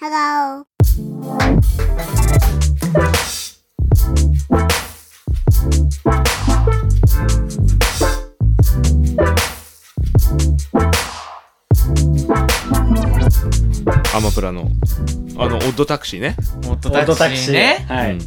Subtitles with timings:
[0.00, 0.64] Hello.
[14.14, 14.70] アマプラの
[15.36, 16.34] あのオッドタクシーね、
[16.66, 17.84] オットオットタクシーね。
[17.86, 18.12] はい。
[18.12, 18.20] うん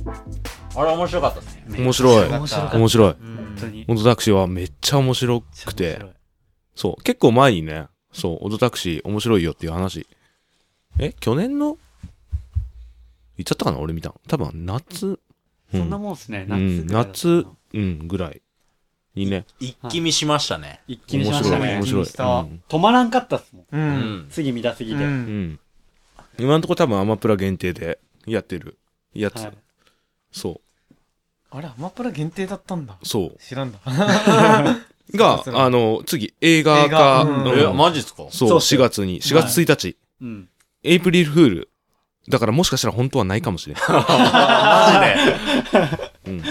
[0.75, 1.79] あれ面白かったですね。
[1.79, 3.85] 面白い面白かった面白い本当に。
[3.87, 6.05] オッドタクシーはめっちゃ面白くて
[6.75, 10.05] そう結構前にねそうオッドタクシー面白いよっていう話
[10.99, 11.77] え去年の？
[13.37, 13.79] 言っちゃったかな？
[13.79, 14.15] 俺見たの。
[14.27, 15.07] 多分夏。
[15.07, 15.19] う
[15.71, 16.45] そんなもんっすね。
[16.49, 16.87] うん。
[16.87, 18.41] 夏ぐらいだった夏うんぐらい。
[19.15, 19.45] にね。
[19.59, 20.81] 一気見しましたね。
[20.87, 21.65] 一気にし面ましたね。
[21.65, 22.25] 白い面白い、した。
[22.25, 22.63] うん。
[22.67, 23.65] 止まらんかったっすもん。
[23.71, 23.77] う。
[23.77, 24.01] うん。
[24.25, 24.27] ん。
[24.29, 25.03] 次見たすぎて。
[25.03, 25.43] ううん。
[25.53, 25.59] ん、
[26.39, 28.77] 今のところ多分アマプラ限定でやってる。
[29.13, 29.53] やつ、はい。
[30.31, 30.59] そ
[31.51, 32.97] あれ、アマプラ限定だったんだ。
[32.99, 33.37] うそう。
[33.39, 33.79] 知らんだ。
[33.85, 37.23] が そうそうあの次映画化映画。
[37.23, 37.43] うん。
[37.51, 38.25] うんえ、マジっすか？
[38.31, 39.21] そうそうっす4月に。
[39.21, 40.49] 4月1日、うん。
[40.83, 41.69] エイプリルフール
[42.29, 44.91] だからもしかしたら本当はないかもしれない、 マ
[45.63, 45.71] ジ
[46.25, 46.31] で？
[46.31, 46.43] うん、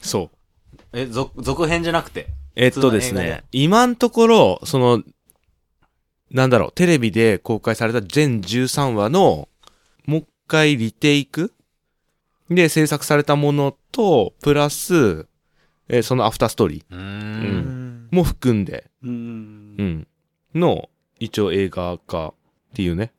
[0.00, 2.28] そうえ、続、続編じゃなくて？
[2.56, 5.02] えっとですね今のところその
[6.30, 9.48] なんだろうテレビで公開された全13話の
[10.06, 11.52] もう一回リテイク？
[12.50, 15.26] で制作されたものとプラス、
[15.88, 16.98] えーそのアフターストーリーうー。
[16.98, 17.08] うん
[18.06, 18.08] ん。
[18.10, 19.82] も含んで、うんう。
[19.82, 20.06] ん、
[20.54, 20.88] の、
[21.20, 22.34] 一応映画化っ
[22.74, 23.12] ていうね。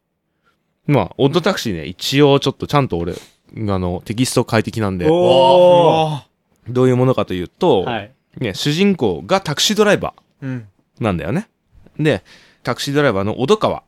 [0.89, 3.17] まあ、オッドタクシーね、一応ちょっとちゃんと俺、あ
[3.55, 6.21] の、テキスト快適なんで、おー。
[6.67, 8.11] どういうものかというと、はい。
[8.39, 10.67] ね、主人公がタクシードライバうん。
[10.99, 11.47] ーなんだよね。
[11.99, 12.23] で、
[12.63, 13.83] タクシードライバーの小戸川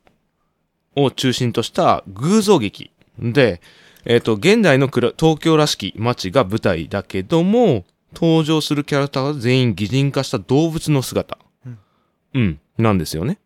[0.94, 3.60] を中心とした偶像劇で、
[4.04, 11.36] えっ、と、現代のくら東京らしき街が舞台だけども、登場するキャラクターは全員擬人化した動物の姿。
[11.66, 11.78] うん
[12.34, 13.38] うん、なんですよね。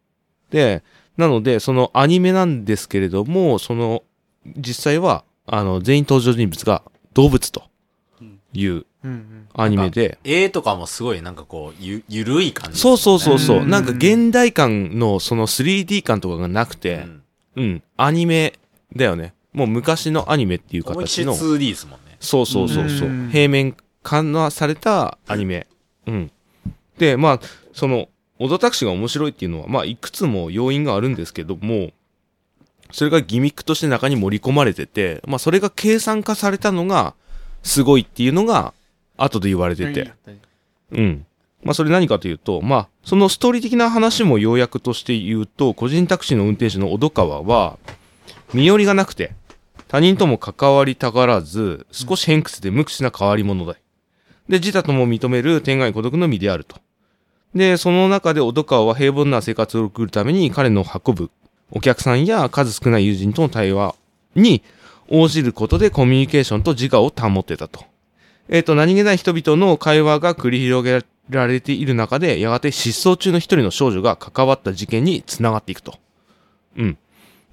[0.51, 0.83] で、
[1.17, 4.03] なので、そのアニメなんですけれども、その、
[4.57, 6.83] 実際は、あの、全員登場人物が
[7.15, 7.65] 動物と
[8.53, 8.85] いう。
[9.55, 12.79] アニメで、絵とかもすごいなんかこう、ゆ、ゆるい感じ。
[12.79, 17.23] そうそうそうそう、うんなんか現代感のその 3D 感とかがなくうて、ん。
[17.57, 18.53] うん、アニメ
[18.95, 19.33] だよね。
[19.53, 22.17] もう昔のアニメっていう形の、2D ですもんね。
[22.21, 25.67] そうそうそうそううん、平面緩和されたアニメ。
[26.07, 26.31] うん。
[26.99, 27.41] で、まあ、
[27.73, 28.09] その、
[28.39, 31.93] オドタクシーが面白いっていうのは、まあ、いくつも要因があるんですけども、
[32.93, 37.15] それがギミックとして中に盛り込まれてて、まあ、それが計算化されたのが、
[37.63, 38.75] すごいっていうのが、
[39.17, 40.13] 後で言われてて。
[40.93, 41.27] うん。
[41.65, 47.79] まあ、それ何かというと、まあ、そのストーリー的な話も要約として言うと、個人タクシーの運転手の小戸川は、
[48.55, 49.33] 身寄りがなくて、
[49.89, 53.75] 他人とも関わりたがらず、少し偏屈で無口な変わり者だ。
[54.49, 56.77] で、自他とも認める天外孤独の身であると。
[57.57, 61.31] で、その中で小戸川は平凡な生活を送るために彼の運ぶ
[61.71, 63.95] お客さんや数少ない友人との対話
[64.35, 64.63] に
[65.09, 67.85] 応じることでコミュニケーションと自我を保ってたと。
[68.51, 75.99] えっ、と、何気ない人々の会話が繰り広げられている中で、やがて失踪中の一人の少女が関わった事件につながっていくと。
[76.77, 76.99] うん。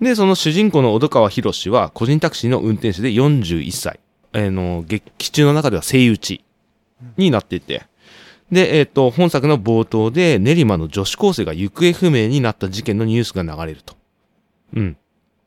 [0.02, 4.00] で、その主人公の小戸川博士は、個人タクシーの運転手で41歳。
[4.34, 6.44] えーの、劇中の中では声打ち
[7.18, 7.84] になっていて。
[8.54, 13.96] で、えっ、と、本作の冒頭で、練馬の女子高生が行方不明になった事件のニュースが流れると。
[14.76, 14.98] うん。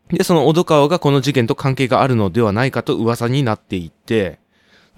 [0.08, 4.38] で、その小戸川がこの事件と関係があるのではないかと噂になっていて、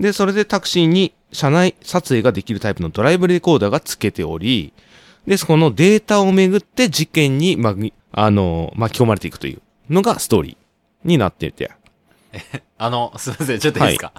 [0.00, 4.72] で、それでタクシーに車内撮影ができるタイプのドライブレコーダーが付けており、
[5.26, 9.60] で、そこのデータをめぐって事件に、まぎ、あの、巻き込まれていくという
[9.92, 11.70] のがストーリーになっていて、
[12.78, 14.12] あの、すいません、ちょっといいですか、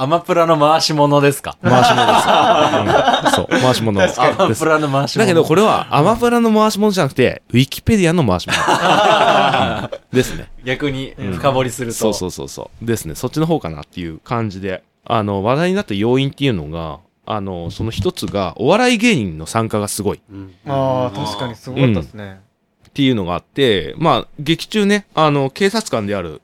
[0.00, 1.58] アマプラの回し物ですか？
[1.60, 2.28] 回し物です。
[3.26, 4.20] うん、そう、回し物です。
[4.22, 5.26] アマプラの回し物。
[5.26, 8.56] だけどこれはアマプラの回し物じゃなくて、ウィキペディアの回し物。
[8.60, 10.48] う んですね。
[10.64, 11.98] 逆に深掘りすると。
[11.98, 12.86] そうそうそうそう。
[12.86, 13.16] ですね。
[13.16, 20.54] そっちの方かなっていう感じで、あの、話題になった要因っていうのが、あの、その一つが、お笑い芸人の参加がすごいうん。
[20.68, 22.40] ああ、確かにすごかったですね。
[22.88, 26.40] っていうのがあって、まあ、劇中ね、あの、警察官である、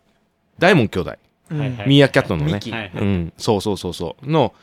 [0.59, 1.15] 大門兄弟、
[1.87, 2.91] ミーアキャットのね。
[2.95, 4.55] うん、そうそうそうそう、の、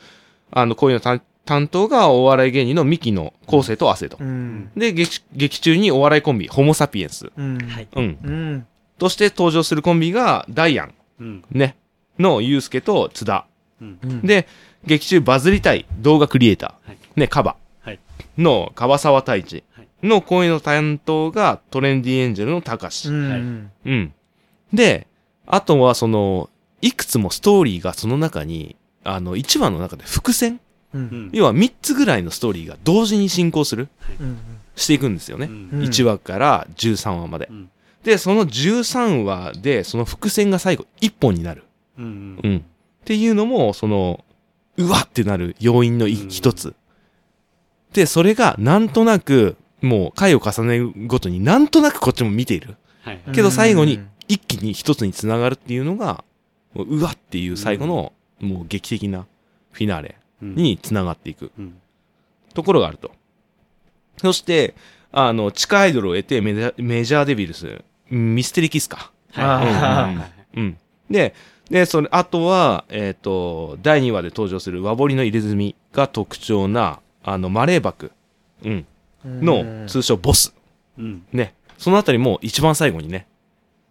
[0.50, 4.16] あの、こういうの担担当がお笑い芸人のミキの昴生と亜生と。
[4.20, 4.70] うん。
[4.76, 7.58] で、劇劇中にお笑いコンビ、ホモ・サピエンス、うん。
[7.58, 8.66] はいうん、うん。
[8.98, 11.44] として登場するコンビが、ダイアン、うん。
[11.50, 11.76] ね、
[12.18, 13.46] のユウスケと津田。
[13.80, 13.98] うん。
[14.02, 14.46] うん、で、
[14.86, 17.98] 劇中バズりたい動画クリエイター、はいね、カバはい
[18.38, 23.08] の川沢太一はいの声の担当がトレンディエンジェルの高志。
[23.08, 23.70] ううん。
[23.86, 24.14] ん。
[24.72, 25.06] で、
[25.46, 26.50] あとはその、
[26.82, 30.60] いくつもストーリーがその中に、あの、1話の中で伏線
[30.92, 30.98] う。
[30.98, 31.30] うんん。
[31.32, 33.88] 要は3つぐらいのストーリーが同時に進行する
[34.20, 34.38] うん。
[34.76, 35.46] していくんですよね。
[35.46, 37.48] うんうん1話から13話まで。
[37.50, 37.70] うん
[38.02, 41.64] でその13話でその伏線が最後1本になる、
[41.98, 42.60] うんうん、っ
[43.04, 44.24] ていうのもその
[44.76, 46.74] うわってなる要因のいうん一つ、
[47.92, 56.24] でそれがなんとなくもう回を重ねるごとになんとなくこっちも見ているはいけど最後に一気に一つにつながるっていうのが
[56.74, 59.26] もううわっていう最後のもう劇的な
[59.72, 60.54] フィナーレうん。
[60.54, 61.80] につながっていくうん。
[62.54, 63.10] ところがあると。
[64.18, 64.74] そして
[65.10, 69.12] あの地下アイドルを得てメジャーメジャーデビルスミステリーキスか。
[69.32, 69.44] はい。
[69.44, 69.72] はいはい。
[69.72, 70.78] はいはいうん。
[71.10, 71.34] で、
[71.70, 78.12] で、それ、あとは、えっ、と、第2話で登場する和彫りの入れ墨が特徴な、あの、マレーバク、
[78.62, 78.86] うん、
[79.24, 80.54] の、通称ボス。
[80.98, 81.24] うん。
[81.32, 81.54] ね。
[81.78, 83.26] そのあたりも一番最後にね、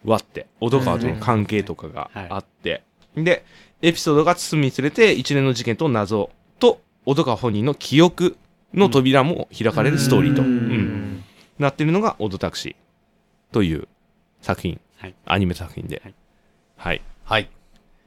[0.04, 2.84] 割って、小戸川との関係とかがあって、
[3.16, 3.46] で、
[3.82, 8.38] エピソードが進むにつれて、一連の事件と謎と、小戸川本人の記憶
[8.74, 10.52] の扉も開かれるストーリーと、ううん。
[11.18, 11.24] ん
[11.60, 12.76] なってるのが、オドタクシー
[13.54, 13.88] という
[14.42, 15.16] 作品、はい。
[15.26, 16.02] アニメ作品で。
[16.04, 16.14] はい。
[16.78, 16.98] はい。
[16.98, 17.50] いはい。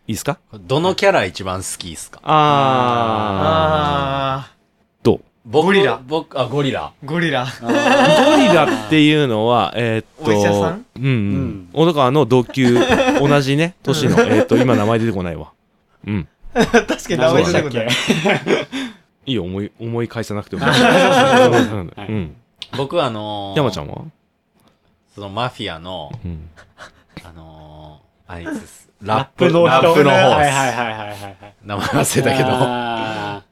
[0.07, 0.39] いですか？
[0.53, 2.21] どのキャラ一番好きですか？
[2.25, 2.31] あ
[4.51, 4.54] あ
[5.49, 6.93] ゴリラ僕、あ、ゴリラ。
[7.05, 7.75] ーゴリラゴリ
[8.47, 10.87] ラっていうのは、 えーっと、お医者さん？
[10.97, 11.69] うん、うんうん。
[11.75, 12.79] 小戸川の同級、
[13.21, 15.53] 同じね、 年の、えーっと、今名前出てこないわ。
[16.07, 16.29] うん。
[16.55, 17.89] 確かに名前出てこない
[19.27, 20.65] いいよ、思い、思い返さなくても。
[20.65, 22.37] はいうん。
[22.77, 23.99] 僕あのー、山ちゃんは？
[25.15, 26.49] そのマフィアの、うん。
[27.23, 28.89] あのー、あれです。
[29.03, 30.31] ラッププの人ラップの方はい。
[30.31, 33.43] はいはいはいはいはい名前忘れたけど、あ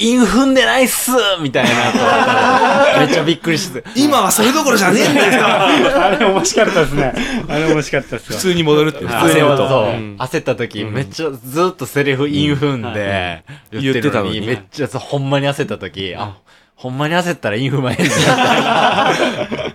[0.00, 1.12] イン踏んでないっす
[1.42, 3.84] みたいな めっちゃびっくりして。
[3.94, 5.32] 今はそれどころじゃねえんだよ。
[5.32, 7.14] ーあれ面白かったですね。
[7.48, 8.98] あれ面白かったです普わ通に戻るって。
[9.00, 10.16] 普普通に焦る。
[10.16, 10.94] 焦った時、うん。
[10.94, 16.36] めっちゃずっとセリフイン踏んで、言ってたのに、言めっちゃそうほんまに焦った時、あ、
[16.76, 19.72] ほんまに焦ったらイン踏まへんじゃん。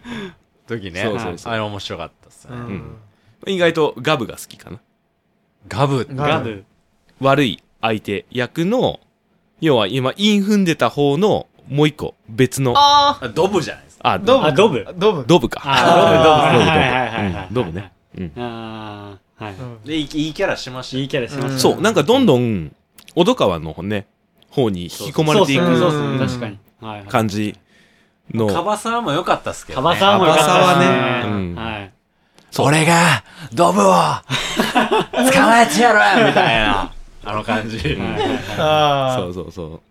[0.67, 1.03] 時ね。
[1.03, 1.53] そうそうそう。
[1.53, 2.55] あれ面白かったっすね。
[2.55, 2.95] うん。
[3.47, 4.79] 意外とガブが好きかな。
[5.67, 6.63] ガブ、ガブ。
[7.21, 8.99] 悪い相手役の、
[9.65, 14.13] 要は今、イン踏んでた方のもう一個別の、ああドブじゃないですか。
[14.13, 14.45] あ、ドブ。
[14.45, 14.87] あドブ。
[14.95, 15.25] ドブ。
[15.25, 15.61] ドブか。
[15.63, 17.47] あドブ、ドブ、はいはいはいはいはい。
[17.47, 17.91] うんドブね。
[18.17, 18.31] うん。
[18.37, 19.55] ああはい。
[19.85, 21.59] で、いいいいキャラしましたいいキャラしました。
[21.59, 22.71] そう、なんかどんどん、
[23.15, 24.05] 小戸川のね、
[24.49, 26.59] 方に引き込まれていくそうそう確かに。
[26.81, 27.07] はいはい。
[27.07, 27.57] 感じ
[28.31, 29.83] の、カバサーも良かったっすけど、ね。
[29.83, 31.23] カバサーも良かったね。
[31.25, 31.55] うん。
[31.55, 31.91] はい。
[32.57, 33.23] 俺が、
[33.53, 36.91] ドブを、捕まえてやるみたいな、
[37.25, 37.79] あの感じ。
[37.79, 39.81] そうそうそう。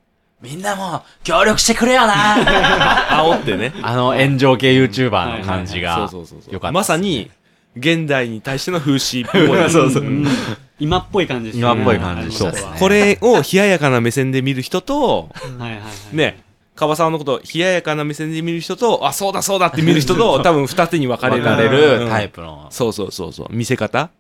[0.40, 2.36] みんなも、協力してくれよな
[3.10, 3.72] 煽ってね。
[3.82, 6.08] あの炎上系 YouTuber の感じそうが。
[6.08, 6.54] そうそうそう。
[6.54, 7.30] よかったまさに、
[7.76, 9.58] 現代に対しての風刺っぽい。
[9.70, 10.26] そうそううん
[10.80, 15.78] 今っぽい感じですね今っぽい感じでそうこれを冷ややかな目線で見る人と、はいはいは
[16.12, 16.42] いね、
[16.74, 21.44] 樺沢のこと冷ややかな目線で見る人と、あ、そうだそうだって見る人と、 多分二手に分かれ分る。
[21.44, 22.36] かれるタイプ。
[22.36, 22.66] プの。
[22.70, 23.46] そうそうそうそう。
[23.50, 24.10] 見せ方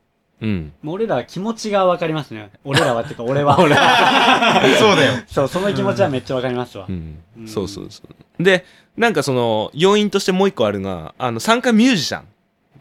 [0.40, 0.72] うん。
[0.82, 3.74] もう俺らは気持ちがわかりますね俺らはっていうか俺は俺
[4.78, 8.02] そうだよそうその気持ちはめっちゃわかりますわうんうんそうそうそ
[8.38, 8.42] う。
[8.42, 8.64] で、
[8.96, 12.22] なんかその、要因としてもう一個あるのが、あの、参加ミュージシャ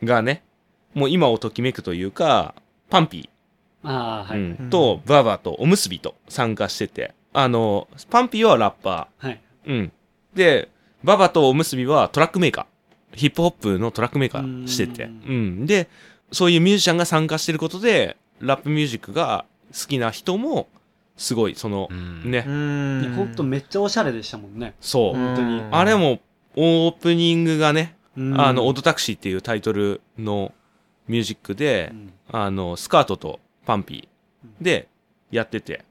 [0.03, 0.43] ンがね、
[0.93, 2.55] もう今をときめくというか、
[2.89, 3.29] パンピ
[3.83, 9.69] ああはいー、うんと、ババとおむすびと参加してて、あの、パンピーはラッパはいー。
[9.71, 9.91] うん。
[10.35, 10.69] で、
[11.03, 13.17] ババとおむすびはトラックメーカー。
[13.17, 15.03] ヒップホップのトラックメーカーしてて。
[15.03, 15.65] ううん。
[15.65, 15.87] で、
[16.33, 20.67] そういうミュージシャンが参加してることで、ラップミュージックが好きな人も、
[21.15, 22.31] すごい、そのう、ん。
[22.31, 23.13] ね、うん。
[23.15, 23.35] ほん。
[23.35, 25.13] とめっちゃおしゃれでしたもんねそう。
[25.13, 25.63] 本当に。
[25.71, 26.19] あれも、
[26.55, 28.39] オープニングがね、うん。
[28.41, 30.51] あの、オートタクシーっていうタイトルの
[31.07, 32.13] ミュージックでう、ん。
[32.31, 34.87] あの、スカートとパンピーで
[35.31, 35.85] やってて、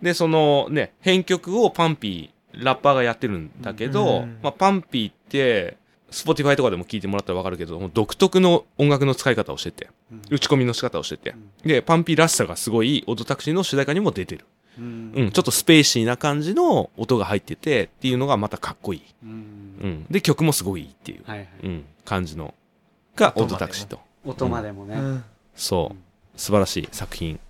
[0.00, 4.38] で、そのね、編曲をパンピー、ラッパーがやってるんだけど、うん。
[4.42, 5.76] まあ、パンピーって、
[6.10, 11.34] Spotify とかでも聞いてもらったらわかるけど、もう独特の音楽の使い方をしてて、うん打ち込みの仕方をしてて、
[11.64, 14.44] で、パンピーらしさがすごい、オートタクシーの主題歌にも出てる。
[14.78, 19.02] うんうん、ちょっとスペーシーな感じの音が入っててっていうのがまたかっこいい。
[19.24, 19.32] うんう
[19.88, 20.06] ん。
[20.10, 22.54] で、曲もすごいいいっていう、はいはいうん、感じの、
[23.14, 24.00] がオートタクシーと。
[24.24, 26.40] 音までもねうんそう。
[26.40, 27.40] 素晴らしい作品。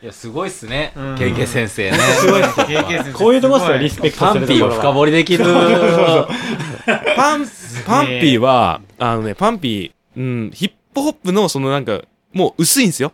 [0.00, 1.14] いや、すごいっすねうん。
[1.16, 1.98] KK 先生ね。
[1.98, 5.44] すごいっす経験値こういうとこっすよリスペクトパンピーを深掘りできる。
[7.16, 7.46] パン、
[7.84, 12.02] パンピーは、あのね、パンピー、うん、ヒップホップのそのなんか、
[12.32, 13.12] もう薄いんですよ。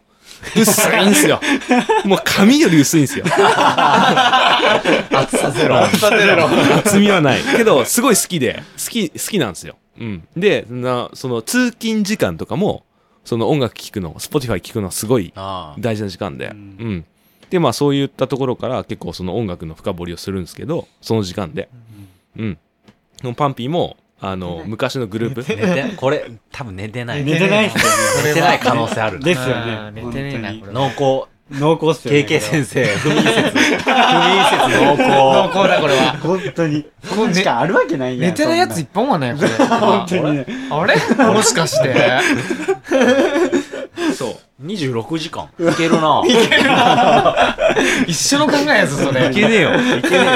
[0.55, 1.41] 薄いんですよ。
[2.05, 3.25] もう髪より薄いんですよ。
[5.11, 5.79] 厚さゼロ。
[5.79, 7.41] 厚みはない。
[7.57, 9.77] けど、すごい好きで、好き、好きなんですよ。
[9.99, 10.29] うん。
[10.37, 12.85] で、な、その通勤時間とかも、
[13.25, 15.33] その音楽聴くの、Spotify 聴くのはすごい
[15.79, 16.59] 大事な時間で、ううん
[16.97, 17.05] ん。
[17.51, 21.69] で、まあそういったところから結構その音楽の深掘りをするんですけど、その時間で。
[22.37, 22.59] うん。
[23.23, 25.45] でもパンピーもあの、昔のグループ。
[25.55, 25.57] 寝
[25.91, 27.25] て、これ、多分寝てない。
[27.25, 27.71] 寝てない。
[28.25, 29.25] 寝てない可能性あるな。
[29.25, 29.91] ですよね。
[29.93, 30.87] 寝てねえな本これ濃
[31.27, 31.34] 厚。
[31.51, 32.21] 濃厚っすよね。
[32.21, 33.33] KK 先生、不眠説。
[33.33, 33.87] 不眠説
[34.81, 35.59] 濃濃厚。
[35.59, 36.17] 厚だこれは。
[36.23, 36.87] 本当に。
[37.15, 38.31] こんな時間あるわけないやん。
[38.31, 39.49] 寝てないやついっぱいもんねこれ。
[39.49, 40.47] 本当にね。
[40.71, 40.97] あれ。
[41.33, 41.95] もしかして
[44.15, 44.67] そう。
[44.67, 45.49] 26時間。
[45.59, 46.23] いけるな。
[48.07, 49.71] 一緒の考えやぞそれいけねえよ。
[49.75, 50.27] いけね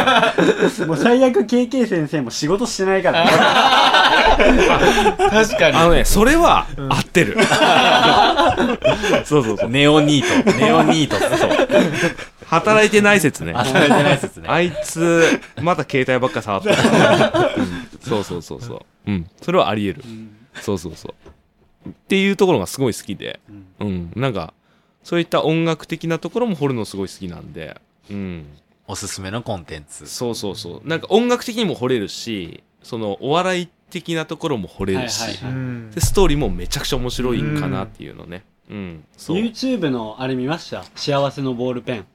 [0.79, 0.87] えよ。
[0.87, 3.25] もう最悪 KK 先生も仕事してないから。
[5.31, 7.37] 確かにあのね、それは合ってる。
[9.25, 9.71] そうそうそう。
[9.71, 10.59] ネオニート。
[10.59, 11.17] ネオニート。
[11.37, 11.51] そう。
[12.47, 13.53] 働いてない説ね。
[13.53, 14.49] 働いてない説ね。
[14.49, 16.75] あいつ、まだ携帯ばっか触ってる、
[17.59, 18.81] うんそうそうそうそう。
[19.07, 19.27] うん。
[19.43, 20.05] それはあり得る。
[20.63, 21.15] そうそうそう。
[21.89, 23.41] っていうところがすごい好きで、
[23.81, 24.13] うん。
[24.17, 24.55] なんか、
[25.03, 27.81] そういった音楽的なところも掘るのすごい好きなんで、
[28.11, 28.47] うん。
[28.87, 30.07] おすすめのコンテンツ。
[30.07, 30.89] そうそうそう。
[30.89, 38.45] なんか音楽的にも掘れるし、そのお笑い的なところも掘れるし、はいはいうんで、ストーリーもめちゃくちゃ面白いかなっていうのね。
[38.71, 39.05] うん。
[39.17, 39.37] そう。
[39.37, 40.85] YouTube のあれ見ました？
[40.95, 42.07] 幸せのボールペン。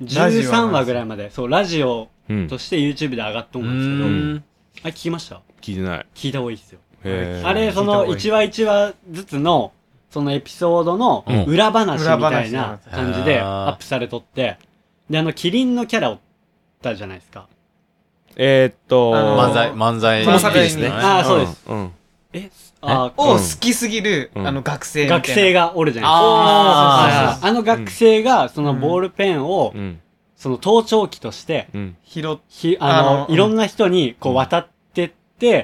[0.00, 2.48] ラジオは13話ぐらいまで、そう、ラジオうん。
[2.48, 4.44] として YouTube で上がっとう思うんですけど、ーん。
[4.82, 5.42] あれ聞きました？
[5.60, 6.06] 聞いてない。
[6.14, 6.78] 聞いた方がいいですよ。
[7.04, 9.72] あれ、その1話1話ずつの、
[10.10, 11.44] そのエピソードのうん。
[11.44, 12.90] 裏話みたい裏な話。
[12.90, 14.56] 感じでアップされとって、
[15.10, 16.18] で、あの、キリンのキャラおっ
[16.82, 17.46] たじゃないですか。
[18.36, 20.24] えーっと、漫才、漫才。
[20.26, 20.88] まさかにね。
[20.88, 21.64] あーそうです。
[21.68, 21.76] うん。
[21.76, 21.92] うん。
[22.32, 22.50] え
[22.80, 24.46] あーを好きすぎるうん。
[24.46, 25.22] あの学生みたいな。
[25.26, 27.46] 学生がおるじゃないあですか。
[27.48, 30.00] あの学生が、そのボールペンをう、ん。
[30.36, 31.96] その盗聴器として、うん。
[32.04, 33.34] 拾っひあのあのうん。
[33.34, 34.77] いろんな人にこう渡って、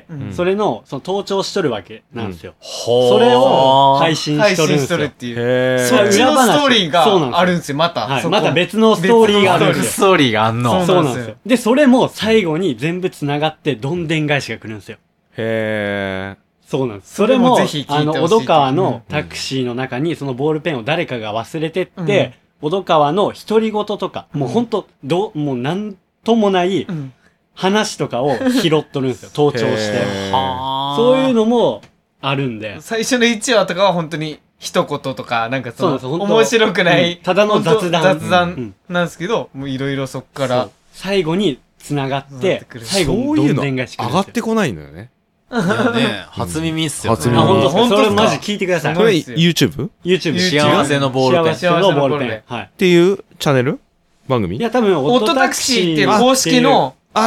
[0.08, 0.32] うん。
[0.32, 2.54] それの、その盗聴しとるわけなんですよ。
[2.58, 3.08] ほー。
[3.10, 4.96] それを配信し配信しとるんですよ。
[4.98, 5.36] とるっていう。
[5.38, 5.88] へー。
[5.88, 7.30] そうそっちのストーリーそうなんですよ。
[7.30, 8.06] があるんですよまた。
[8.06, 8.26] はい。
[8.28, 9.84] また別のストーリーがあるんですよ。
[9.84, 10.86] ストーリーがあんの。
[10.86, 11.36] そうなんですよ。
[11.44, 14.98] で、それも最後に全部繋がって、どんでん返しが来るんですよ。
[15.36, 17.14] へそうなんです。
[17.14, 27.12] それもあの、小戸川のタクシーの中にそのボールペンを誰かが忘れてって、小戸川の独り言とか、もうほんと、どう、もうなんともないうん
[27.54, 29.30] 話とかを拾っとるんですよ。
[29.34, 30.04] 盗聴して。
[30.30, 31.82] そういうのも
[32.20, 32.76] あるんで。
[32.80, 43.96] 最初の1話とかは本当に一言とかなんかそのそ面白くなういんただの雑談雑うん談なんですけどもういろいろそっから最後に繋がってってくる、最後そういうのにどんでん返し。
[43.98, 45.10] 上がってこないのよね。
[45.52, 47.16] ね、初耳っすよね。
[47.16, 48.16] 初耳あ、本当ですか本当ですか？
[48.16, 48.94] それマジ聞いてください。
[48.96, 49.86] これですよ YouTube?
[49.88, 50.38] っ YouTube。
[50.40, 52.42] 幸せのボールペン幸せのボールペン。
[52.46, 52.70] はい。
[52.76, 53.80] ていうチャンネル？
[54.26, 54.56] 番組？
[54.56, 57.20] いや、多分、オットタクシーっていう公式のあ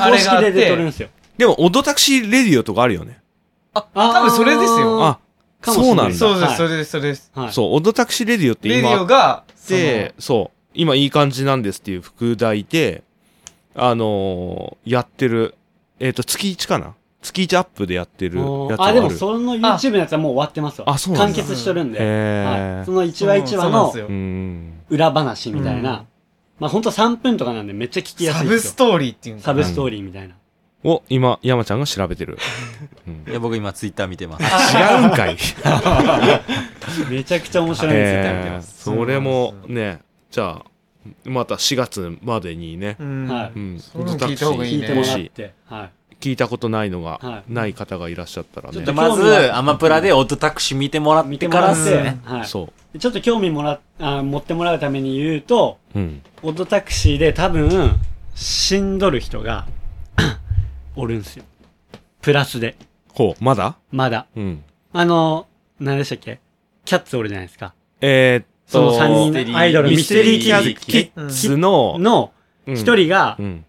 [0.00, 1.08] はい、公式であれがあって出とるんですよ。
[1.36, 3.20] でも、オドタクシーレディオとかあるよね。
[3.74, 5.18] あ多分それですよあ、
[5.60, 6.40] かもしれないそうなんだ。
[6.40, 7.52] そうですはいそれですそれですはい。
[7.52, 13.02] そう、オドタクシーレディオってレディ今オがで、そう、今いい感じなんですっていう副題で、
[13.74, 15.56] あのーやってる、
[15.98, 16.94] えっ、と、月1かな？
[17.22, 18.46] 月1アップでやってるやつ
[18.78, 18.94] がああ、る。
[18.96, 20.90] でもその YouTube のやつはもう終わってますわ。
[20.90, 21.98] あそうなんだ完結しとるんで。
[22.00, 22.84] へーはい。
[22.84, 24.80] その1話1話のそうなんですようん。
[24.90, 26.04] 裏話みたいうんな。
[26.58, 28.70] まあほんと3分とかなんでめっちゃ聞きやサすいですよ。
[28.70, 30.34] ブストーリーっていうんだサブストーリーみたいな。
[30.84, 32.38] を、今、山ちゃんが調べてる。
[33.08, 34.76] うんいや、僕今ツイッター見てます。
[34.76, 35.36] 違うんかい。
[37.10, 38.20] めちゃくちゃ面白いんですよ。
[38.20, 40.64] えーそれもね、じゃあ、
[41.24, 45.10] また4月までにね、うんはいうん、そういうの聞いた方がいいね聞いてもらっ。
[45.10, 45.90] もしてはい。
[46.20, 48.92] 聞いたことないのが、はいない方がいらっしゃったらねちょっと。
[48.92, 52.20] まず、アマプラでオートタクシー見てもらっ見てからてもらっすね。
[52.24, 52.46] はい。
[52.46, 52.98] そう。
[52.98, 56.22] ちょっと興味もらあ持ってもらうために言うと、うん。
[56.42, 57.96] オットタクシーで多分、
[58.34, 59.66] 死んどる人が、
[60.96, 61.44] おるんすよ。
[62.22, 62.76] プラスで。
[63.12, 63.76] ほう、まだ？
[63.90, 64.26] まだ。
[64.36, 64.62] うん。
[64.92, 65.46] あの、
[65.80, 66.40] 何でしたっけ？
[66.84, 67.74] キャッツおるじゃないですか。
[68.00, 72.32] えーっそのと、3ミステリー人アイドル、ミステリーキャッツの、の
[72.66, 73.64] うん一人が、うん。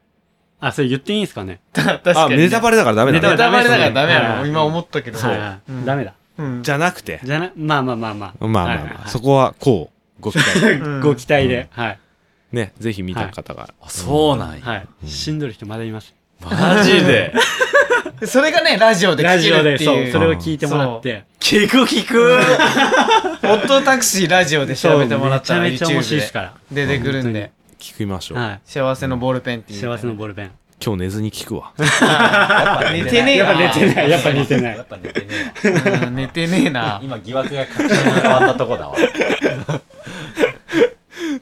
[0.59, 1.59] あ、それ言っていいんすかね？
[1.77, 2.37] あ、確かにね。
[2.43, 3.29] ネタバレだからダメだネ。
[3.29, 4.25] ネタバレだからダメやろ。
[4.41, 5.19] はい今思ったけど。
[5.19, 6.13] はいはいうんダメだ。
[6.37, 8.47] うんじゃなくて、じゃな、まあまあまあまあ。
[8.47, 10.59] まあまあまあ、そこはこう、ご期待。
[10.59, 11.67] う んご期待で。
[11.71, 11.99] はい。
[12.51, 13.69] ね、ぜひ見た方が。
[13.81, 14.65] あそうなんや。
[14.65, 14.87] はい。
[15.05, 16.13] 死んどる人まだいます。
[16.41, 17.33] マジで？
[18.25, 20.11] それがね、ラジオで聞ラジオで、けるってそう、いう。
[20.11, 21.23] それを聞いてもらって。
[21.39, 22.37] 聞く聞くオ
[23.47, 26.53] ットタクシーラジオで調べてもらったらめちゃめちゃ面白いですから。
[26.71, 27.51] 出てくるんで。
[27.93, 28.37] 聞きましょう。
[28.37, 29.75] は幸せのボールペンってい。
[29.75, 29.81] いう。
[29.81, 30.51] 幸せのボールペン。
[30.83, 31.73] 今日寝ずに聞くわ。
[32.91, 33.73] 寝てねえやっぱ寝な。
[33.73, 34.09] てない。
[34.09, 34.85] やっぱ寝てないやっ。
[34.87, 35.27] ぱ寝てね
[35.63, 36.07] えわ。
[36.07, 36.99] うん寝てねえな。
[37.03, 38.95] 今疑惑が確信に変わったとこだわ。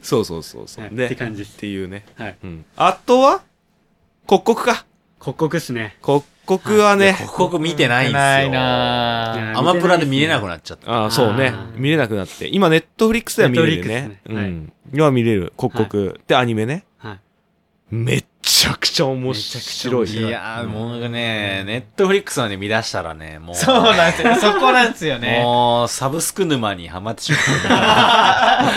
[0.02, 0.88] そうそうそうそう。
[0.94, 2.04] で、はいって感じっていうね。
[2.16, 2.36] はい。
[2.44, 2.64] うん。
[2.76, 3.42] あとは、
[4.26, 4.84] 刻々か。
[5.24, 5.96] 刻々っすね。
[6.02, 8.18] 刻々はね、ここ見てないんすよ。
[8.18, 10.92] ないなぁアマプラで見れなくなっちゃった。
[10.92, 12.48] ああ、そうね見れなくなって。
[12.52, 14.20] 今、ネットフリックスでは見れるね。
[14.26, 14.72] うん。
[14.92, 16.14] 今見れる、刻々。
[16.26, 16.84] で、アニメね。
[16.98, 17.18] はい。
[17.90, 20.10] めっちゃくちゃ面白い。
[20.14, 23.54] いやー、もうね、ネットフリックスまで見出したらね、もう。
[23.56, 24.34] そうなんですよ。
[24.52, 25.40] そこなんですよね。
[25.42, 27.38] もう、サブスク沼にはまってしま
[28.62, 28.68] う。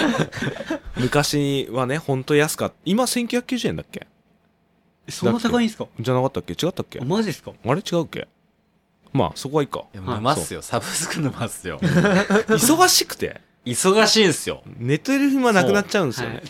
[1.02, 2.76] 昔はね、ほんと安かった。
[2.86, 4.08] 今1990円だっけ？
[5.10, 5.88] そんな高いんすか？
[6.00, 6.54] じゃなかったっけ？
[6.54, 7.00] 違ったっけ？
[7.02, 7.52] あマジっすか？
[7.66, 8.28] あれ違うっけ？
[9.14, 9.86] まあ、そこはいいか。
[9.94, 10.62] 沼っすよ。
[10.62, 11.80] サブスク沼っすよ。
[12.50, 14.62] 忙しくて、忙しいんすよ。
[14.78, 16.44] 寝てる暇なくなっちゃうんですよね。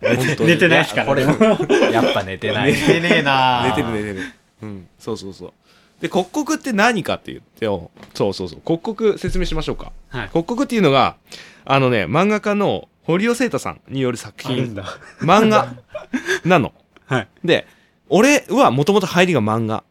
[0.40, 1.22] 寝てないっすからこれ、
[1.90, 2.72] やっぱ寝てない。
[2.72, 4.32] 寝てねえな寝てる寝てる。
[4.62, 5.52] うん、そうそうそう。
[6.00, 7.90] で、刻刻って何かって言ってよ。
[8.14, 8.60] そうそうそう。
[8.64, 9.92] 刻刻説明しましょうか。
[10.08, 11.16] はい刻刻っていうのが、
[11.64, 14.84] あのね、漫画家の堀尾聖太さんによる作品、だ？
[15.20, 15.74] 漫画
[16.44, 16.72] なの。
[17.16, 17.28] はい。
[17.44, 17.66] で、
[18.08, 19.84] 俺はもともと入りが漫画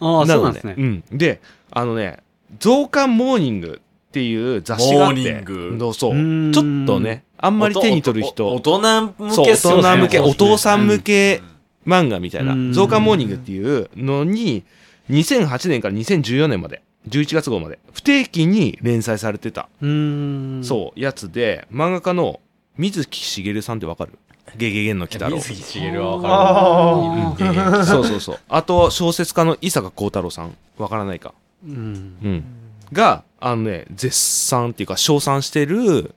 [0.00, 0.74] ああなのそうなんですね。
[0.78, 1.04] うん。
[1.12, 2.18] で、あのね、
[2.58, 5.40] 増刊モーニングっていう雑誌があって、モーニ
[5.74, 5.94] ング。
[5.94, 6.52] そう。
[6.52, 11.42] ちょっとね、あんまり手に取る人、お大人向そう、大けっすよね人向け、お父さん向け
[11.86, 12.52] 漫画みたいな。
[12.52, 12.72] う、ん。
[12.72, 14.64] 増刊モーニングっていうのに、
[15.10, 20.64] 2008年から2014年まで、11月号まで、不定期に連載されてた、うーん。
[20.64, 22.40] そう、やつで、漫画家の
[22.76, 24.12] 水木しげるさんってわかる？
[24.58, 25.36] ゲゲゲンの鬼太郎。
[25.40, 27.52] 水木しげるはわかある。
[27.54, 28.38] ゲゲゲそうそうそう。
[28.48, 30.56] あと、小説家の伊坂幸太郎さん。
[30.76, 31.32] わからないか。
[31.64, 32.44] うんうん。
[32.92, 36.14] が、あのね、絶賛っていうか、称賛してる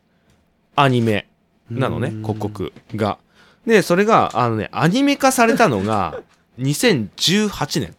[0.76, 1.28] アニメ
[1.70, 3.18] なのねう、ん刻々が。
[3.66, 6.20] で、それが、あのね、アニメ化されたのが、
[6.60, 7.96] 2018年。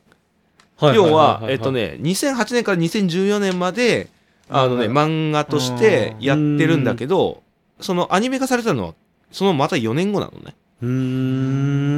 [0.77, 4.09] はい要は、えっとね、2008年から2014年まで、
[4.49, 7.43] あのね、漫画としてやってるんだけど、
[7.81, 8.95] そのアニメ化されたのは、
[9.33, 10.55] そのまた4年後なのね。
[10.83, 10.89] うー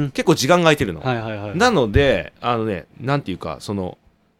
[0.07, 1.01] ん結構時間が空いてるの。
[1.01, 3.97] はいはいはいなので、あのね、なんていうか、その、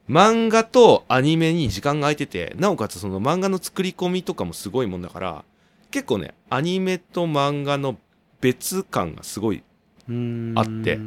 [0.10, 5.44] 漫画とアニメに時間が空いてて、なおかつその漫画の作り込みとかもすごいもんだから、
[5.90, 7.98] 結構ね、アニメと漫画の
[8.42, 9.64] 別感がすごい。
[10.56, 11.00] あって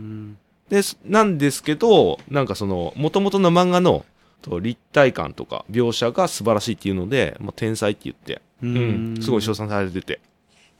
[0.68, 4.04] です、なんですけど、なんかその、元々の漫画の
[4.42, 10.20] と立体感とか描写が素晴らしいっていうので、もう天才って言って、ううんん、すごい称賛されてて。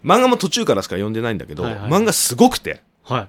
[0.05, 3.29] 漫画も途中からしか読んでないんだけど、はいはい漫画すごくて、は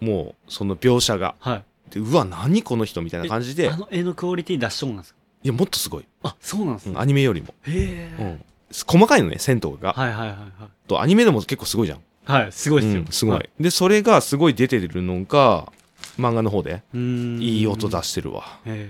[0.00, 1.34] いもうその描写が。
[1.40, 5.18] はいでうわ、何この人みたいな感じで、あの絵のクオリティ出しそうなんですか？
[5.44, 6.06] いや、もっとすごい。
[6.22, 7.48] あそうなんですねうんアニメよりも。
[7.64, 8.44] へえうん。
[8.86, 9.92] 細かいのね、銭湯が。
[9.92, 12.00] はいはいはいはいと、アニメでも結構すごいじゃん。
[12.24, 15.70] はいすごいっすようんすごい、はで、それがすごい出てるのが、
[16.18, 16.98] 漫画の方で、うー
[17.38, 18.58] んいい音出してるわ。
[18.64, 18.88] へ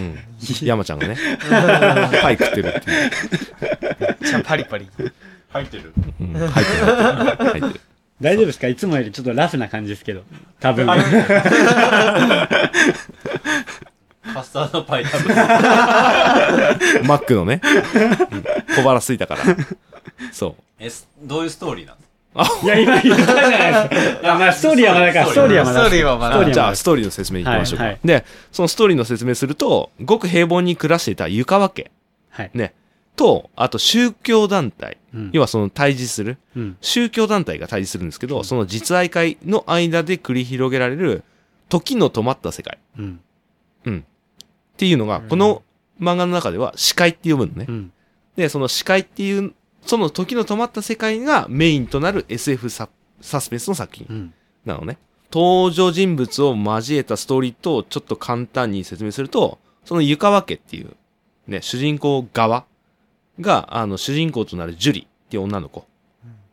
[0.00, 0.18] うん。
[0.62, 1.16] 山ちゃんがね、
[2.20, 3.10] パイ食ってるっていう。
[4.26, 4.88] じゃあパリパリ。
[5.50, 5.92] 入ってる。
[6.20, 6.86] うん、 入ってる、
[7.36, 7.80] 入ってる。
[8.20, 8.68] 大丈夫ですか？
[8.68, 10.22] いつもよりちょっとラフな感じですけど
[10.60, 10.86] 多分。
[14.34, 15.04] カスタードパイ。
[15.06, 15.42] 食べマ
[17.16, 17.68] ックのね、う
[18.36, 19.42] ん小腹すいたから。
[20.32, 20.54] そう。
[20.78, 24.32] え、すどういうストーリーなんですかいや今言ったじゃないですか。
[24.34, 25.26] あまあストーリーはまだか。
[25.26, 25.80] ストーリーはまだ。
[25.80, 26.34] ストーリーはまだ。
[26.36, 26.52] ストーリーはまだ。
[26.52, 27.84] じゃあ、ストーリーの説明いきましょうか。
[27.84, 28.06] はいはい。
[28.06, 31.90] で、そのストーリーの説明すると、ごく平凡に暮らしていた湯川家、
[32.30, 32.50] はい。
[32.54, 32.74] ね、
[33.16, 35.30] と、あと宗教団体、うん。
[35.32, 36.76] 要はその対峙する、うん。
[36.80, 41.22] 宗教団体が対峙するんですけど、その実愛会の間で繰り広げられる、
[41.68, 42.78] 時の止まった世界。
[42.96, 43.20] うん。
[43.86, 44.02] っ
[44.76, 45.62] ていうのが、この
[46.00, 47.66] 漫画の中では、視界って呼ぶのね。
[47.68, 47.92] うん。
[48.36, 49.52] で、その視界っていう、
[49.84, 52.88] その時の止まった世界がメインとなる SF サ
[53.20, 54.34] サスペンスの作品うん。
[54.64, 54.98] なのね。
[55.32, 60.96] 登場人物を交えたストーリーとちょっと簡単に説明すると、その湯川家っていう、
[61.46, 62.64] ね、主人公側
[63.40, 65.86] が、あの、主人公となるジュリっていう女の子。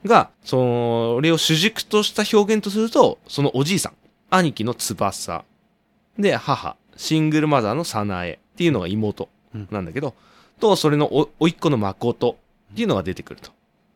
[0.06, 3.94] が、それを主軸とした表現とすると、そのおじいさん、
[4.30, 5.44] 兄貴の翼、
[6.18, 9.30] で、母、シングルマザーの早苗っていうのが妹
[9.70, 10.16] なんだけど、
[10.60, 12.38] と、それのお、おいっ子の誠
[12.74, 13.52] っていうのが出てくると。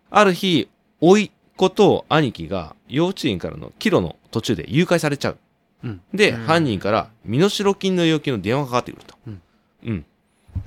[0.09, 5.37] ある日、おいっ子と兄貴が幼稚園からの帰路の途中で誘拐されちゃう。
[5.83, 6.01] うん。
[6.13, 6.45] で、うん。
[6.45, 9.15] 犯人から身代金の要求の電話がかかってくると。
[9.27, 9.41] うん。
[9.85, 10.05] うん。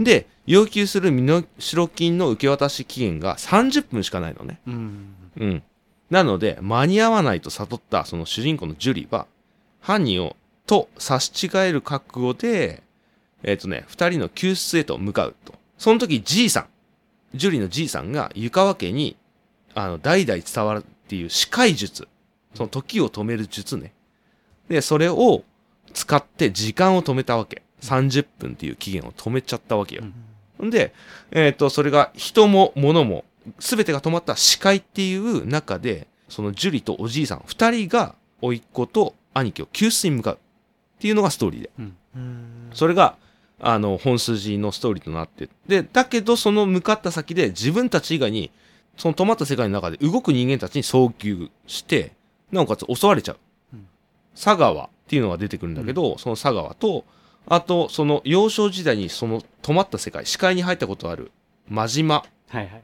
[0.01, 4.61] で、要求する身代金の受け渡し期限が30分しかないのね。
[4.67, 5.63] うんうん。
[6.11, 9.27] なので、間に合わないと悟ったその主人公のジュリーは、
[9.81, 12.83] 犯人を、と差し違える覚悟で、
[13.43, 15.55] えっ、とね、二人の救出へと向かうと。
[15.77, 16.67] その時、じいさん、
[17.35, 19.17] ジュリーのじいさんが湯川家に、
[19.75, 22.09] あの、代々伝わるっていう視界術。
[22.55, 23.93] その時を止める術ね。
[24.69, 25.43] で、それを
[25.93, 27.64] 使って時間を止めたわけ。
[27.85, 30.05] 30分っていう期限を止めちゃったわけよ。
[30.63, 30.95] んで、
[31.31, 33.25] えっ、と、それが人も物も
[33.59, 40.39] 全てが止まった視界っていう中で、そのジュリとおじいさん二人が甥っ子と兄貴を救出に向かうっ
[40.99, 41.71] ていうのがストーリーで。
[42.73, 43.17] それが、
[43.61, 45.49] あの、本筋のストーリーとなって。
[45.67, 48.51] で、だけどその向かった先で自分たち以外に、
[48.97, 52.13] その止まった世界の中で動く人間たちに遭遇して、
[52.53, 53.39] なおかつ襲われちゃう。
[54.35, 57.05] 佐川っていうのが出てくるんだけど、その佐川と
[57.47, 61.31] あとその幼少時代にその止まった世界視界に入ったことある
[61.69, 62.15] 真島。
[62.17, 62.83] はいはいはい。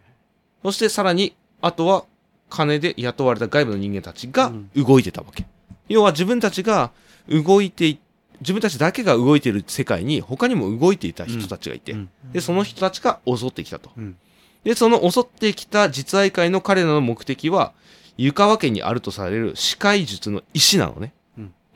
[0.62, 2.04] そしてさらにあとは
[2.48, 4.70] 金で雇われた外部の人間たちがうん。
[4.74, 5.46] 動いてたわけ、
[5.88, 6.90] 要は自分たちが
[7.28, 7.98] 動いてい
[8.40, 12.10] 自分たちだけが動いている世界に他にも動いていた人たちがいて、うん。
[12.32, 14.16] でその人たちが襲ってきたと、うん。
[14.64, 17.72] でその襲ってきた実愛会の彼らの目的は
[18.16, 21.12] 湯川家にあるとされる視界術の石なのね、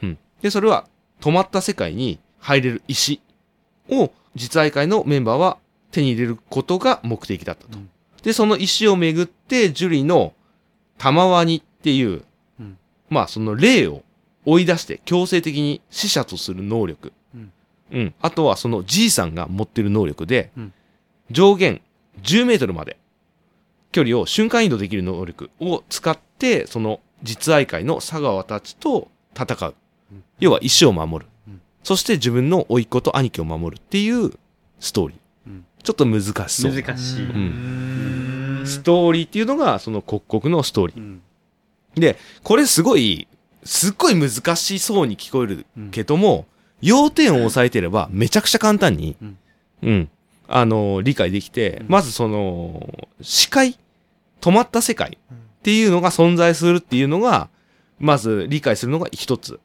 [0.03, 0.19] うん。
[0.43, 0.87] でそれは
[1.21, 3.23] 止まった世界に入れる石
[3.89, 5.57] を実愛会のメンバーは
[5.91, 7.89] 手に入れることが目的だったと、うん。
[8.23, 10.35] でその石をめぐって樹里の
[10.99, 12.23] 玉ワニっていう、
[12.61, 12.77] うん。
[13.09, 14.03] まあその霊を
[14.45, 17.53] 追い出して強制的に死者とする能力、うん。
[17.93, 20.73] うん、あとはそのじいさんが持ってる能力で、うん。
[21.31, 21.81] 上限
[22.23, 22.99] 10メートルまで
[23.91, 29.75] 距離を瞬間移動できる能力を使ってその実愛会の佐川たちと戦う、
[30.13, 30.25] うん。
[30.41, 31.34] 要は石を守る、うん
[31.85, 34.33] そして自分の甥っ子と兄貴を守るっていう
[34.81, 35.65] ストーリー、うん。
[35.83, 36.73] ちょっと難しそう。
[36.73, 37.23] 難しい。
[37.23, 38.63] ん。
[38.65, 40.97] ストーリーっていうのがその刻々のストーリー。
[40.99, 41.23] うん。
[41.95, 43.29] で、これすごい、
[43.65, 46.47] すっごい難しそうに聞こえるけども、
[46.81, 49.39] 要点を押さえてればめちゃくちゃ簡単に、うん。
[49.83, 50.11] うん、
[50.49, 51.87] あの、理解できて、うん。
[51.89, 53.79] まずその、視界、
[54.41, 57.49] 止まった世界っていうのが存在するっていうのが、
[57.99, 59.61] まず理解するのが一つ。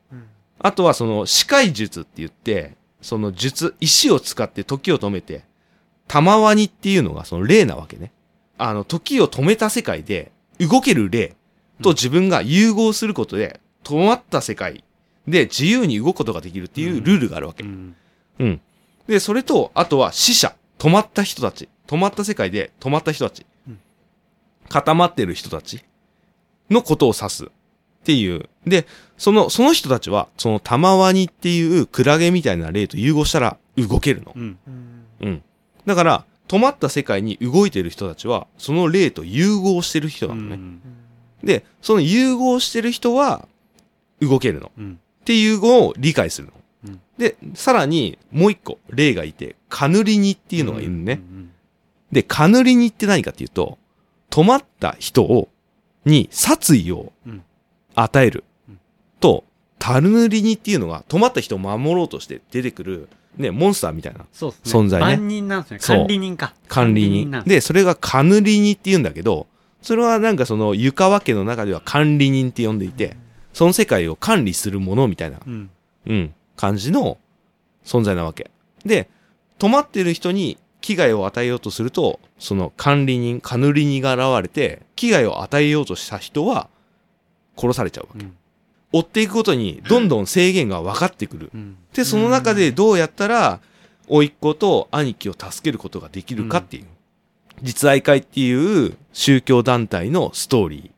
[0.59, 5.43] あとはその、視界術って言って、その術、石を使って時を止めて、
[6.07, 8.11] 玉ワニっていうのがその霊なわけね。
[8.57, 11.35] あの、時を止めた世界で、動ける霊
[11.81, 14.83] と自分が融合することで、止まった世界
[15.27, 17.63] で自由に動くことができるっていうルールがあるわけ。
[17.63, 17.95] うん
[18.39, 18.61] うん。
[19.07, 20.55] で、それと、あとは死者。
[20.77, 21.67] 止まった人たち。
[21.87, 23.45] 止まった世界で止まった人たち。
[23.67, 23.79] うん
[24.69, 25.83] 固まってる人たち
[26.69, 27.51] のことを指す。
[28.01, 28.49] っていう。
[28.65, 34.33] で、その、その人たちは、その玉ワニっていうクラゲみたいな霊と融合したら動けるの。
[34.35, 34.57] うん
[35.21, 35.43] うん。
[35.85, 40.55] だから、止まった世界に動いてる人たちは、その霊と融合してる人なのね。
[40.55, 40.81] うん
[41.41, 43.47] で、その融合してる人は、
[44.19, 44.71] 動けるの。
[44.77, 46.53] うんっていうのを理解するの。
[46.87, 51.13] うんで、さらにもう一個例がいて、カヌリニっていうのがいるのね。
[51.13, 51.51] うん
[52.11, 53.77] で、カヌリニって何かっていうと、
[54.31, 55.49] 止まった人を、
[56.05, 57.43] に殺意をうん
[58.01, 58.79] 与えるうん。
[59.19, 59.43] と、
[59.77, 64.25] タルヌリニっていうのが止まった人を守ろうとして出てくる、ね、モンスターみたいな。
[64.33, 65.79] 存在ね万人なんですね。
[65.79, 66.53] 管理人か。
[66.67, 67.31] 管理人。
[67.31, 69.47] ですで、それがカヌリニって言うんだけど、
[69.81, 73.15] それはなんかその湯川家の中では管理人って呼んでいて、
[73.53, 75.69] その世界を管理するものみたいなうん。
[76.07, 77.17] うん、感じの
[77.85, 78.51] 存在なわけ。
[78.85, 79.09] で、
[79.57, 86.69] 止まってる人に危害を与えようとすると、その管理人、カヌリニが現れて、危害を与えようとした人は
[87.59, 88.25] 殺されちゃうわけ。
[88.25, 88.35] うん
[88.91, 91.51] 追っていくことにどんどん制限が分かってくる。
[91.53, 91.77] うん。
[91.93, 93.59] で、その中でどうやったら、
[94.07, 96.85] 甥っ子と兄貴を助けることができるかっていう。
[97.61, 100.91] 実愛会っていう宗教団体のストーリー。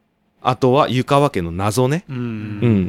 [0.43, 2.05] あとは湯川家の謎ね。
[2.09, 2.13] う。
[2.13, 2.19] うん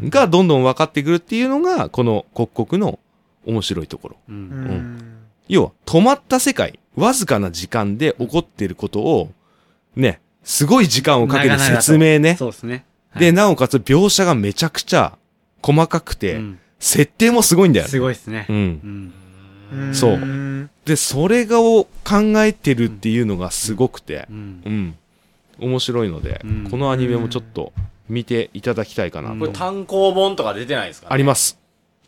[0.05, 2.99] ん、がどんどん分かってくるっていうのが、この刻々の
[3.45, 4.17] 面白いところ。
[4.29, 4.33] う。
[4.33, 9.33] うんん要は、止まった世界、わずかな時間で起こっていることを、
[9.97, 12.37] ね、すごい時間をかける長々と説明ね。
[12.37, 12.85] そうですね。
[13.19, 15.17] で、なおかつ描写がめちゃくちゃ
[15.63, 17.91] 細かくて、うん設定もすごいんだよね。
[17.91, 18.53] すごいですねう。
[18.53, 18.57] ん。
[19.73, 19.83] うん。
[19.87, 24.69] うんそううんで、それがを考えてるっていうのがすごくてう、んう。
[24.69, 24.97] ん。
[25.61, 27.73] 面白いので、うんこのアニメもちょっと
[28.09, 29.35] 見ていただきたいかなと。
[29.35, 31.57] うんこれ単行本とか出てないですか、ね、あります。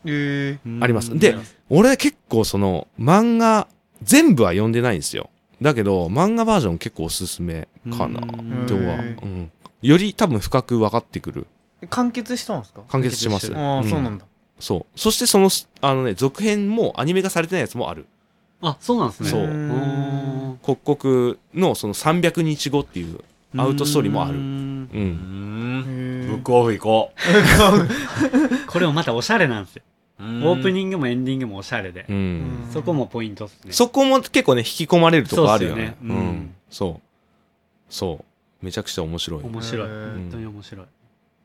[0.06, 1.36] えありますうんで
[1.70, 3.68] 俺結構その漫画
[4.02, 5.30] 全部は読んでないんですよ。
[5.62, 9.50] だけど漫画バージョン結構おすすめかなうんとは、うん。
[9.88, 11.46] より多分深く分かってくる。
[11.82, 12.82] ー完結したんですか？
[12.88, 13.52] 完結します。
[13.56, 14.24] ああ、そうなんだ。
[14.58, 14.98] そう。
[14.98, 18.06] そしてその、あのね、続編もアニメ化されてないやつもある。
[18.62, 19.28] あ、そうなんですね。
[19.28, 23.20] そううん刻々のその300日後っていう
[23.56, 24.38] アウトストーリーもある。
[24.38, 24.88] ううん。
[24.90, 27.12] うーんブックオフ行こ
[28.68, 29.82] これもまたおしゃれなんですよ。
[30.20, 32.12] うオープンニングもエンディングもおしゃれでう。
[32.14, 32.68] ん。
[32.72, 33.72] そこもポイントっすね。
[33.72, 35.96] そこも結構ね、引き込まれるとこあるよね。
[36.00, 37.00] そうねうんそう。
[37.90, 38.24] そう。
[38.64, 39.42] めちゃくちゃ面白い。
[39.44, 39.88] 面白い。
[39.88, 40.86] 本当に面白い。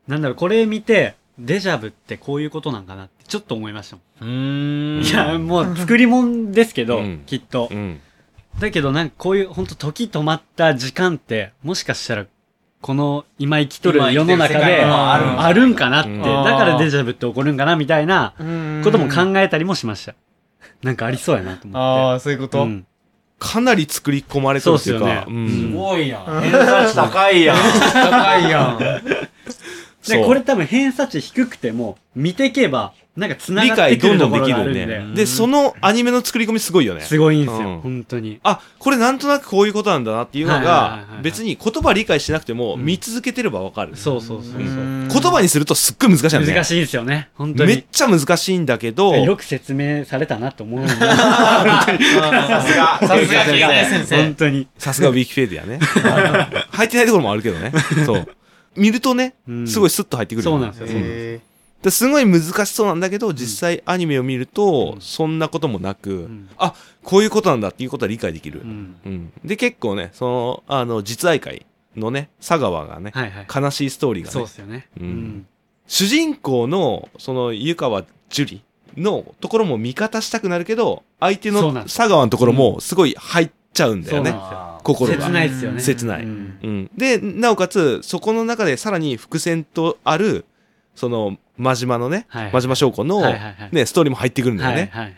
[0.08, 5.04] なんだろう、これ見て、デジャブってこういうことなんかなってちょっと思いましたもうーんん。
[5.04, 7.76] いや、もう作り物ですけどうん、きっとう。
[7.76, 8.02] ん。
[8.60, 12.26] だけどなんかこういう本当時止まった時間って、もしかしたら、
[12.82, 16.28] この今生きとる世の中であるんかなって、うんだ
[16.58, 20.16] からデジャブって起こるんかなみたいなうんことも考えたりもしました。
[20.82, 21.78] なんかありそうやなと思って。
[21.78, 22.64] ああ、そういうこと？
[22.64, 22.86] うん
[23.40, 25.46] かなり作り込まれてるっていうか、そうっすよね。
[25.46, 25.72] ん。
[25.72, 26.42] すごいやん。
[26.42, 28.80] 偏差値高いやん高いやん。
[30.02, 35.16] そうこれ多分偏差値低くても、見ていけば、なんか繋理がってく解どんどんるところできるんがあるんで。
[35.16, 35.22] で。
[35.22, 37.02] で、そのアニメの作り込みすごいよね。
[37.02, 38.40] すごいんですよ、うん本当に。
[38.44, 43.96] あ、これなんとなくこういうことなんだなっていうのがはい、別に言葉理解しなくても、うん見続けてればわかる。
[43.96, 44.62] そうそうそうそう。
[44.62, 46.54] 言葉にするとすっごい難しいんだね。
[46.54, 47.74] 難しいですよね、本当に。
[47.74, 50.88] めっちゃ難しいんだけど、よく説明されたなと思う。
[50.88, 51.16] さすが、
[52.56, 53.00] さすが、
[54.10, 54.36] 本。
[54.36, 54.68] 当に。
[54.78, 55.80] さすがウィキペディアね。
[56.72, 57.72] 入ってないところもあるけどね。
[58.06, 58.28] そう。
[58.76, 59.68] 見るとね、うん。
[59.68, 60.44] すごいスッと入ってくる。
[60.44, 60.88] そうなんですよ。
[60.88, 61.10] そうなん。
[61.10, 61.42] で
[61.84, 66.50] すすごい難しそうなんだけど、実際アニメを見ると、そんなこともなく、ん。
[66.58, 68.62] あ、こういうことなんだっていうことは理解できる。
[68.62, 68.96] うん。
[69.06, 69.32] うん。
[69.46, 73.64] で、結構ね、その、あの、実愛会のね、佐川がね、はいはい。
[73.64, 74.90] 悲しいストーリーがねそうで、すよね。
[75.00, 75.48] うん。
[75.88, 78.62] 主人公の、その、湯川樹里
[78.98, 84.32] のところも味方したくなるけど、相手の佐川のところもすごい入っちゃうんだよね。
[84.32, 84.40] そう。
[84.40, 85.26] なんですよ心が。
[85.26, 85.82] 切ないですよね。
[85.82, 86.92] 切ないうんうん。
[86.96, 90.46] で、なおかつ、そこの中でさらに伏線とある、
[90.96, 94.90] その、真島のね、はいはい真島翔子の、はいはいはいね、ストーリーも入ってくるんだよね。
[94.94, 95.14] はいはい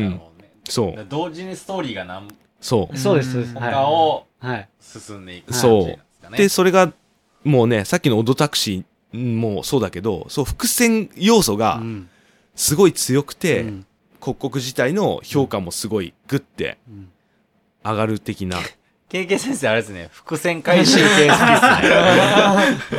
[0.00, 0.20] はい。
[0.68, 1.06] そう。
[1.08, 2.28] 同時にストーリーが何
[2.60, 2.98] そう。
[2.98, 3.54] そうです、そうです。
[3.56, 4.68] はい他をはい。
[4.80, 6.92] 進んでいくそうですかねで、それが、
[7.44, 12.08] もうね、さっきのオドタクシーもそうだけど、そう、伏線要素がうん
[12.56, 13.86] すごい強くて、うん
[14.20, 17.10] 刻々自体の評価もすごいグッてうん
[17.84, 18.56] 上がる的な、
[19.08, 20.08] KK 先生あれですね。
[20.12, 21.28] 伏線回収系好きっすね。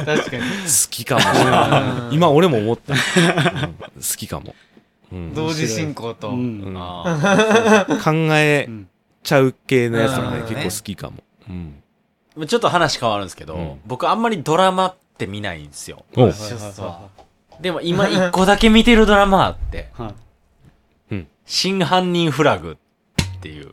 [0.05, 0.43] 確かに。
[0.43, 2.15] 好きかもしれない。
[2.15, 2.93] 今俺も思った。
[2.93, 2.99] うん。
[2.99, 3.81] 好
[4.15, 4.55] きかも。
[5.11, 5.33] うん。
[5.33, 6.29] 同時進行と。
[6.29, 6.61] うん。
[6.61, 6.77] うん。
[6.77, 8.89] あ考えうん
[9.23, 11.23] ちゃう系のやつがねう、ん結構好きかも。
[11.49, 11.81] うん。
[12.37, 13.81] ーちょっと話変わるんですけど、うん。
[13.85, 16.05] 僕あんまりドラマって見ないんですよ。
[17.59, 21.25] でも今一個だけ見てるドラマあってはい。
[21.47, 22.77] 真犯人フラグ
[23.37, 23.71] っていう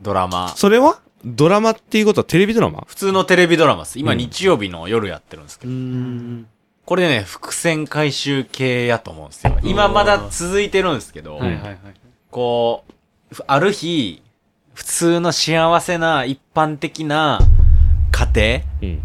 [0.00, 0.48] ドラマ。
[0.56, 1.00] それは？
[1.24, 2.84] ドラマっていうことはテレビドラマ？
[2.86, 3.98] 普通のテレビドラマです。
[3.98, 4.18] 今うん。
[4.18, 6.46] 日曜日の夜やってるんですけうど、ん。
[6.84, 9.58] これね伏線回収系やと思うんですよ。
[9.62, 11.78] 今まだ続いてるんですけど、はいはいはい。
[12.30, 12.84] こ
[13.32, 14.22] う、ふある日、
[14.74, 17.40] 普通の幸せな一般的な
[18.12, 19.02] 家庭、うん。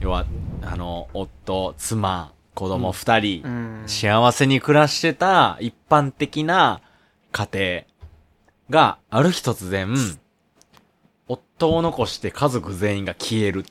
[0.00, 0.26] 要は、
[0.62, 3.84] あの、夫、妻、子供二人、うん。
[3.86, 6.80] 幸せに暮らしてた一般的な
[7.30, 7.82] 家庭
[8.70, 9.94] が、ある日突然、
[11.26, 13.64] 夫を残して家族全員が消えるっ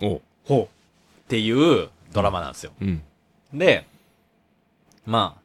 [0.00, 0.22] おう。
[0.44, 0.68] ほ
[1.28, 2.72] ていうドラマなんですよ。
[2.80, 3.02] うん。
[3.52, 3.86] で、
[5.04, 5.36] ま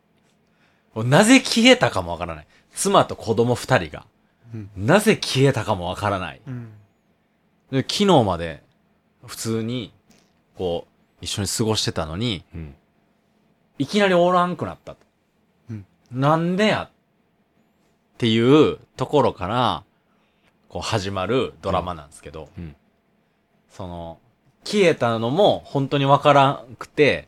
[0.96, 2.48] あ、なぜ消えたかもわからない。
[2.74, 4.06] 妻と子供二人が、
[4.54, 6.42] うんなぜ消えたかもわからない。
[6.48, 6.72] うん
[7.72, 8.62] で昨日まで
[9.26, 9.92] 普通に、
[10.58, 10.86] こ
[11.22, 12.76] う、一緒に過ごしてたのに、うん。
[13.80, 14.98] いきなりおらんくなったと。
[15.72, 16.90] うんなんでや
[18.14, 19.84] っていうところから、
[20.70, 22.76] こう始まるドラマなんですけど、うん
[23.70, 24.20] その、
[24.64, 27.28] 消えたのも本当にわからんくて、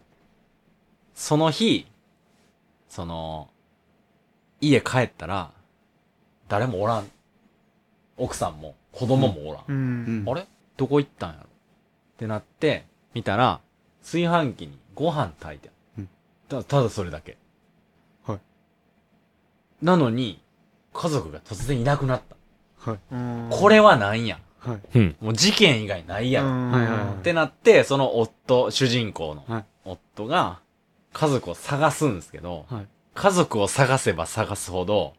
[1.16, 1.88] その日、
[2.88, 3.50] その、
[4.62, 5.52] 家帰ったら、
[6.48, 7.10] 誰もおらん。
[8.18, 9.64] 奥さんも子供もおらん。
[9.68, 10.30] ううんん。
[10.30, 10.48] あれ？
[10.78, 11.44] どこ行ったんやろ？
[11.44, 11.50] っ
[12.18, 13.60] てなって、見たら、
[14.02, 16.04] 炊飯器にご飯炊いてある。
[16.04, 16.10] うん
[16.48, 17.38] ただ、ただそれだけ。
[18.26, 18.40] はい。
[19.82, 20.42] なのに、
[20.96, 22.36] 家族が突然いなくなった。
[23.12, 24.80] うんこれはなんやはい。
[24.96, 25.16] うん。
[25.20, 30.60] もう事件以外ないやんはいはいはいってなって、その夫、主人公のはい夫が、
[31.14, 35.14] 家族を探すんですけど、はい家族を探せば探すほど、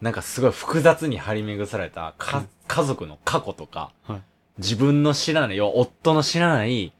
[0.00, 4.22] なんかすごい複雑に張り巡されたか、家族の過去とか、はい
[4.58, 6.92] 自分の知らない、要は夫の知らない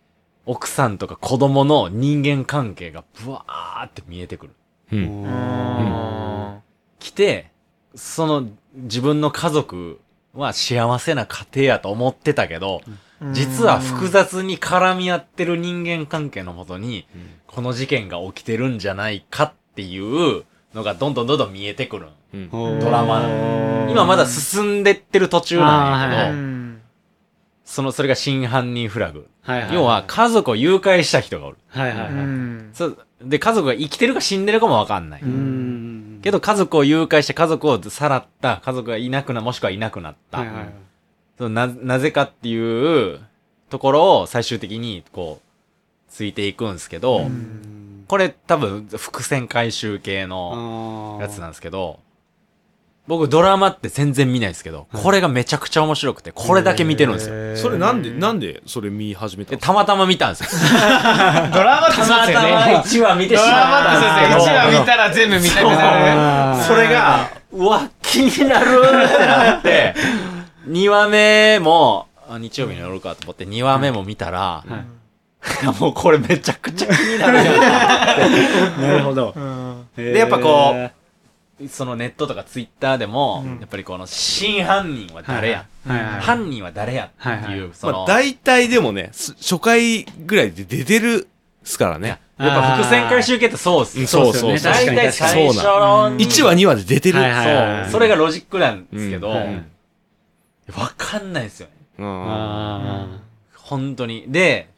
[0.45, 4.53] 奥さんとか子供の人間関係がブワーって見えてくる。
[4.93, 4.97] う。
[4.97, 6.63] うんん。
[6.99, 7.51] 来て、
[7.97, 9.99] その自分の家族
[10.35, 12.83] は幸せな家庭やと思ってたけど、
[13.33, 17.07] 実は複雑に絡み合ってる人間関係のもとに、
[17.47, 22.09] この事件が起きてるんじゃないかっていうのがどんどんどんどん見えてくる。
[22.35, 22.51] うん。
[22.51, 23.27] ドラマ
[23.91, 26.47] 今まだ進んでってる途中なんやけど、
[27.65, 29.27] その、それが真犯人フラグ。
[29.43, 29.75] はいはい。
[29.75, 31.59] 要は、家族を誘拐した人がおる。
[31.69, 33.29] はいはいはい。
[33.29, 35.23] で、家族が生きてるか死んでるかもわかんない。
[36.27, 36.33] うん。
[36.33, 40.39] けど家族を誘拐して家族をさらった、家族がいなくな、もしくはいなくなった。
[40.39, 40.73] はいはいはい。
[41.39, 43.21] そのな、なぜかっていう
[43.71, 45.47] ところを最終的に、こう、
[46.11, 47.77] ついていくんですけど、うん
[48.09, 51.99] これ多分伏線回収系のあやつなんですけど、
[53.07, 57.57] 僕ドラマって全然見ないですけど、これがめちゃくちゃ面白くて、これだけ見てるんですよ。
[57.57, 60.49] それなんで、なんでそれ見始めたのでたまたま見 たんですよ。
[61.55, 62.83] ドラマってそうですよね。
[62.85, 64.61] 1話見てドしまラマってそうですよね。
[64.61, 66.65] 1話見たたら全部見たくなる。
[66.65, 69.95] それが、うわ、気になるってなって、
[70.69, 74.97] 2話目も、あ日曜日の夜かと思って2話目も見たら、はい
[75.81, 77.45] もうこれめちゃくちゃ気になるや
[78.81, 79.33] なるほど。
[79.37, 80.91] うんでやっぱこん。
[81.69, 86.21] そのネットとかツイッターでも、うんやっぱりこの真犯人は誰や、はいはいはい。
[86.21, 91.29] 犯人は誰やっていう、はいはいその、まあ、大体でもね、す初回ぐらいで出てるっ
[91.65, 92.21] すからね。
[92.39, 94.07] やっぱ伏線回収系ってそうっすよ。
[94.07, 97.19] そうそうですよね大体最初の、1話、2話で出てる。
[97.19, 97.93] はいはいはいそう。
[97.93, 99.67] それがロジックなんですけど、わ、うん
[100.73, 101.73] はいかんないですよね。
[101.99, 103.07] うんあ
[103.55, 104.27] 本当に。
[104.29, 104.69] で、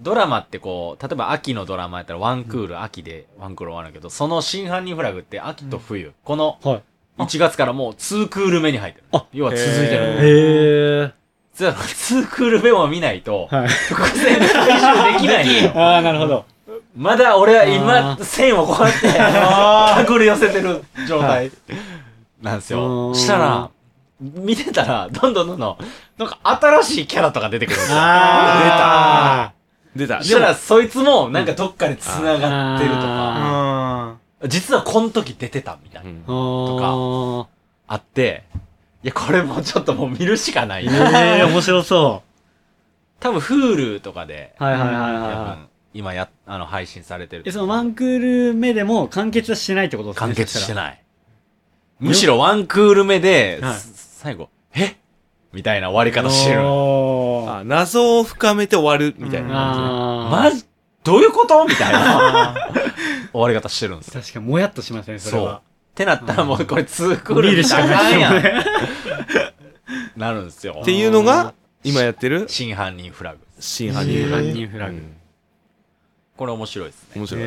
[0.00, 6.68] ドラマってこう、例えば秋のドラマやったらワンクール、秋でワンクール終わるけど、その真犯人フラグって秋と冬、このあ。
[6.68, 6.82] はい。
[7.18, 9.06] 1月からもう2クール目に入ってる。
[9.12, 10.04] あ要は続いてる。
[10.20, 11.12] へえ。
[11.54, 13.68] 実は2クール目を見ないと、はい。
[13.68, 15.68] 伏線回収できない。
[15.74, 16.44] ああ、なるほど。
[16.94, 21.50] まだ俺は今線をこうやって、手繰り寄せてる状態
[22.42, 23.10] なんですうよ。
[23.10, 23.70] んしたら、
[24.20, 25.76] 見てたら、どんどんどんどん、
[26.18, 27.96] なんか新しいキャラとか出てくるんですよ。
[27.98, 29.52] あ
[29.96, 30.18] 出た。
[30.18, 34.16] そしたら、そいつも、なんかどっかで繋がってるとか、あ
[34.48, 37.46] 実はこの時出てたみたいな、うん
[37.88, 37.94] あ。
[37.94, 38.44] って、
[39.02, 40.86] いや、これもうちょっともう見るしかない。
[40.86, 42.22] ええ、面白そ
[43.20, 44.64] 多分、Hulu とかで、う。
[44.64, 47.48] はいはいはい多は分今や、あの、配信されてるい。
[47.48, 47.52] え、。
[47.52, 50.26] そのワンクール目でも完結はしてないってことですね。
[50.26, 50.74] 完結してい。
[50.74, 51.02] ない。
[51.98, 54.96] むしろワンクール目で、はいす最後、え？
[55.54, 56.60] みたいな終わり方してる。
[57.64, 60.64] 謎を深めて終わるみたいな感あーマジ、
[61.04, 61.64] どういうこと？
[61.66, 62.54] みたいな
[63.32, 64.20] 終わり方してるんですよ。
[64.20, 65.56] 確かにもやっとしますね、それは。
[65.56, 65.60] っ
[65.94, 68.42] てなったらもうこれ2クール見るしかないんやん。
[70.16, 70.80] なるんですよじ。
[70.80, 71.54] っていうのが、
[71.84, 73.38] 今やってる真犯人フラグ。
[73.60, 75.02] 真犯人フラグ。
[76.36, 77.08] これ面白いですね。
[77.16, 77.42] 面白い。
[77.44, 77.46] へ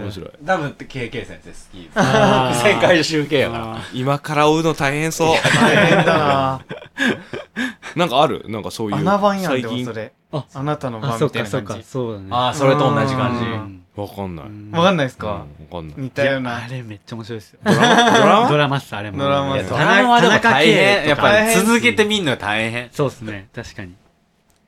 [0.00, 0.30] ー面白い。
[0.46, 1.92] 多分って KK 先生好きです。
[1.96, 3.64] あー伏線回収系やから。
[3.76, 5.36] あ今から追うの大変そう。
[5.60, 6.60] 大変だな
[7.96, 8.44] なんかある？
[8.48, 8.96] なんかそういう。
[8.96, 9.92] 穴番やん最近でもそ。
[9.92, 12.26] れああなたの番みたいなそっか、感じそうだね。
[12.30, 13.44] ああ、それと同じ感じ。
[13.44, 14.46] うんわかんない。
[14.46, 15.96] うんわかんないですうんわかかんない。
[15.98, 17.58] 似たようなあれめっちゃ面白いですよ。
[17.64, 18.48] ドラマ？
[18.48, 18.76] ドラマ？
[18.78, 19.18] っす、あれも。
[19.18, 21.08] ドラマっドラマはでも大変。
[21.08, 22.88] やっぱ続けてみんの大変。
[22.92, 23.94] そうですね、確かに。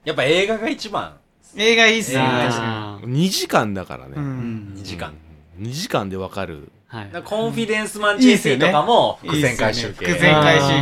[0.05, 1.15] やっぱ映画が一番。
[1.57, 4.11] 映画いいっすね映画確かあー2時間だからね。
[4.11, 5.13] にううんん2時間。
[5.61, 6.71] 2時間でわかる。
[6.87, 7.11] はい。
[7.25, 10.07] コンフィデンスマン JC とかも伏線回収系。
[10.07, 10.79] いいっすよね伏線回収系あ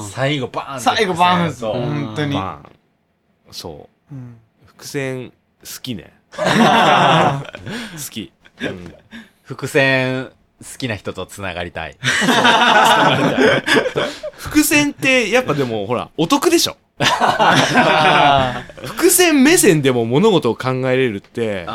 [0.00, 1.76] ー最後バーンって最後バーンそう。
[1.76, 2.38] うん本当に。
[3.50, 4.14] そう。
[4.14, 4.36] うん
[4.66, 5.34] 伏線、好
[5.82, 6.12] きね。
[6.32, 6.42] 好
[8.10, 8.32] き。
[8.62, 8.94] うん。
[9.42, 10.30] 伏線
[10.62, 11.96] 好きな人と繋がりたい。
[14.36, 16.76] 伏線って、やっぱでも、ほら、お得でしょ。
[18.84, 21.66] 伏線目線でも物事を考えれるって、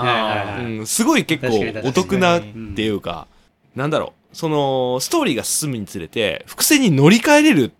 [0.59, 2.41] うん、すごい結構お得なっ
[2.75, 3.27] ていうか、
[3.75, 7.71] なんだろう、その、ストーリーが進むにつれて、伏線に乗り換えれる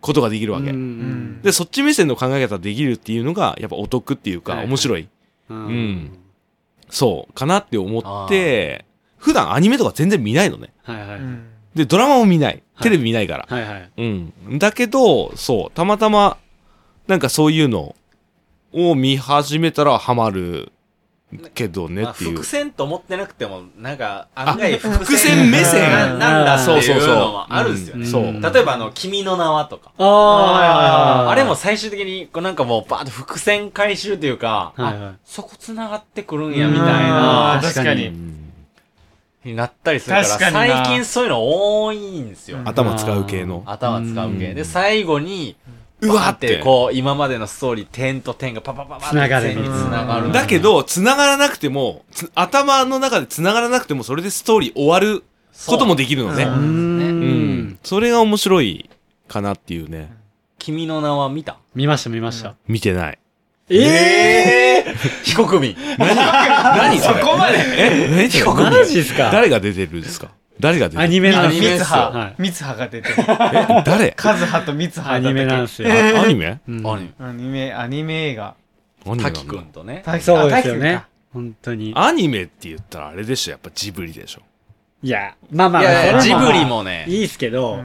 [0.00, 0.70] ことができるわけ。
[0.70, 5.08] うんうんで、そっち目線の考え方できるっていうのが、やっぱお得っていうか、面白い。
[5.50, 6.18] うんうん
[6.88, 8.84] そう、かなって思って、
[9.18, 10.72] 普段アニメとか全然見ないのね。
[10.82, 11.18] はいはい。
[11.18, 13.46] うんで、ドラマも見ないテレビ見ないから。
[13.48, 13.90] はいはい。
[13.98, 14.58] うん。
[14.58, 16.38] だけど、そう、たまたま、
[17.06, 17.94] なんかそういうの
[18.72, 20.72] を見始めたらハマる
[21.54, 22.44] けどねまあっていう伏。
[22.44, 28.06] 線と思ってなくても、なんか案外伏伏線目線ななんだってそうそうそういうのもあるんですよね。
[28.06, 29.92] そううん例えばあの、君の名はとか。
[29.98, 31.30] ああ。
[31.30, 38.42] あれも最終的に、こうなんかもうバーッと伏線回収というか、はいはいあそこ繋がってくるんや、みたいうんな、確かにうん
[39.44, 42.58] になったりするから、最近そういうの多いんですよ。
[42.58, 43.62] うん頭使う系の。
[43.66, 44.48] 頭使う系。
[44.48, 45.56] うんで、最後に、
[46.00, 50.32] うわーってて、こう、今までのストーリー、点と点がパパパパって繋がる線に繋がる。
[50.32, 55.24] だけど、繋がらなくても、つ頭の中で繋がらなくても、それでストーリー終わる
[55.66, 56.44] こともできるのね。
[56.44, 57.78] そうんん。
[57.82, 58.90] それが面白い
[59.26, 60.12] かなっていうね。
[60.58, 61.58] 君の名は見た？
[61.74, 62.56] 見ました見ました。
[62.68, 63.18] 見てない。
[63.68, 65.76] ええ非国民。
[65.98, 66.98] 何？
[66.98, 67.20] それ？
[67.20, 67.58] そこまで？
[67.58, 68.08] え？
[68.10, 68.54] 何それ？
[68.54, 69.30] マジっすか？
[69.30, 70.28] 誰が出てるんですか？
[70.60, 71.02] 誰が出てる？
[71.02, 71.78] アニメなんですよ。
[71.78, 72.34] 三葉はい。
[72.38, 74.10] 三葉が出てるえ誰？
[74.12, 75.88] カズハと三葉アニメなんですよ。
[75.90, 76.60] あアニメ？
[76.68, 78.54] うんアニメアニメ映画
[79.04, 80.02] 滝くんとね。
[80.04, 81.04] 滝そうですよね。
[81.32, 81.92] 本当に。
[81.94, 84.42] アニメって言ったらあれでしょやっぱジブリでしょ。
[85.02, 87.80] いや、まあまあ、ジブリもね、いいっすけど。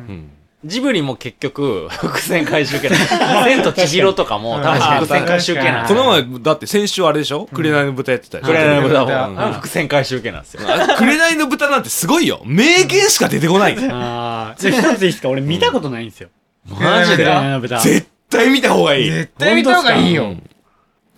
[0.64, 2.97] ジブリも結局、 伏線回収系な
[3.39, 3.43] の。
[3.45, 5.97] 千と千尋とかも、多分伏線回収系なんですよ。
[5.99, 7.47] この前、だって先週あれでしょ？
[7.51, 10.62] 紅の豚やってたでしょ紅の豚も、伏線回収系なんですよ。
[10.68, 12.41] あ紅の豚なんてすごいよ。
[12.45, 13.78] 名言しか出てこない。
[13.89, 15.30] ああ、一ついいっすか？
[15.30, 16.30] 俺見たことないんですよ。
[16.70, 17.24] マジで？
[17.26, 17.80] 紅の豚。
[17.80, 19.12] 絶対見た方がいい。
[19.12, 20.43] 絶対見た方がいいようん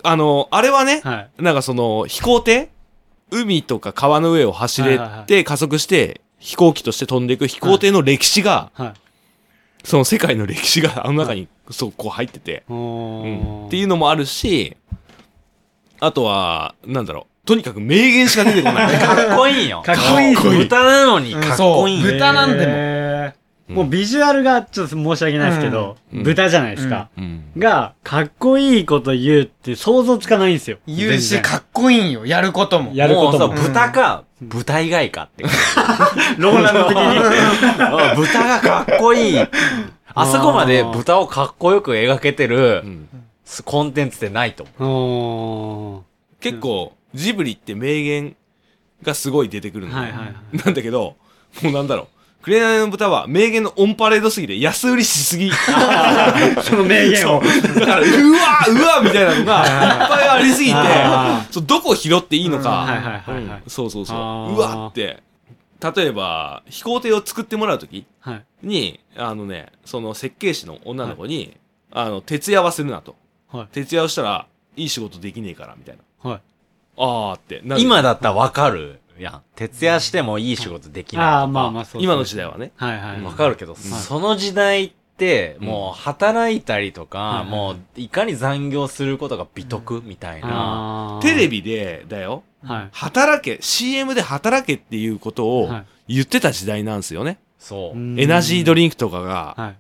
[0.06, 1.42] あの、あれはね、はい。
[1.42, 2.70] なんかその、飛行艇？
[3.32, 8.94] 海とか川の上を走れて加速して、飛行機として飛んでいく飛行艇の歴史が、はい。
[9.84, 13.64] その世界の歴史があの中に、そう、こう入ってて、おうん。
[13.66, 14.78] ーっていうのもあるし、
[16.00, 17.48] あとは、なんだろう。
[17.48, 18.96] とにかく名言しか出てこない。
[19.00, 19.82] かっこいいよ。
[19.86, 20.36] かっこいい。
[20.36, 22.02] 豚なのにかっこいい。
[22.02, 22.12] そう。
[22.14, 23.43] 豚なんでもへー
[23.74, 27.10] もうビジュアルがちょっと申し訳ないですけど、うん豚じゃないですか。
[27.18, 27.44] うん。
[27.58, 30.78] が、かっこいいこと言うって想像つかないんですよ。
[30.88, 32.26] 言うし、かっこいいんよ。
[32.26, 32.92] やることも。
[32.94, 35.44] やることももうさ、豚か、豚以外かって。
[36.38, 37.18] ローランド的に。
[37.18, 39.40] うん豚がかっこいい。
[40.16, 43.10] あそこまで豚をかっこよく描けてるうん
[43.66, 46.04] コンテンツってないと思う。
[46.40, 48.36] 結構、ジブリって名言
[49.04, 49.96] がすごい出てくるの。
[49.96, 50.58] はいはいはい。
[50.58, 51.16] なんだけど、
[51.62, 52.08] もうなんだろう。
[52.44, 55.50] クレナイの豚は名言のオンパレードすぎて安売りしすぎ。
[56.62, 57.42] その名言を。
[57.42, 58.10] だから、うわ
[58.68, 63.64] うわみたいなのが いっぱいありすぎてあ、そうどこを拾っていいのか、はいはいはいはい。
[63.68, 64.56] そうそうそう。
[64.56, 65.24] うわって。
[65.96, 68.44] 例えば、飛行艇を作ってもらうときはい。
[68.62, 71.56] に、あのね、その設計士の女の子に、
[71.94, 73.16] あの、徹夜はするなと。
[73.54, 73.68] はい。
[73.72, 76.30] 徹夜をしたら、いい仕事できねえから、みたいな。
[76.30, 76.42] はい。
[76.98, 77.62] あーって。
[77.82, 79.42] 今だったらわかるやん。
[79.56, 81.38] 徹夜してもいい仕事できないとか。
[81.40, 82.02] ああ、まあまあそう。
[82.04, 82.72] 今の時代はね。
[82.76, 83.22] はいはい。
[83.22, 91.20] わかるけど、その時代って、もう働いたりとか、はいもういかに残業することが美徳みたいな。
[91.22, 92.44] テレビで、だよ。
[92.64, 92.90] はい。
[92.92, 97.40] 働け、CM で働けっていうことをはい言ってた時代なんですよね。
[97.60, 98.20] そう。
[98.20, 99.76] エナジードリリンクとかがはい。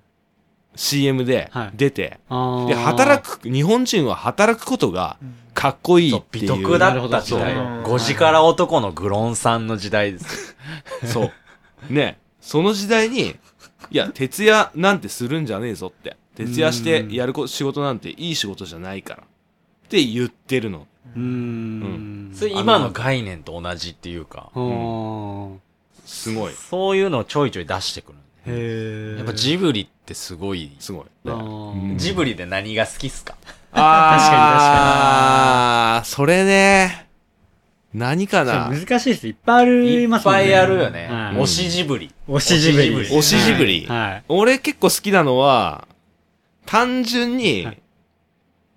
[0.75, 5.17] CM ではい出て、あーで、働く、日本人は働くことが
[5.53, 6.47] かっこいいっていう。
[6.47, 7.95] 徳だった時代なるほど。
[7.95, 10.55] 5時から男のグロンさんの時代です。
[11.05, 11.31] そ
[11.89, 11.93] う。
[11.93, 13.35] ね、その時代に、
[13.91, 16.17] いや、徹夜なんてするんじゃねえぞって。
[16.35, 19.23] 徹夜してやるこ仕事なんていい仕事じゃないから。
[19.23, 19.25] っ
[19.89, 20.87] て言ってるの。
[21.15, 22.31] うーん。
[22.33, 25.57] それ今の概念と同じっていうか、は
[26.05, 26.53] すごい。
[26.53, 28.17] そういうのをちょいちょい出してくる。
[28.47, 29.17] ーへえ。
[29.19, 30.71] やっぱジブリってすごい。
[30.79, 31.97] すごい。
[31.97, 33.35] ジブリで何が好きっすか？
[33.75, 37.07] あー、それね。
[37.93, 38.69] 何かな？
[38.71, 39.27] 難しいです。
[39.27, 39.71] いっぱいあり
[40.03, 40.41] いっますもんね。
[40.41, 41.07] ぱいあるよね。
[41.09, 42.11] はい推しジブリ。
[42.27, 42.89] 推しジブリ。
[43.07, 44.23] 推しジブリはい。
[44.29, 45.87] 俺結構好きなのは、
[46.65, 47.77] 単純にはい、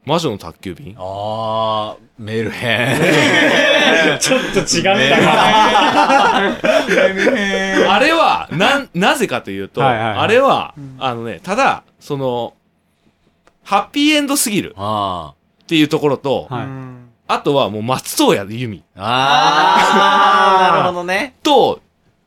[0.04, 2.96] 魔女の宅急便あー、メルヘ
[4.16, 4.18] ン。
[4.20, 6.52] ちょっと違ったな。
[6.52, 6.56] あ
[7.94, 12.52] あれは、なん、なぜかというと、はいはいはいあれは、あのね、ただ、その、
[13.66, 16.66] ハッピーエンドすぎるあっていうところと、はい
[17.28, 18.82] あとはもう松任谷由実ー。
[18.94, 21.34] あー、なるほどね。
[21.42, 21.80] と、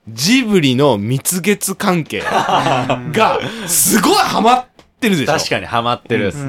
[0.10, 4.66] ジブリの蜜月関係が、すごいハマっ
[5.00, 5.32] てるでしょ。
[5.32, 6.46] 確かにハマってるっす。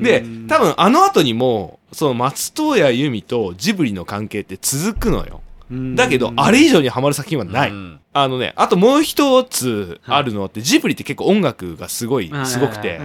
[0.00, 5.40] で、多分あの後にも、その松任谷由実とジブリの関係って続くのよ。
[5.68, 7.72] 分だけど、あれ以上にハマる作品はない。
[8.18, 13.00] うんあのね、あともう一つあるのって、ジブリって結構音楽がすごい、すごくて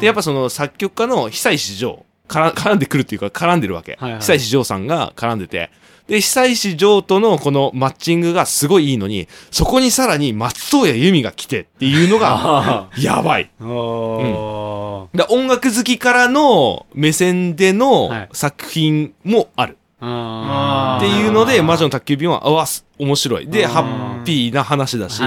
[0.00, 3.96] で、やっぱその作曲家の久石譲、から絡んでくるっていうか絡んでるわけ。
[4.00, 5.70] はいはい久石譲さんが絡んでて、
[6.06, 13.50] で、久石譲とのこのマッチングがすごいいいのに、そこにさらに松任谷由実が来てっていうのが、 やばい。
[13.60, 15.16] おー。
[15.16, 19.78] で音楽好きからの目線でのはい作品もある。
[20.06, 23.46] あっていうので、魔女の宅急便は、あわ、す面白い。
[23.46, 25.22] で、ハッピーな話だし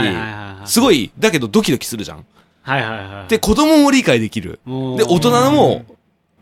[0.65, 2.25] すごい、だけどドキドキするじゃん。
[2.61, 3.29] はいはいはい。
[3.29, 4.59] で、子供も理解できる。
[4.65, 5.85] で、大人も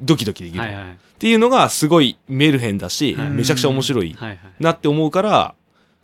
[0.02, 0.62] ドキドキできる。
[0.62, 0.84] はいはい。
[0.84, 4.16] っていうのがすごいメルヘンだし、はいめちゃくちゃ面白い。
[4.60, 5.54] なって思うから、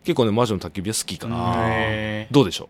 [0.04, 2.26] 結構ね、魔女の宅急便は好きかな。
[2.30, 2.68] どうでしょ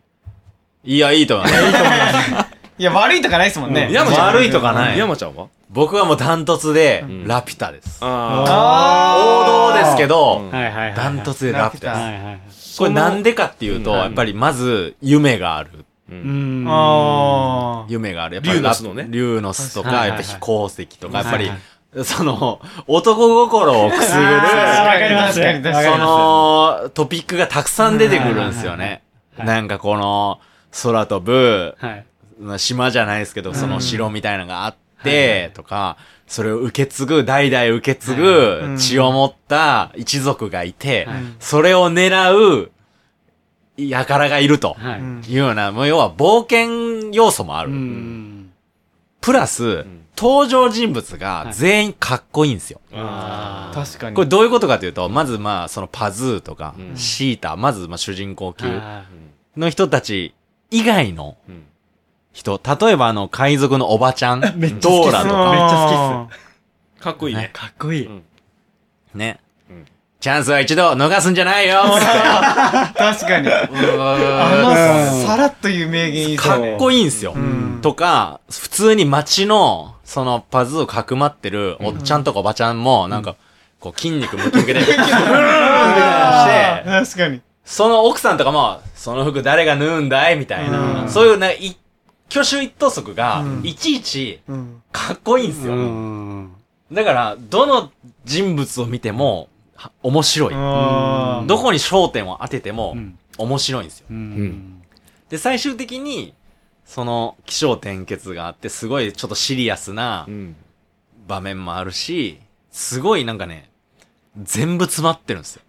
[0.85, 1.63] いや、いいと思います。
[2.79, 3.89] いや、悪いとかないですもんね。
[3.93, 4.99] 山ちゃん悪いとかなうい。
[4.99, 5.47] 山ちゃんは？
[5.73, 7.99] 僕はもうダントツでん、ラピュタです。
[8.03, 10.51] あ王道ですけど。
[10.53, 12.79] ダントツでラピュタです。
[12.79, 15.71] これなんでかっていうと、うんやっぱりまず、夢がある。
[16.11, 16.15] ー。
[16.15, 16.19] うう
[17.87, 18.35] ん夢がある。
[18.37, 29.03] やっぱりリューノスのねリューノスとか、はいはいはいやっぱ飛行石とか、やっぱりはいは、その、男心をくすぐる、あーわかります確かに確かにその、トピックがたくさん出てくるんですよね。
[29.37, 30.41] はいなんかこの、
[30.83, 32.05] 空飛ぶ、はい。
[32.59, 34.82] 島じゃないですけど、その城みたいなのがあって、
[35.55, 35.97] とか、
[36.27, 42.71] それを受け継ぐ、代々受け継いぐ血を持った一族がいてはい、それを狙う、
[43.77, 44.75] 輩がいると。
[44.75, 45.33] はい。
[45.33, 47.73] うような、もう要は冒険要素もあうる。
[47.75, 48.51] ん。
[49.21, 49.87] プラス、
[50.17, 52.81] 登場人物が全員かっこいいんですよ。
[52.93, 54.17] あー確かに。
[54.17, 59.05] これどういうことかというと、まずまあ、そのパズーとか、うんシータ、まずまあ主人公級は
[59.57, 60.35] の人たち
[60.71, 61.65] 以外のうん
[62.33, 65.13] 人、例えばあの、海賊のおばちゃん、ド めっちゃ好きっす。
[65.13, 66.33] ーラとか、めっちゃ好き
[66.99, 67.51] っかっこいいねね。
[67.53, 68.11] かっこいい。
[69.15, 69.41] ね。
[69.69, 69.85] うん。
[70.21, 71.83] チャンスは一度逃すんじゃないよ
[72.95, 73.49] 確かに。
[73.53, 73.69] あ
[74.63, 77.05] の、さらっという名言かっこいい。
[77.05, 77.33] んすよ。
[77.33, 77.81] ん。
[77.83, 83.35] とか、普通に街の、そのパズーをかくまってるおっちゃんとかおばちゃんも、なんか、
[83.81, 85.11] こう筋肉ムキムキで、ブーンってして、
[86.85, 87.41] 確かに。
[87.65, 91.09] その奥さんとかも、その服誰が縫うんだいみたいな、うん。
[91.09, 91.77] そういうな、い
[92.33, 94.83] 挙手一投足がう、んいちいちうん。
[94.91, 95.75] かっこいいんですよ。
[95.75, 96.53] うん。
[96.91, 97.93] だから、どの
[98.25, 100.55] 人物を見ても、は面白い。
[100.55, 103.19] あどこに焦点を当ててもう、ん。
[103.39, 104.07] 面白いんですよ。
[104.11, 104.83] うん。
[105.29, 106.35] で、最終的に、
[106.85, 110.57] その、気象転結があって、すごいちょっとシリアスなうん
[111.27, 113.71] 場面もあるし、すごいなんかね、
[114.43, 115.63] 全部詰まってるんですよ。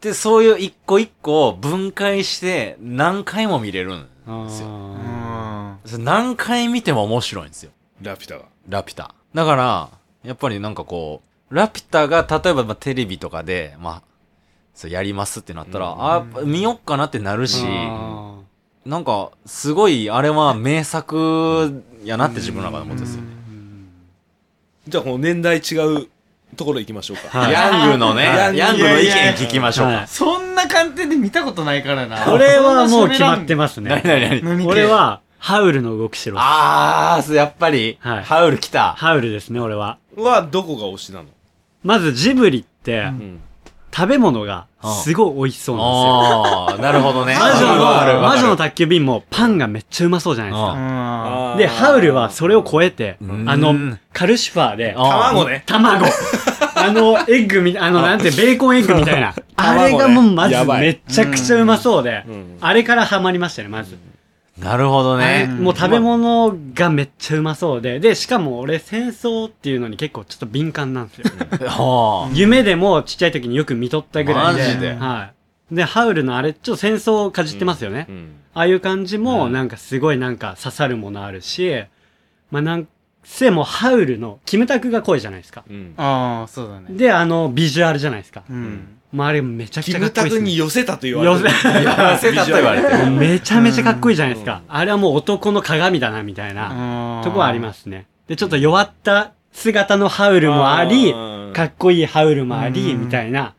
[0.00, 4.68] で、そういう一個一個を分解して何回も見れるんあですよ。
[4.68, 6.04] ーうん。
[6.04, 7.70] 何回見ても面白いんですよ。
[8.02, 9.14] ラピュタがラピュタ。
[9.34, 9.88] だから、
[10.24, 14.02] やっぱりなんかこう、ラピュタが例えばまあテレビとかで、まあ、
[14.74, 18.36] そうやりますってなったら、うんああ、見よっかなってなるし、あ
[18.84, 23.22] なんか、すごい、あれは名作やなって自分の中で思ってるんですよ。
[24.88, 26.08] じゃあこの年代違う
[26.56, 30.08] ところ行きましょうかはいヤングのね、ヤングヤングの意見聞きましょうかはい。
[30.08, 32.32] そんな観点で見たことないからな。
[32.32, 34.02] 俺はもう決まってます何ね。
[34.04, 36.34] 何何何俺、は、ハウルの動く城。
[36.38, 38.92] あー、やっぱり、はいハウル来た。
[38.94, 39.98] ハウルですね、俺は。
[40.16, 41.26] はどこが推しなの？
[41.82, 43.40] まずジブリって、うん
[43.96, 44.66] 食べ物が
[45.02, 46.82] すごい美味しそうなんですよ。
[46.82, 47.34] なるほどね。
[47.34, 51.54] 魔女の、魔女の宅急便もパンがめっちゃうまそうじゃないですうんか。
[51.56, 56.04] で、ハウルはそれを超えて、うんあの、カルシファーで、あ卵ね卵。
[56.76, 59.34] あの、エッグみ、あの、なんて、ベーコンエッグみたいな。
[59.56, 63.96] あれがもうまずめちゃくちゃうまそうでう、んあれからハマりましたね、まず。
[64.58, 65.46] なるほどね。
[65.46, 71.24] もう食べ物がめっちゃうまそうで、で、しかも俺戦争っていうのに結構ちょっと敏感なんですよ。
[71.68, 74.62] は夢でもちっちゃい時によく見とったぐらいで。
[74.62, 74.94] マジで？
[74.94, 75.30] は
[75.70, 75.74] い。
[75.74, 78.06] で、ハウルのあれ、ちょっと戦争をかじってますよね。
[78.08, 81.74] うんああいう感じも、うんなんかすごいなんか刺さるものあるし、
[82.50, 82.88] まあなん
[83.22, 85.64] せもハウルの、キムタクが声じゃないですか。
[85.68, 86.86] うんああ、そうだね。
[86.96, 88.44] で、あの、ビジュアルじゃないですか。
[88.48, 88.96] うん。
[89.16, 90.54] まああれめちゃくキちゃかっこいいですね。
[90.56, 93.10] 寄せたと言われてる寄せたと言われてる。
[93.12, 94.60] めちゃめちゃかっこいいじゃないですか。
[94.68, 98.06] あれはもう男の鏡だな、みたいなとこはありますね。
[98.28, 103.54] で、ちょっと弱った姿のハウルもあり、ーかっこいいハウルもあり、うんみたいな。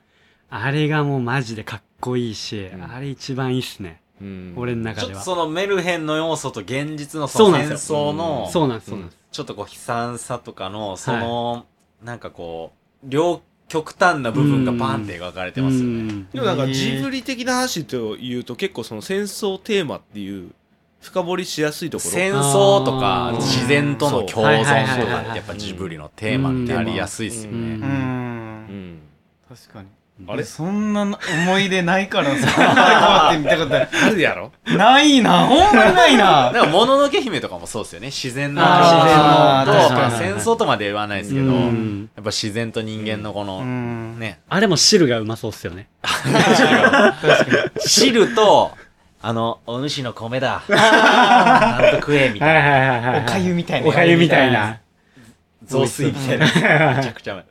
[0.52, 4.00] あれがもうマジでかっこいいし、うんあれ一番いいっすね。
[4.22, 5.14] うん俺の中では。
[5.14, 9.18] ちょっとそのメルヘンの要素と現実のその戦なんですよ争の、そうなんです、そうなんです。
[9.32, 11.66] ちょっとこう悲惨さとかの、その、
[12.04, 15.88] なんかこう、両極端な部分がバーンって描かれてますよね。
[15.88, 16.30] うん。
[16.32, 20.52] でもなんかジブリ的な話というと結構その戦争テーマっていう
[21.02, 22.12] 深掘りしやすいところ。
[22.12, 28.98] 戦争とか自然との共存とはいかってやっぱジブリのテーマになりやすいですようね。
[29.50, 29.88] 確かに。
[30.28, 30.44] あれ？
[30.44, 34.52] そんな思い出ないからさ、 こうやって見たことないあるやろ？
[34.66, 36.52] ないな、ほんまにないな。
[36.54, 38.08] だから、もののけ姫とかもそうですよね。
[38.08, 44.20] 自然の自然のと、戦争とまで言わないですけど、うやんっぱ自然と人間のこの、うん。
[44.20, 45.88] ね、あれも汁がうまそうっすよね。
[47.86, 48.72] 汁と、
[49.22, 50.64] あの、お主の米だ。
[50.70, 53.20] なんと食え、みたいな。
[53.20, 53.88] おかゆみたいな。
[53.88, 54.80] おかゆみたいな。
[55.66, 56.46] 雑炊みたいな。
[56.98, 57.46] めちゃくちゃうまい。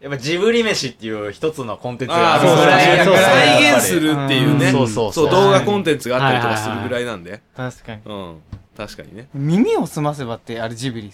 [0.00, 4.66] やっぱジブリ飯っていう一つのコンテンツがあるああそうそう再そう再現するっていうね。
[4.66, 4.72] うん。
[4.72, 5.30] そうそうそう。
[5.30, 7.42] 動画コンテンツがあったりとかするぐらいなんで。
[7.54, 8.00] 確かに。
[8.06, 8.36] うん。
[8.76, 9.28] 確かにね。
[9.34, 11.12] 耳を澄ませばって、あれジブリ。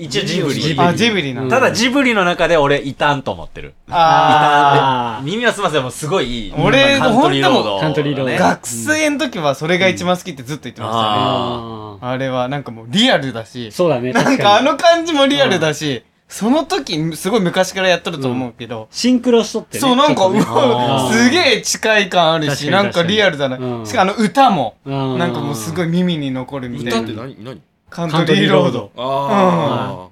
[0.00, 0.54] 一応ジブリ。
[0.54, 0.88] ジブリ。
[0.88, 1.60] あ、ジブリなんだ。
[1.60, 3.74] ただジブリの中で俺、異端と思ってる。
[3.90, 6.54] ああー耳をすませばもうすごいいい。
[6.56, 8.34] 俺カントリーロード、カントリーロード。
[8.34, 11.02] ー学生の時はそれが一番好きってずっと言ってましたね。
[11.04, 13.68] あああれはなんかもうリアルだし。
[13.68, 13.70] ー。
[13.70, 14.12] そうだね。
[14.12, 19.80] なんかあの感じもリアルだし、その時、すごい昔からやっとると思うけど、シンクロしとってね。
[19.80, 23.56] そう、なんか、うすげえ近い感あるし、なんかリアルだな。
[23.58, 27.22] うんしかもあの歌も、うんなんかもうすごい耳に残るみた歌っていな。
[27.24, 27.44] 何？
[27.44, 27.60] 何？
[27.90, 28.92] カントリーロード。
[28.96, 30.08] あ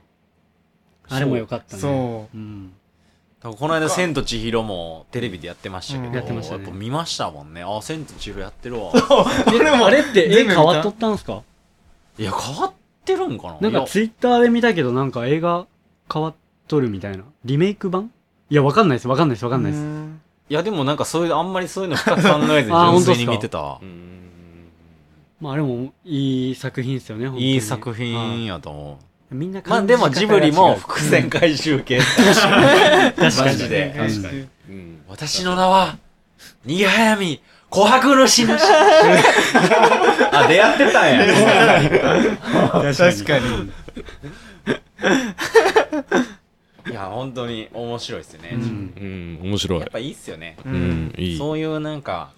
[1.09, 1.81] あれもよかったね。。
[1.83, 1.89] そ
[2.35, 2.73] ううん。
[3.41, 7.63] この間、千と千尋もテレビでやってましたけど、うんやってましたねやっぱ見ましたもんね。
[7.63, 8.91] あ、千と千尋やってるわ。
[9.87, 11.43] あれって絵変わっとったんすか？
[12.19, 12.73] いや、変わっ
[13.05, 13.71] てるんかな？
[13.71, 15.69] なんかツイッターで見たけど、なんか映画
[16.13, 16.35] 変わっ
[16.67, 17.25] とるみたいな。
[17.45, 18.11] リメイク版？
[18.51, 19.83] いや、わかんないです、わかんないです、わかんないです。
[19.83, 23.79] うんいや、でもなんかそういう、あんまりそういうの深く考えずにあー純粋に見てた
[25.41, 28.99] まあ、あれもいい作品ですよね、本当にいい作品はいやと思
[29.31, 29.35] う。
[29.35, 31.99] みんなまあでもジブリも伏線線回収系。
[31.99, 33.21] 確かに。
[33.21, 35.99] マジで確かにうん私の名は、
[36.67, 38.53] 逃げ早み、琥珀の死主。
[40.33, 41.27] あ、出会ってたんや。
[42.73, 43.71] 確かに。
[46.91, 48.51] いや、本当に面白いですよね。
[48.55, 48.61] うん
[49.41, 50.57] うん面白いやっぱいいっすよね。
[50.65, 52.33] ううんいいそういうなんか、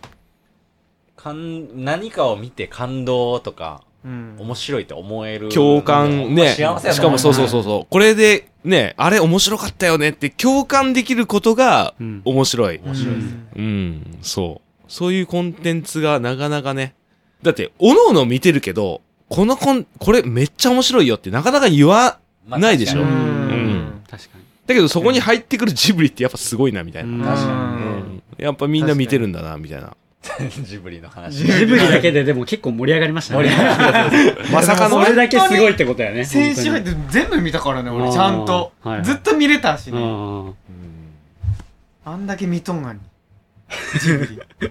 [1.16, 5.50] かん、何かを見て感動とか、うん面白いって思える。
[5.50, 6.54] 共感ね。
[6.54, 7.86] 幸せやしかもそうそうそうそう。
[7.90, 12.80] これでね、あれ面白かったよねって共感できることがうん面白い。
[12.84, 13.26] 面白いです。
[13.56, 14.70] うん、そう。
[14.88, 16.94] そういうコンテンツがなかなかね。
[17.42, 22.18] だって、おのおの見てるけど、このコン、これめっちゃ面白いよってなかなか言わ、
[22.50, 23.00] まあないでしょ。
[23.00, 24.02] う確かにん。
[24.10, 24.44] 確かに。
[24.66, 27.10] だけどそこに入ってくるジブリってやっぱすごいなみたいな。
[27.10, 27.20] うん。
[27.22, 29.94] 確かうんやっぱみんな見てるんだな、みたいな。
[30.64, 31.44] ジブリの話。
[31.44, 33.50] ジジブリだけででも結構盛り上がりましたね。
[34.52, 36.24] まさかのそれだけすごいってことやね。
[36.24, 38.72] 先週入って全部見たからね俺ちゃんと。
[38.82, 39.98] はいずっと見れたしね。
[42.04, 43.00] あんだけ見とんがに。
[44.00, 44.70] ジブリ。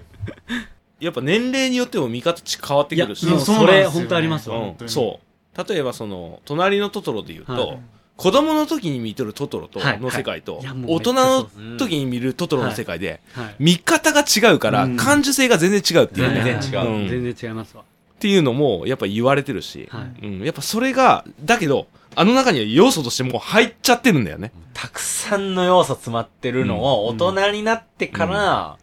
[1.00, 3.26] やっぱ年齢によっても見方変わっていや、くるし。
[3.26, 4.58] そうそうそれ本当ありますわ。
[4.58, 5.29] うん、そう。
[5.56, 7.78] 例えばその、隣のトトロで言うと、はい。
[8.16, 13.54] 子供の時に見とるトトロとはいの世界と、はいいやもう大人の時に見るトトロの世界で、はい。
[13.58, 14.96] 見方が違うから、うん。
[14.96, 16.42] 感受性が全然違うっていうね。
[16.42, 16.90] 全然違う。
[16.90, 17.08] うん。
[17.08, 17.82] 全然違いますわ。
[17.82, 17.84] っ
[18.18, 20.26] ていうのも、やっぱ言われてるし、はい。
[20.26, 24.52] うん、やっぱそれが、だけど、あの中には要素としてもう入っちゃってるんだよね。
[24.74, 27.16] たくさんの要素詰まってるのをうん。
[27.16, 28.76] 大人になってから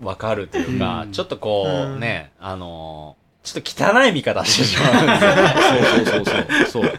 [0.00, 1.12] わかるというか、うん。
[1.12, 2.00] ちょっとこううん。
[2.00, 6.20] ね、あのーちょっと汚い見方してしまうんですよ。
[6.20, 6.82] そうそうそうそう。
[6.82, 6.92] そう。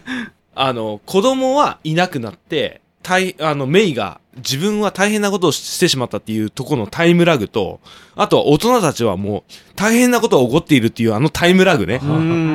[0.56, 7.82] あの、子供はいなくなって、大、あの、メイが自分は大変なことをしてしまったっていうところのタイムラグと、
[8.16, 12.00] あとは大人たちはもう大変なことが起こっているっていうあのタイムラグね。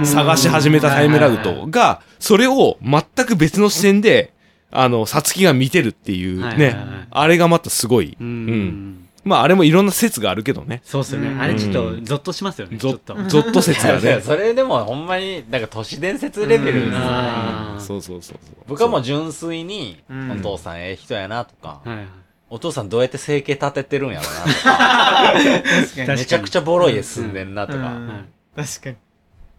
[0.06, 4.32] 探し始めたタイムラグと、が、それを全く別の視点で、
[4.70, 6.74] あの、さつきが見てるっていうね
[7.10, 8.16] あれがまたすごい。
[8.18, 9.01] ううん。
[9.24, 9.28] ん。
[9.28, 10.80] まあ、あれもいろんな説があるけどね。
[10.84, 11.28] そうっすよね。
[11.28, 12.78] うんあれちょっとゾッとしますよね。
[12.78, 12.92] と。
[12.92, 14.20] ッ、ゾッと説がね。
[14.24, 17.00] それでもほんまに、なんか都市伝説レベルですよね。
[17.78, 18.64] そうそうそうそう。
[18.68, 21.80] 僕はもう純粋に、うんお父さんええ人やなとか。
[22.50, 27.96] お父さんどうやって生計立ててるんやろうなとか、確かにめちゃくちゃボロい家住んでんなとか、
[28.54, 28.96] 確かに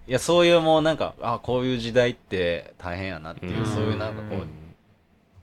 [0.08, 4.46] いや、そういうもうなんか、あ、こういう時代って大変やなっていう、うんそういうなんかこうんう、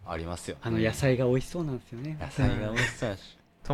[0.06, 0.58] ありますよ。
[0.62, 2.16] あの野菜が美味しそうなんですよね。
[2.20, 3.20] 野菜が美味しそうやし。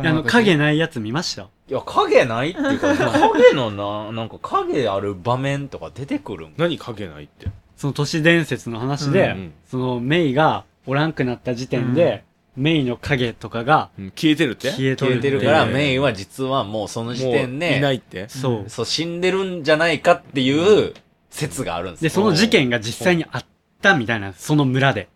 [0.05, 1.43] あの影ないやつ見ました？
[1.43, 6.53] いや、影ないっていうか、 影のな、なんか影ある場面とか出てくるん？
[6.57, 7.47] 何書けないって？
[7.75, 12.23] その都市伝説の話で、うんそのメイがおらんくなった時点で、
[12.55, 14.11] メイの影とかがうん。
[14.15, 14.71] 消えてるって？
[14.71, 18.27] 消えとる消えてるから、えーメインは実はもうその時点もういなで、いって？
[18.29, 18.69] そう。
[18.69, 20.93] そう、死んでるんじゃないかっていう
[21.29, 22.11] 説があるんですで、よ。
[22.11, 23.45] その事件が実際にあっ
[23.81, 25.07] たみたいな、その村で。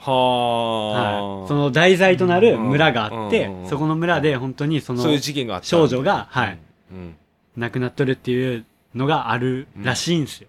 [0.00, 1.48] はあ、はい。
[1.48, 5.66] その題材となる村があってうんうん、そこの村で本当にそのそういう事件があった。
[5.66, 6.58] 少女が、はい、
[6.90, 7.16] うん。
[7.56, 10.48] 亡くなっとるっていうのがあるらしいんですよ。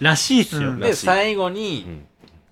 [0.00, 0.70] らしいっすよ。
[0.70, 0.80] うん。
[0.80, 1.06] で、らしい。
[1.06, 2.06] 最後うに、ん。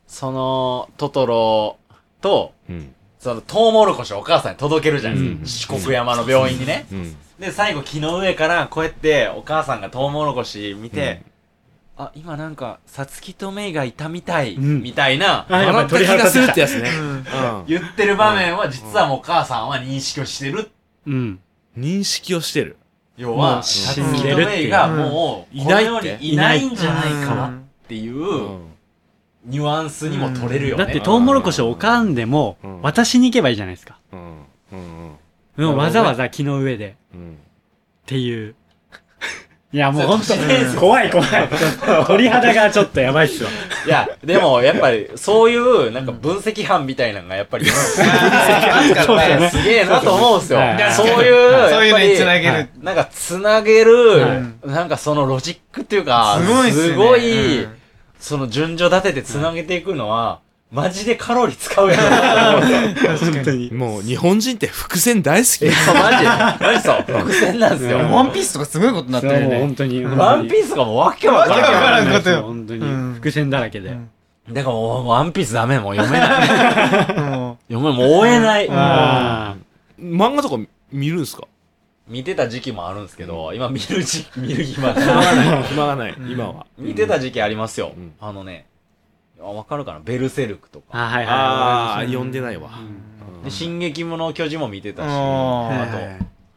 [0.06, 1.76] その、トトロ
[2.20, 2.94] と、うん。
[3.18, 5.74] その、トウモロコシをお母さんに届けるじゃないうんですか。
[5.74, 6.86] 四国山の病院にね。
[6.90, 7.16] うん。
[7.38, 11.22] で、最後木の上からこうやってお母さんがトウモロコシ見て、
[11.96, 14.82] あ、今なんか、さつきとメイがいたみたい、うん。
[14.82, 17.08] みたいな、笑った鳥肌気がする立ってやつね、うん。
[17.08, 17.24] うん。
[17.66, 20.70] 言ってる場面は実はもうお母さんは認識をしてる。
[21.06, 21.40] うん。
[21.78, 22.76] 認識をしてる。
[23.16, 24.46] も要は、うさつきとでるっていう。
[24.46, 28.58] メイがもう、うんいないこの世ってにいないんじゃないかなっうんていう、
[29.44, 30.84] ニュアンスにも取れるよね。
[30.84, 33.98] だってトウモロコシをおかんでもうん、渡しに行けばいいじゃないですか。
[34.12, 34.20] うん。
[34.72, 35.16] うん。
[35.56, 36.88] でもわざわざ木の上で。
[36.88, 37.38] っうん。
[38.06, 38.56] ていう。
[39.74, 41.28] いや、もう本当都市伝説怖い怖い。
[42.06, 43.50] 鳥肌がちょっとやばいっすわ。
[43.84, 49.50] いや、でもやっぱりそういうなんか分析班みたいなのがやっぱり、 そうですね。
[49.50, 50.60] すげえなと思うんですよ。
[50.60, 50.92] はい。
[50.92, 52.84] そういう、そういうのにつなげはるい。
[52.84, 56.38] なんかつなげはる、なんかそのロジックっていうか、
[56.70, 57.66] すごい
[58.20, 60.38] その順序立ててつなげていくのは、
[60.74, 62.00] マジでカロリー使うやん。
[63.18, 63.70] 本当に。
[63.72, 67.98] もう日本人って伏線大好きマジ、マジそう、伏線なんですよ。
[67.98, 70.04] うんワンピースとかすごいことになってるよね本当に。
[70.04, 73.14] ワンピースがもうわけわかわけわからんんことよ本当にうん。
[73.14, 73.88] 伏線だらけで。
[73.90, 74.10] うん
[74.46, 77.18] だからもう、ワンピースダメ、もう読めない。
[77.30, 78.68] も読め、もう追えない。
[78.70, 79.56] あ
[79.98, 80.58] 漫画とか
[80.92, 81.44] 見るんすか？
[82.06, 85.62] 見てた時期もあるんですけど、今見る時期、見る暇ない。
[85.62, 87.92] 暇がない今は見てた時期ありますよ。
[87.96, 88.66] うんあのね、
[89.40, 90.00] あわかるかな？
[90.00, 90.92] ベルセルクとあ。
[90.92, 90.98] か。
[91.06, 91.34] あ、はいはい。
[91.34, 92.70] ああ読んでないわ
[93.44, 95.98] で、進撃者巨人も見てたし、あと、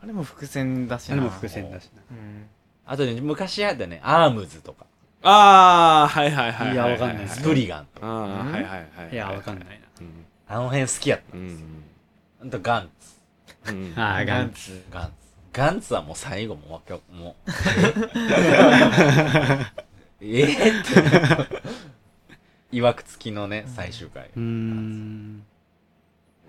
[0.04, 2.46] あれも伏線だしなあれも伏線だしうん
[2.86, 4.86] あとね、昔やったね、アームズとか、
[5.24, 9.12] ああはいはいはいいやわかんないですスプリガンとか、ああはいはいはいな。
[9.12, 9.74] いや、わかんないな。
[10.00, 11.84] うんあの辺好きやっうん
[12.40, 12.48] た。
[12.48, 12.90] あと、ガン
[13.66, 13.74] ツ。
[13.74, 14.82] うんああ、ガンツ。
[14.90, 15.12] ガンツ。
[15.52, 17.52] ガンツはもう最後もわけ、もう。
[20.22, 20.90] ええって。
[22.72, 24.30] 曰く付きのね、最終回。
[24.36, 25.44] うーん。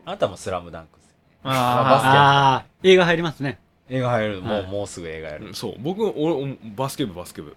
[0.05, 1.21] あなたもスラムダンクですよね。
[1.45, 3.59] あああ、映画入りますね。
[3.91, 4.41] 映画入る。
[4.43, 5.47] もう、はいもうすぐ映画やる。
[5.47, 7.55] うんそう僕俺俺バスケ部バスケ部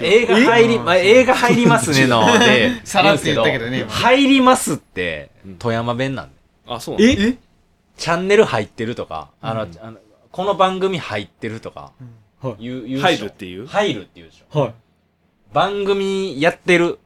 [0.00, 6.34] 映画入り、えまあ、映画入りますねので、 さらっと言ったけどね今入りますってうん、富山弁なんで。
[6.66, 7.36] あそうなんだえ？
[7.96, 9.98] チャンネル入ってるとか、あの、うんあの
[10.32, 11.92] この番組入ってるとか、
[12.42, 13.66] はい言う、言うでしょ入るっていう？
[13.66, 14.60] 入るって言うでしょ。
[14.60, 14.74] はい。
[15.52, 16.98] 番組やってる。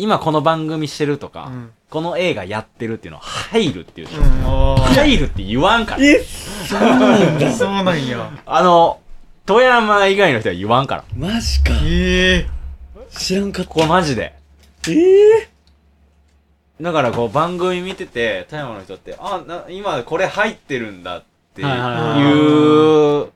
[0.00, 6.04] 今この番組してるとか、うんこの映画やってるっていうのは入るっていうで入るって言わんから。
[6.04, 7.52] えそうなんだ。
[7.52, 9.00] そうなんやあの、
[9.44, 11.04] 富山以外の人は言わんから。
[11.16, 11.72] マジか。
[11.82, 12.50] ええ
[13.10, 13.70] 知らんかった。
[13.72, 14.34] これマジで。
[14.88, 15.50] ええ
[16.80, 21.24] だからこう番組見てて、富山の人って、あ、な今これ入ってるんだっ
[21.56, 23.26] ていう、はいはいは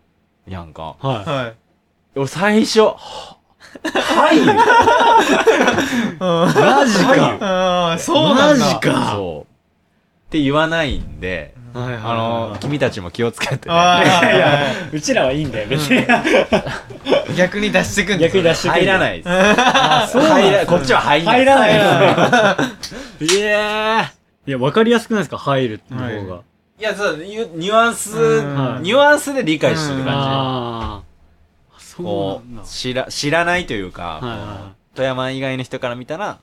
[0.47, 0.95] いやんか。
[1.01, 1.55] ははい
[2.15, 2.95] 俺最初、
[3.83, 4.47] は入る
[6.19, 7.97] マジか。
[7.99, 9.51] そうなんだマジかそう。
[10.29, 11.79] って言わないんで、い。
[11.79, 13.75] はいはいあの、君たちも気をつけてね。
[13.75, 16.05] あいや、うちらはいいんだよ、別に。
[16.09, 16.23] あ
[17.37, 19.29] 逆に出してくんだ逆に出してく入らないです。
[19.29, 21.37] あ、そうなんだ入らこっちは入んない。
[21.37, 21.75] 入らない。
[23.25, 24.13] いや
[24.47, 26.41] いや、わかりやすくないですか入るの方が。
[26.79, 31.14] いや、そう、ニュニュアンス、うんニュアンスで理解してる感ああ。
[31.97, 32.67] こう、。
[32.67, 36.39] 知ら、知らないというか、はいは富山以外の人から見たら、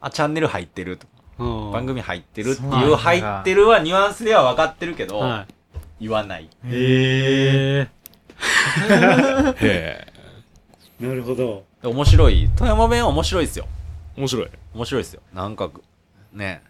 [0.00, 1.06] あ、チャンネル入ってると。
[1.38, 5.46] 番組入ってるっていう、入ってるはニュアンスでは分かってるけど、は
[6.00, 6.44] 言わない。
[6.44, 6.46] い。
[6.46, 6.48] へ
[7.80, 7.88] え。
[9.60, 10.06] へえ
[11.00, 11.64] なるほど。
[11.82, 12.50] 面白い。
[12.56, 13.66] 富山弁は面白いですよ。
[14.16, 15.22] 面白い面白いですよ。
[15.32, 15.70] なんか、
[16.32, 16.62] ね。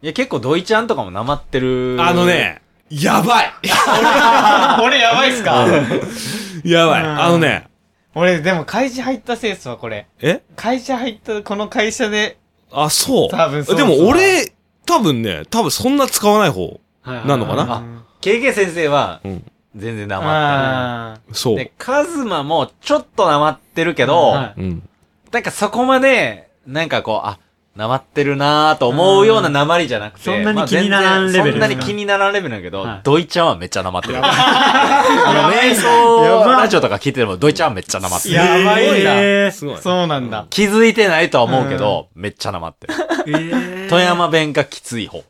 [0.00, 1.96] いや、結構ドイちゃんとかもなまってる。
[2.00, 2.26] あの。
[2.26, 3.52] ねやばい。
[4.82, 5.66] 俺 やばいっすか？
[6.64, 7.02] やばい。
[7.02, 7.20] うん。
[7.22, 7.68] あのね。
[8.14, 10.06] 俺でも会社入ったせいっすわこれ。
[10.20, 10.42] え？
[10.56, 12.38] 会社入ったこの会社で
[12.70, 13.28] あそう。
[13.30, 14.52] 多分そうでも俺
[14.86, 17.62] 多分ね多分そんな使わない方はいはいなのかな？
[17.74, 17.82] あ
[18.20, 19.44] KK 先生はうん。
[19.74, 21.56] 全然なまっあそう。
[21.56, 21.70] てる。
[21.70, 24.88] で、カズマもちょっとなまってるけど、はいうん。
[25.32, 27.40] なんかそこまで、なんかこう、あ、
[27.76, 34.18] なまってるなーと思うようななまりじゃなくて、そんなにまあ気にならんレベルそんなに気にならんレベルだけど、はいドイちゃんはめっちゃなまってる。
[34.18, 38.34] あの、瞑想ラジオとか聞いてても、ドイちゃんはめっちゃなまってる。
[38.34, 42.94] やばいんだえすごいそうなんだ気づいてないとは思うけど、めっちゃなまってる。
[43.26, 45.24] え富山弁がきつい方。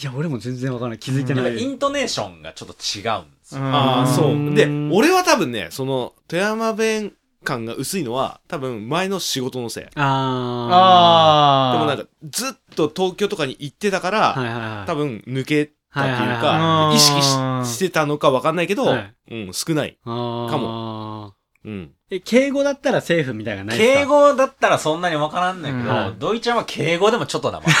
[0.00, 0.98] いや、俺も全然わかんない。
[0.98, 1.56] 気づいてない。
[1.58, 3.62] イントネーションがちょっと違うんですよ。
[3.64, 7.14] ああそううんで俺は多分ねその富山弁
[7.44, 14.40] 感が薄いのは多分前の仕事のせいであああもなんかずっと東京とかに行ってたから、あ。
[14.40, 14.86] はいはいはい。
[14.86, 19.96] 多分抜けたっていうはいはいか、はい意識うんししてたのか分かんないけど、はいうん、少ない。
[20.04, 21.34] かも。
[21.64, 21.90] うん。
[22.10, 24.00] え、敬語だったらセーフみたいなのないですか？
[24.00, 27.76] 敬語だったらそんなにわからんねんけど、うんドイちゃんは敬語でもちょっとなまってる。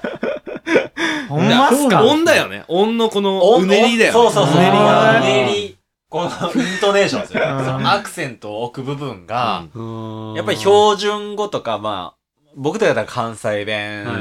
[1.28, 2.64] ほんまっすか音だよね。
[2.68, 4.12] 音のこのうねりだよね。
[4.12, 4.56] そうそうそう。
[4.56, 5.76] うねりあが、ーうねり。
[6.10, 7.42] このイントネーションですよ。
[7.56, 9.64] うんそのアクセントを置く部分が、
[10.36, 12.20] やっぱり標準語とか、まあ、
[12.56, 14.18] 僕とかだったら関西弁は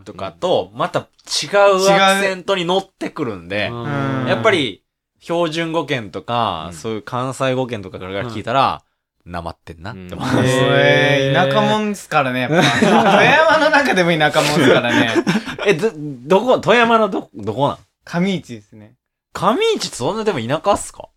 [0.00, 4.82] いとかと、また違うアクセントに乗ってくるんで、うんやっぱり
[5.20, 8.82] 標準語圏とか、うんそういう関西語圏とかから聞いたら、
[9.26, 10.28] なまってんなって思う。
[10.38, 12.62] うんえー、田舎者ですからね、やっぱ。
[12.62, 15.14] 富山の中でも田舎者ですからね。
[15.66, 17.78] え、ど、どこ、富山のど、どこなん？
[18.06, 18.94] 上市ですね。
[19.34, 21.08] 上市ってそんなでも田舎っすか？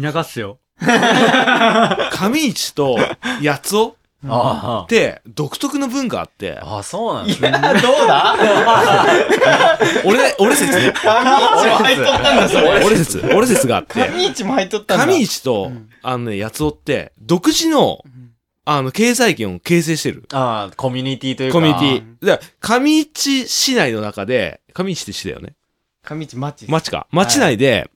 [0.00, 0.58] 田舎っすよ。
[0.80, 2.98] 上市と
[3.42, 3.96] 八尾
[4.28, 6.78] あって独特の文化あって、あ。
[6.78, 7.48] あ、そうなんいですね。
[7.50, 8.34] や、どうだ？
[10.04, 10.92] 俺、俺説ね。
[10.92, 12.84] 上市も入っとったんだ、それ。
[12.84, 15.06] 俺説、俺説があって、上市も入っとったんだ。
[15.06, 18.04] 上市とうん、あのね、八尾って、独自の、
[18.64, 20.24] あの、経済圏を形成してる。
[20.32, 21.58] ああ、コミュニティというか。
[21.58, 22.26] コミュニティ。
[22.26, 25.54] で、上市市内の中で、上市って市だよね。
[26.02, 26.72] 上市町です。
[26.72, 27.06] 町か。
[27.12, 27.88] 町内で、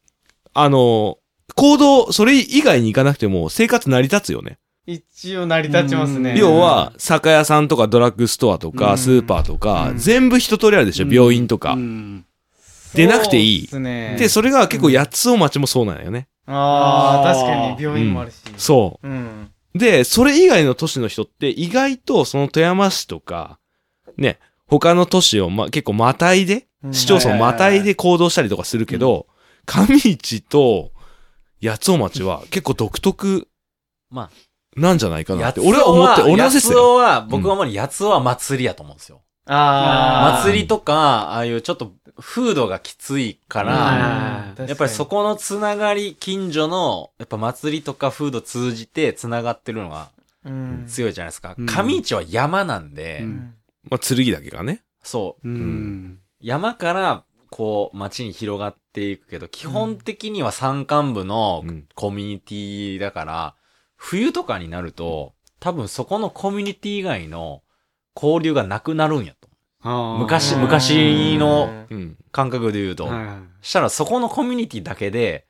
[0.55, 1.19] あの、
[1.55, 4.59] 行動、それ以外に行かなくても生活成り立つよね。
[4.87, 6.35] 一応成り立ちますね。
[6.37, 11.77] 要は、酒屋さんとかドラッグストアとうか、んスーパーとかう、ん全部一通りあるでしょ、うん病院とかう。
[11.77, 12.25] ん。
[12.95, 14.17] 出なくていいそうっすね。
[14.19, 16.29] で、それが結構八尾町もそうなんだよね。
[16.47, 18.37] ああ、確かに病院もあるし。
[18.57, 19.79] そう。
[19.79, 23.59] で、それ以外の都市の人って意外とその富山市とか、
[24.17, 29.27] ね、他の都市をま、結構またいで、うん市町村またいで行動したりとかするけど、
[29.67, 30.91] 上市と
[31.63, 33.49] 八尾町は結構独特
[34.11, 34.31] ま
[34.77, 35.61] なんじゃないかなって。
[35.61, 36.79] 俺は思って、俺の説八。
[36.79, 39.21] 尾は、僕は主に八尾は祭りやと思うんですよ。
[39.47, 40.45] ああ。
[40.45, 50.11] 祭りとか、ああいうちょっと風土がきついかうんら、はいやっぱりそこのつながり、近所の、やっぱ祭りとか風土通じてつながってるのが
[50.45, 50.85] うん。
[50.87, 51.67] 強いじゃないですかうん。
[51.67, 53.55] 上市は山なんで、うん
[53.91, 54.83] まあ、剣だけがね。
[55.03, 56.19] そう、うん。
[56.41, 63.55] 山からこう、街に広がっていくけど、基本的には山間部のうんコミュニティだから、
[63.97, 67.63] 冬とかになると、多分そこのコミュニティ以外の
[68.17, 69.49] 交流がなくなるんやと。
[70.19, 72.17] 昔昔のうん。
[72.33, 73.09] 感覚で言うと。
[73.61, 75.47] したらそこのコミュニティだけで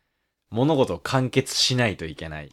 [0.51, 2.46] 物事を完結しないといけない。
[2.46, 2.51] っ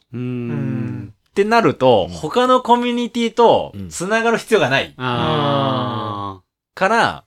[1.34, 4.94] てなると、うん他のコミュニティと繋がる必要がない。
[4.98, 6.42] あ
[6.74, 7.27] から、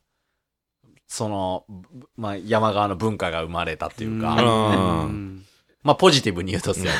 [1.13, 4.37] その、ぶまあ、山側の文化が生まれたっていうか、
[5.83, 6.93] まあ、ポジティブに言うとそうや。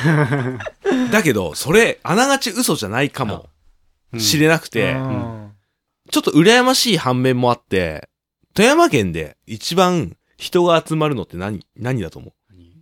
[1.11, 3.47] だけど、それ、あながち嘘じゃないかも。
[4.17, 5.51] しれなくて、うん。
[6.11, 8.09] ちょっと羨ましい反面もあって、
[8.53, 12.33] 富山県で一番人が集まるのって何、何だと思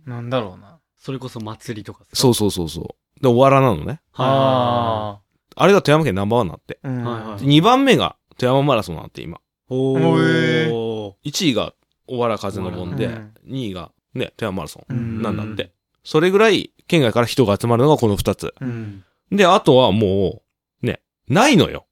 [0.06, 0.10] う？
[0.10, 0.80] なんだろうな。
[0.98, 3.22] それこそ祭りとかそうそうそうそう。
[3.22, 4.00] で、おわらなのね。
[4.10, 5.20] は
[5.54, 6.80] あれが富山県ナンバーワンになって。
[6.82, 7.38] うんはいはい。
[7.38, 9.38] 2番目が富山マラソンになって今。
[9.70, 9.74] い。
[9.74, 11.12] おへー。
[11.24, 11.72] 1位が
[12.06, 15.72] おわら風の門で、うん2位がね、富山マラソンうんなんだって。
[16.04, 18.54] それぐらい県外から人が集まるのがこの2つ。
[18.60, 19.04] うん。
[19.30, 20.42] で、あとはも
[20.82, 21.86] う、ね、ないのよ。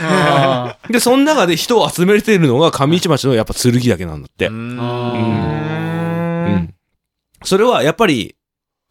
[0.00, 4.48] あ で、その中で人を集めてるのが上市町のやっぱ剣岳なんだって。
[4.48, 6.74] うん。
[7.44, 8.36] それはやっぱり、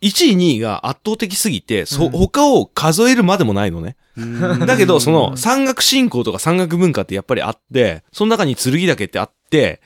[0.02, 3.98] 1位、2位が圧倒的すぎて、そ、うん他を数えるまでもないのね。
[4.18, 9.82] うんだけど、その、うん山岳信仰とか山岳文化ってやっぱりあって、その中に剣岳ってあって、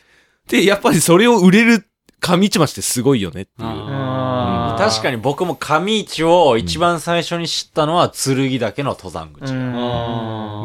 [0.48, 1.88] で、やっぱりそれを売れる
[2.20, 3.68] 上市町ってすごいよねっていう。
[3.68, 9.42] あ確かに僕も上市を一番最初に知ったのは剣岳の登山口。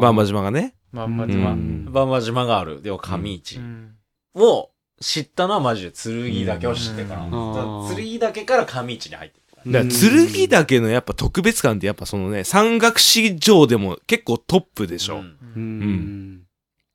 [0.01, 0.73] バンバ島がね。
[0.91, 1.51] まんまう島。
[1.51, 2.81] んバンバ島がある。
[2.81, 3.91] でも上市うん
[4.35, 4.69] を
[5.01, 7.21] 知ったのはマジで剣岳を知ってから。
[7.23, 9.71] うんだから剣岳から上市に入ってる。
[9.71, 15.17] だから、剣岳のやっぱ特別感ってやっぱそのね、山岳史上でも結構トップでしょ。
[15.17, 16.41] うんううんん。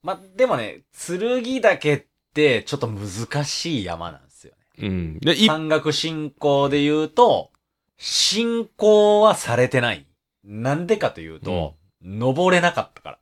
[0.03, 4.89] まあ、でもね、剣岳ってちょっと難しい山なんですよね。
[4.89, 5.19] うん。
[5.21, 7.51] で、い山岳信仰で言うと、
[7.99, 10.07] 信仰はされてない。
[10.45, 13.19] なんでかというと、登れなかったから。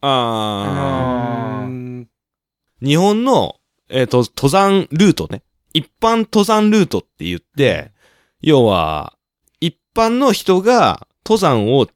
[0.00, 2.08] あーうん
[2.82, 3.56] 日本の、
[3.88, 5.42] えっ、と、登山ルートね。
[5.72, 7.92] 一般登山ルートって言って、
[8.40, 9.16] 要は、
[9.60, 11.86] 一般の人が登山を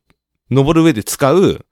[0.50, 1.66] 登る上で使う、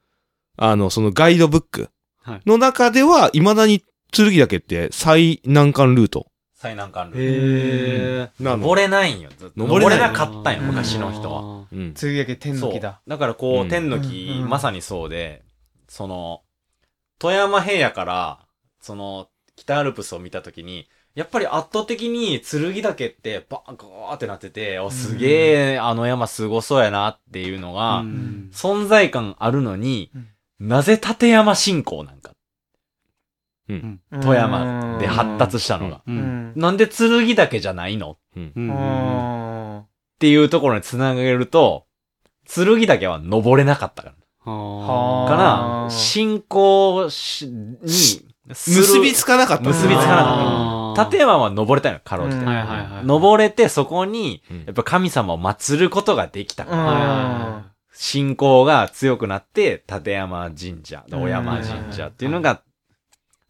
[0.56, 1.90] あの、そのガイドブック
[2.22, 6.26] はいの中では、未だに剣岳って最難関ルート。
[6.54, 7.22] 最難関ルート。
[7.22, 8.44] へえ。
[8.44, 9.30] なの登れないんよ。
[9.38, 11.58] ずっと登れない登れなかったんよ、昔の人は。
[11.60, 11.64] は。
[11.72, 11.94] うん。
[11.94, 12.58] 剣岳天。
[12.58, 13.00] の木だ。
[13.06, 15.42] だからこう、うん天の木、まさにそうで、
[15.88, 16.42] その、
[17.18, 18.38] 富山平野から、
[18.80, 28.50] その、北アルプスを見たときに、やっぱり圧倒的に剣岳ってバーンゴーってなってて、お、すげえ、あの山すごそうやなっていうのが、うん。
[28.52, 30.68] 存在感あるのに、うん。
[30.68, 32.32] なぜ立山信仰なんか、
[33.68, 34.00] うん。
[34.22, 36.02] 富山で発達したのが。
[36.06, 38.12] なんで剣岳じゃないの？
[38.12, 38.52] っうん。
[38.54, 38.70] うん。
[38.72, 39.84] あ
[40.20, 41.86] ていうところに繋げると、
[42.46, 44.14] 剣岳は登れなかったから。
[44.44, 47.80] はから、信仰しに、
[48.48, 49.64] 結びつかなかった。
[49.64, 51.04] 結びつかなかった。
[51.04, 52.42] 立山は登れたのよ、かろうじて。
[52.42, 53.06] うんはいはいはい。
[53.06, 57.64] 登れて、そこに、うんやっぱ神様を祀ることができたから。
[57.92, 62.62] 信仰が強くなって、立山神社、うん小山神社っていうのが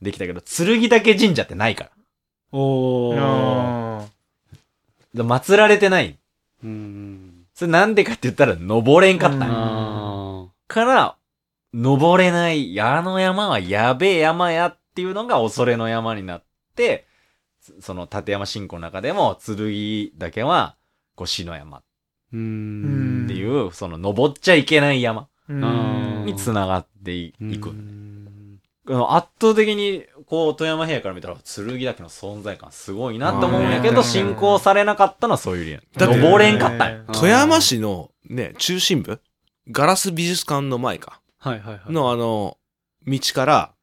[0.02, 1.90] できたけど、剣岳神社ってないから。
[1.90, 1.92] い。
[2.52, 4.06] おー。
[5.14, 6.18] 祀られてない。
[6.64, 7.44] うん。
[7.54, 9.46] それなんでかって言ったら、登れんかった
[10.66, 11.14] から、
[11.74, 16.44] 登れない、あの山はやべえ山やっていうのが恐れの山になっ
[16.74, 17.06] て、
[17.60, 20.74] そその立山信仰の中でも、剣岳は、
[21.14, 21.82] こう死の山っ。
[22.32, 27.70] ていう、その登っちゃいけない山ーうんに繋がってい,、うんく。
[29.08, 35.82] 圧倒的に、こう、富山平野から見たら、剣岳の存在感すごいなと思うんやけど、うん信仰されなかったのはそういう理由。
[35.96, 37.04] だって登れんかったんよ。
[37.12, 39.20] 富山市のね、中心部？
[39.70, 41.20] ガラス美術館の前か。
[41.38, 41.92] はいはいはい。
[41.92, 42.58] のあの、
[43.06, 43.74] 道から、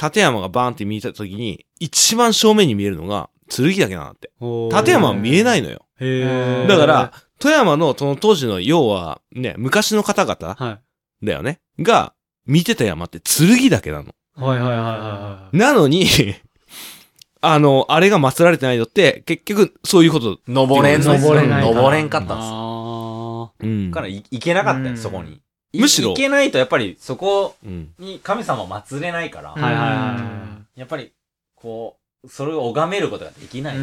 [0.00, 4.30] 立山がバーンって見えた時に、一番正面に見えるのが、剣岳なんだって。
[4.40, 5.84] 立山は見えないのよ。
[5.98, 10.80] へーだから、富山のその当時の、要は、ね、昔の方々は
[11.22, 11.26] い。
[11.26, 11.60] だよね。
[11.78, 12.14] が、
[12.46, 14.14] 見てた山って剣岳なの。
[14.36, 15.56] はいはいはいはい。
[15.56, 16.06] なのに、
[17.42, 20.38] あの、あれが祀られてないのって、結局、そういうこと。
[20.46, 22.54] 登れんの登れないから登れんかったんですよ。
[22.54, 23.90] あうん。
[23.90, 25.40] からい行けなかったよ、うんそこに。
[25.72, 27.92] いむしろ行けないとやっぱりそこうん。
[27.98, 31.12] に神様を祀れないから、ーはいはいはいはやっぱり
[31.54, 33.76] こう、それを拝めることができない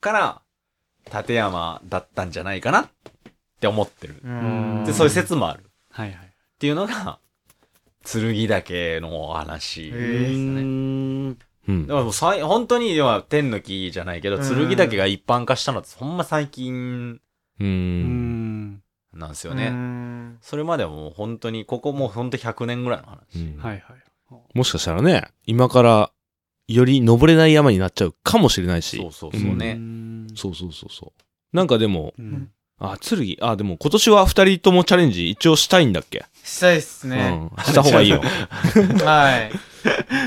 [0.00, 0.40] から、
[1.12, 2.88] 立山だったんじゃないかなっ
[3.60, 4.16] て思ってる。
[4.24, 5.60] うんで、そういう説もある。
[5.60, 5.62] っ
[5.98, 6.00] い。
[6.00, 6.32] はいはい。
[6.58, 7.18] ていうのが、
[8.04, 10.62] 剣岳のお話ですね。
[11.68, 11.94] うんだ。
[11.94, 17.20] からもうさい本当に、要は天の木じゃないけど、うん剣岳が一般化したのってほんま最近
[17.60, 17.64] う。
[17.64, 18.82] うんん。
[19.16, 19.68] なんですようね。
[19.70, 23.38] んそれまではもう本当に、ここもう本当100年ぐらいの話。
[23.38, 23.82] うんはいはい。
[24.54, 26.10] もしかしたらね、今から
[26.66, 28.96] より登れない山になっちゃうかもしれないし。
[28.96, 29.74] そうそうそうね。
[29.74, 31.56] んそうそうそうそう。
[31.56, 32.50] なんかでも、うん
[32.80, 36.24] あ、剣、あ、でも今年は二人ともチャレンジ一応したいんだっけ？
[36.42, 37.48] したいっすね。
[37.56, 37.64] うん。
[37.64, 38.20] した方がいいよ。
[39.04, 39.36] は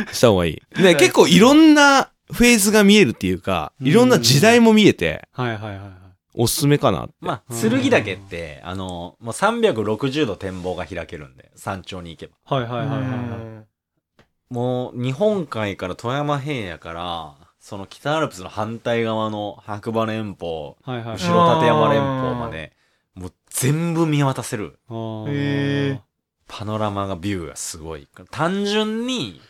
[0.09, 0.13] い。
[0.13, 0.81] した方がいい。
[0.81, 5.91] ね、結構いろんなフェーズが見えるっていうか、いろんな時代も見えて、はいはいはいはい。
[6.37, 7.13] おすすめかなって。
[7.19, 12.35] まあ、剣岳って、あの、もう360度展望が開けるんで、山頂に行けば。
[12.45, 14.53] はいはいはいはいはい。
[14.53, 21.17] もう、日本海から富山平野から、その北アルプスの反対側の白馬連峰、はいはい。
[21.17, 22.73] 後ろ立山連峰まで、
[23.15, 24.79] もう全部見渡せる。
[24.87, 28.07] パノラマが、ビューがすごい。
[28.31, 29.41] 単純に、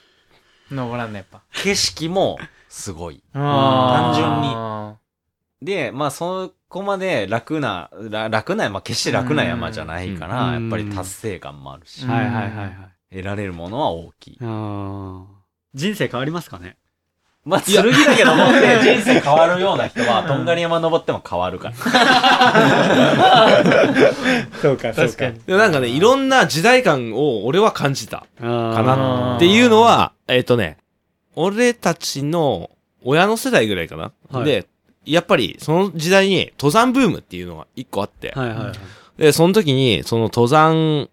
[0.72, 1.44] 登らんね、やっぱ。
[1.64, 3.22] 景色もすごい。
[3.34, 5.07] 単純にに。
[5.62, 12.76] で、まあそこまで楽な、ら楽な、まあ決して楽な山じゃないから、うんやっぱり達成感もあるし、うんはいはいはいはい。
[13.10, 14.38] 得られるものは大きい。
[14.40, 16.78] 人生変わりますかね？
[17.46, 21.76] まあ、剣だけ登って人生変わるような人は、とんがり山登っても変わるから。
[24.62, 25.40] そうか確かに。
[25.40, 30.78] でなんかね、いろんな時代感を俺は感じたかなーっていうのは、えっ、とね、
[31.36, 32.70] 俺たちの
[33.02, 34.12] 親の世代ぐらいかな。
[34.30, 34.68] はいで、
[35.08, 39.22] やっぱりその時代に登山ブームっていうのが一個あって、はいはいはい。
[39.22, 41.10] で、その時にその登山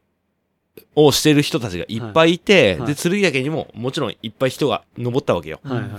[0.94, 5.60] をしてる人たちがいっぱいいて、はいで、剣岳にももちろんいっぱい人が登ったわけよ。
[5.62, 5.90] はいはい。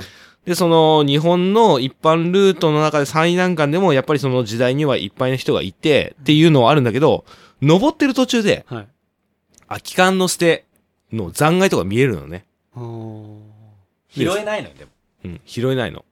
[0.45, 7.25] で、その日本の一般ルートの中で最難関でもやっぱりその時代にはいっぱいの人がいてっていうのはあるんだけど、
[7.61, 8.87] 登ってる途中ではい。
[9.67, 10.65] 空き缶の捨て
[11.11, 12.45] の残骸とか見えるのね。
[14.09, 14.91] 拾えないのよ、でも。
[15.23, 16.05] うん、拾えないの。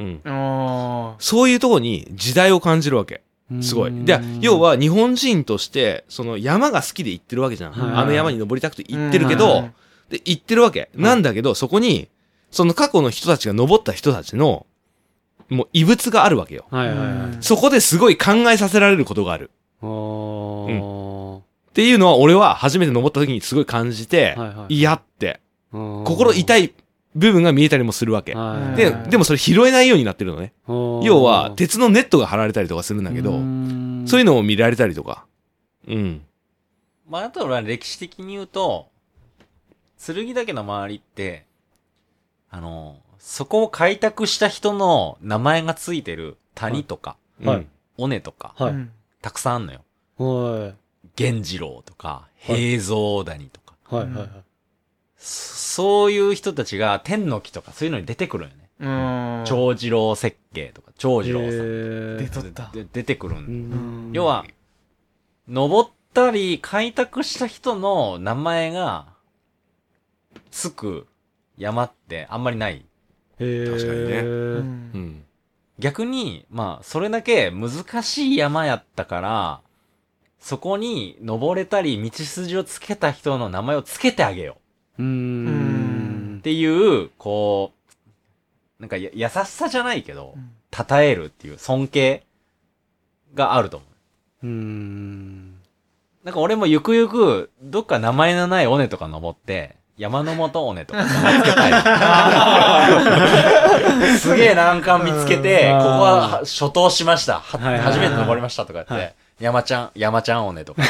[0.00, 0.20] うん。
[0.24, 3.22] あそういうとこに時代を感じるわけ。
[3.60, 4.04] すごい。
[4.04, 7.72] で、要、は日本人として、その山が好きで行ってるわけじゃん。
[7.72, 9.68] はいあの山に登りたくてー行ってるけど、
[10.08, 10.90] で、行ってるわけ。
[10.94, 12.08] なんだけど、そこに、
[12.50, 14.66] その過去の人たちが登った人たちの、
[15.48, 16.66] もう異物があるわけよ。
[16.70, 17.36] はいはいはい。
[17.40, 19.50] そこですごい考えさせられることがある。
[19.82, 21.42] あーっ
[21.72, 24.74] ていうのは俺は初めて登った時にすごい感じて、はいはい。
[24.76, 25.40] 嫌って、
[25.72, 26.72] 心心痛い
[27.14, 28.34] 部分が見えたりもするわけ。
[28.34, 28.76] はい。
[28.76, 30.52] で、はいでもそれ拾えないようになってるのね。
[30.68, 35.26] 要要は、鉄のネットが張られたりとかするんだけど、そういうの、のも見られたりとか。
[35.88, 36.22] うん。
[37.08, 38.88] まあ、あとは歴史的に言うと、
[40.04, 41.46] 剣岳の周りって、
[42.50, 48.74] あの、そこを開拓した人の名前がついてる谷とか、はいうん尾根とか、はい。
[49.20, 49.84] たくさんあんのよ。
[50.16, 50.74] はい。
[51.18, 53.74] 源次郎とか、はい平蔵谷とか。
[53.84, 54.28] はいはいはい。
[55.20, 58.56] そそういう人たちが天の木とかそういうのに出てくるよね。
[58.80, 59.44] うん。
[59.46, 61.50] 長次郎設計とか、長次郎さん。
[61.50, 62.70] へ出ーとった。
[62.72, 63.40] で出てくるんう
[63.70, 64.44] だん要は、
[65.46, 69.08] 登ったり開拓した人の名前が
[70.50, 71.06] つく
[71.56, 72.84] 山ってあんまりない。
[73.38, 75.24] へー確かにねううんん。
[75.78, 79.60] 逆に、まあ、それだけ難しい山やったから、
[80.38, 84.60] そこに登れたり道筋をつけた人の名前をつけてあげようー。
[84.98, 87.72] うんうっていう、こ
[88.78, 90.34] う、なんかや優しさじゃないけど、
[90.72, 92.24] 称えるっていう尊敬
[93.34, 93.86] があると思
[94.42, 94.46] う。
[94.46, 95.54] うーん。
[96.24, 101.72] なんか俺もゆくゆく、どっか名前のない尾根とか登って、山の本尾根とか名けたい。
[104.18, 107.40] すげえ難関見つけて、うんここは初登しました。
[107.40, 110.82] 初めて登りましたとか言っはて、山ちゃん、山ちゃん尾根とか。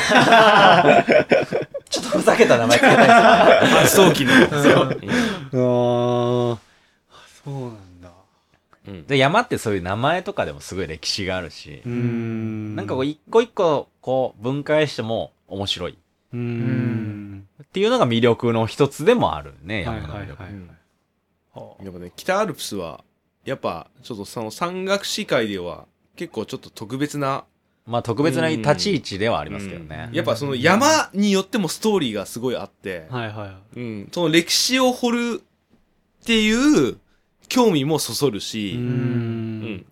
[1.90, 3.96] ちょっとふざけた名前つけたいです。
[3.96, 4.32] 早期の。
[4.32, 4.38] あ
[6.54, 6.58] あ、
[7.44, 8.10] そうなんだ。
[8.88, 12.76] うんで、山ってそういう名前とかでもすごい歴史があるしん。
[12.76, 15.98] なんかこう一個一個こう分解しても面白い。
[16.32, 17.48] うーん。
[17.62, 20.42] っていうのが魅力の一つでもあるね、はい山の魅力。
[20.42, 21.84] はいはい。
[21.84, 23.02] やっぱね、北アルプスは、
[23.44, 25.86] やっぱ、ちょっとその山岳史界では、
[26.16, 27.44] 結構ちょっと特別な、
[27.86, 30.16] まあ特別な立ち位置ではありますけどねうん。
[30.16, 33.80] やっぱその山によってもストーリーがすごいあって、はいはい。
[33.80, 35.42] うん、その歴史を掘る
[36.22, 36.98] っていう
[37.48, 39.86] 興味もそそるうし、ーうんん。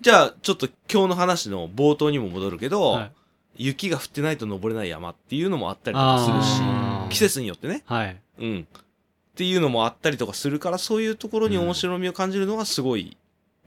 [0.00, 3.12] じゃあちょっと今日の話の冒頭にも戻るけど、はい
[3.56, 6.62] 雪が降ってないと登れない山っていうのもあったりとかするし
[7.10, 8.16] 季節によってね、はい。
[8.38, 8.80] うん、っ
[9.34, 13.16] ていうのもあったりとかするからそういうところに面白みを感じるのがすごい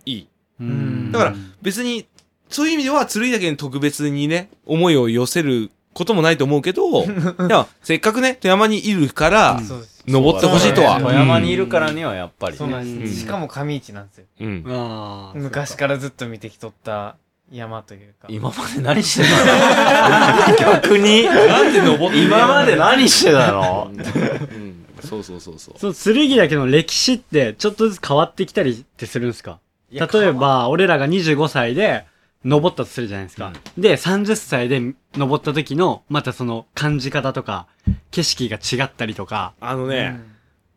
[0.05, 0.27] いい。
[0.59, 2.07] うーんだから別に
[2.53, 7.07] そういう意味では剣岳に特別にね思いを寄せることもないと思うけど い
[7.49, 9.59] やせっかくね富山にいるから。
[10.05, 10.99] 登ってほしいとは。
[10.99, 13.21] 富山にいるからにはやっぱりそうなんうんです。
[13.21, 14.25] しかも上市なんですよ。
[14.41, 15.31] うん。
[15.35, 17.15] 昔からずっと見てきとった
[17.49, 18.27] 山というか。
[18.29, 20.57] 今まで何してたの？
[20.59, 21.23] 逆に。
[21.23, 23.91] なんで登って今まで何してたの？
[23.93, 24.85] うん。
[25.07, 25.93] そうそうそうそう。
[25.93, 29.59] そう、剣岳の歴史ってちょっとずつ変わってきたりってするんですか？
[29.89, 32.03] 例えば、俺らが25歳で
[32.45, 33.51] 登ったとするじゃないですか。
[33.77, 34.81] で、30歳で
[35.15, 37.67] 登った時の、またその感じ方とか、
[38.11, 39.53] 景色が違ったりとか。
[39.59, 40.33] あのね、うん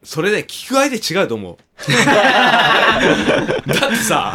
[0.07, 1.57] それね、聞く相手違うと思う。
[1.85, 1.93] だ
[3.89, 4.33] ってさ、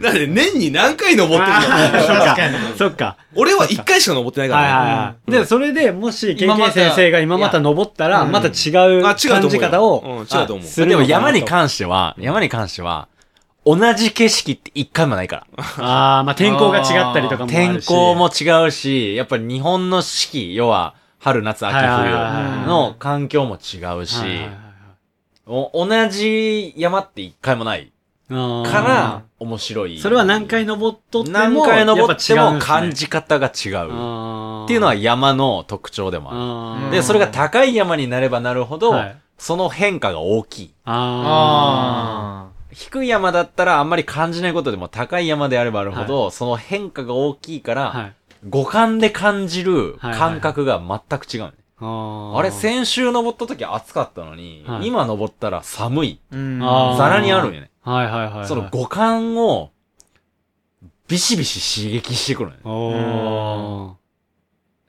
[0.00, 1.62] だって年に何回登ってるの？
[1.62, 1.70] そっ
[2.18, 2.56] か確かに。
[2.76, 3.16] そっか。
[3.36, 4.76] 俺は1回しか登ってないかはいらね。
[4.80, 5.30] はいはい。
[5.30, 8.52] で、それでもし、今また KK 先生が今また登ったら、うんまた違う
[9.06, 13.06] あ違うと思うよ感じ方を、うん違うと思うでも山に関しては、山に関しては、
[13.64, 15.64] 同じ景色って一回もないから。
[15.84, 17.86] ああ、まあ天候が違ったりとかもあるし。
[17.86, 24.16] 天候も違うし、やっぱり日本の四季、要は春、夏、秋、冬の環境も違うし
[25.46, 27.92] 同じ山って一回もない
[28.28, 29.98] から、面白い。
[29.98, 34.64] それは何回登っとっても、何回登っても感じ方が違う。
[34.64, 36.92] っていうのは山の特徴でもある。
[36.92, 40.74] で、それが高い山になればなるほどはい、その変化が大きい。
[40.84, 47.74] ああ低い山だったらあんまり感じないことでも高い山であればあるほど、その変化が大きいかあ。
[47.74, 48.14] ら、はい。
[48.48, 56.20] 五感で感じるはいはい感覚が全く違うね、あーあれ、先週登った時暑かったのに、はい今登ったら寒い。
[56.32, 57.70] ーうんあーザラにあるんよね。
[57.82, 58.46] はいはいはいはい。
[58.46, 59.70] その五感を、
[61.08, 63.96] ビシビシ刺激してくるのよね。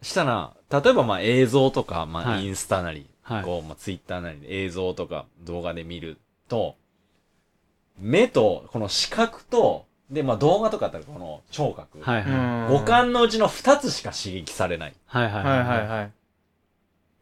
[0.02, 3.44] したら、例えばまあ映像とか、まあはいインスタなり、はい。
[3.44, 6.76] こう、まあツイッターなりで映像とか動画で見ると、
[8.02, 12.00] 目と、この視覚と、で、まあ動画とかだったらこの聴覚。
[12.02, 12.72] はいはい。
[12.74, 14.94] 五感のうちの二つしか刺激されない。
[15.06, 16.12] はいはいはいはいはい。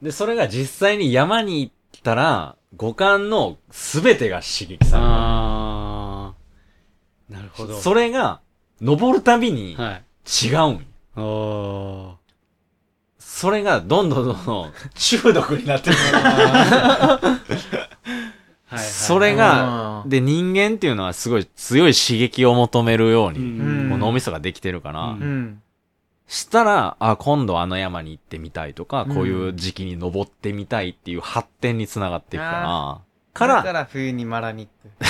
[0.01, 5.09] で、それが実際に山に行ったら、五感の全てが刺激される。
[5.09, 7.34] あー。
[7.34, 7.80] なるほど。
[7.80, 8.41] それが、
[8.82, 10.03] 登るたびにはい。
[10.47, 10.80] 違うんよ。
[11.15, 12.19] おー。
[13.19, 15.95] それがどんどんどんどん 中毒になってる。
[18.70, 18.88] はいはい。
[18.88, 25.61] それが、うんで、人間っていうのはすごい強い刺激を求めるよううに、ん、こう脳みそができてるから、うんうん。
[26.28, 33.01] したら、あ、今度あの山に行ってみたいとか、うんこういう時期に登ってみたいっていう発展につながっていくか
[33.34, 34.70] から、から、ら冬にマラニック。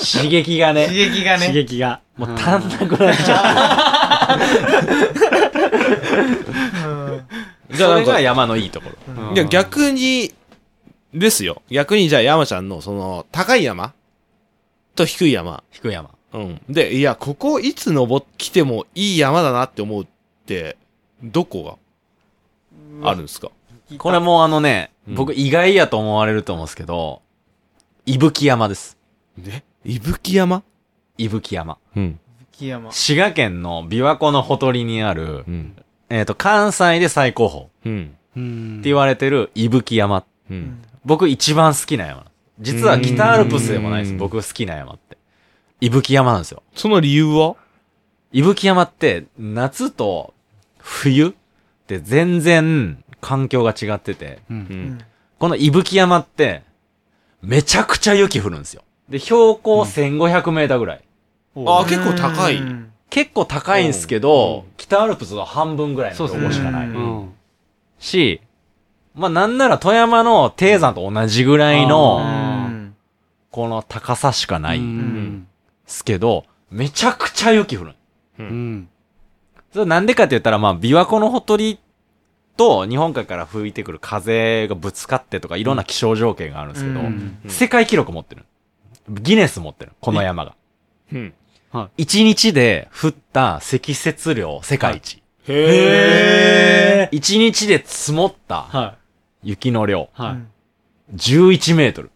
[0.00, 1.52] 刺激が刺ね、刺激がね。
[1.52, 2.00] 激が。
[2.16, 4.40] もう足んなくなっちゃう。
[7.72, 8.96] じゃあそれが山のいいところ。
[9.30, 10.32] うんいや、逆に、
[11.14, 11.62] ですよ。
[11.70, 13.92] 逆にじゃあ山ちゃんのその、高い山？
[14.94, 15.62] と低い山？
[15.70, 16.10] 低い山。
[16.32, 16.60] うん。
[16.68, 20.06] で、いや、ここいつ登ってきてもいい山だなって思うっ
[20.46, 20.76] て、
[21.22, 21.78] どこ
[23.02, 23.08] が？
[23.10, 23.50] あるんですか？
[23.98, 27.20] これもあのね、うん僕意外やと思われると思うんですけど、
[28.06, 28.96] 伊吹山です。
[29.36, 29.64] ね？
[29.84, 30.62] 伊吹山？
[31.18, 31.78] 伊吹山。
[31.96, 32.20] うん。
[32.90, 35.76] 滋賀県の琵琶湖のほとりにある、うん。
[36.10, 38.16] えっ、と、関西で最高峰っうん。
[38.36, 38.40] う
[38.78, 38.82] ん。
[38.82, 40.18] て言われてる伊吹山。
[40.18, 40.24] う。
[40.50, 42.26] うんん僕一番好きな山。
[42.58, 44.12] 実は北アルプスでもないです。
[44.12, 45.16] うん僕好きな山って。
[45.80, 46.62] 伊吹山なんですよ。
[46.74, 47.56] その理由は？
[48.32, 50.34] 伊吹山って夏と
[50.78, 51.32] 冬っ
[51.86, 54.54] て全然環境が違ってて、う。
[54.54, 55.04] うんん。
[55.38, 56.62] この伊吹山って
[57.42, 58.82] めちゃくちゃ雪降るんですよ。
[59.08, 61.02] で、標高1500メーターぐらい。
[61.56, 62.56] あ、結構高い。
[62.56, 66.86] うん結構高いんですけうどん、北アルプスの半分ぐらいのそうですね標高しかない。
[66.86, 67.32] うんうん。
[67.98, 68.40] し、
[69.20, 72.96] まあなんなら富山の低山と同じぐらいうの、ん
[73.50, 74.80] この高さしかない。
[75.86, 77.94] すけど、めちゃくちゃ雪降る。
[78.38, 78.88] うん。
[79.72, 81.78] それなんでかって言ったら、まあ、琵琶湖のほとり
[82.56, 87.00] と日本海から吹いてくる風がぶつかってとかいろんな気象条件があるんですけど、
[87.50, 88.44] 世界記録持ってる。
[89.08, 89.92] ギネス持ってる。
[90.00, 90.54] この山が。
[91.12, 91.34] うん。
[91.96, 95.22] 一日で降った積雪量世界一。
[95.48, 97.08] へえ。
[97.12, 98.96] 一日で積もったは
[99.42, 100.10] 雪の量。
[100.18, 100.22] い。
[100.22, 100.36] は
[101.12, 101.16] い。
[101.16, 102.10] 11メートル。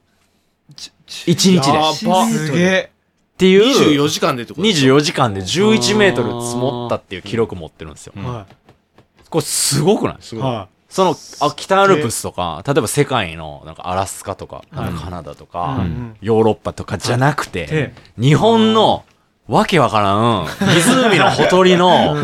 [1.26, 1.78] 一日で。
[1.78, 2.90] やっばすげえ。
[3.36, 3.96] ていう。
[4.04, 8.12] 24時間でってこと24時間で11メートル積もったっていう記録持ってるんですよ。
[8.16, 8.46] うんは
[9.30, 10.16] これすごくない？
[10.20, 10.38] すい。
[10.38, 10.50] ごい。
[10.52, 17.48] はその、あ、北アルプスとか、例えば世界の、なんかアラスカとか、はいカナダとうか、んヨーロッパとかじゃなくい。
[17.48, 19.04] てで、、日本の
[19.48, 22.14] わけわからん、湖のほとりの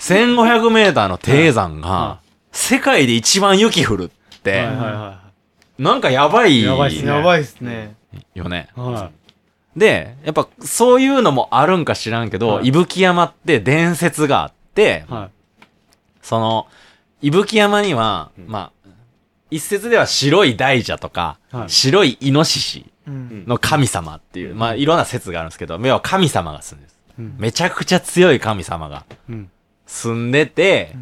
[0.00, 4.10] 1500メーターの低山はが、世界で一番雪降る
[4.40, 4.62] って、
[5.78, 7.94] なんかやばいやばいっすねやばいっすね。
[8.34, 8.68] よね。
[8.76, 8.80] い。
[8.80, 9.10] は
[9.76, 15.30] で、やっぱそういうのもあるんか知らんけど、はい伊吹山って伝説があってい。、は
[16.22, 16.66] その、
[17.22, 18.90] 伊吹山には、うんまあ、
[19.50, 26.94] 一説では白い大蛇とか、はい白いイノシシうんの神様っていう、まあいろんな説があるんですけど、要は神様が住んでる。
[27.18, 29.50] うんめちゃくちゃ強い神様がうん。
[29.86, 30.96] 住んでて、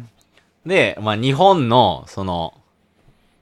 [0.65, 2.53] で、まあ日本の、その、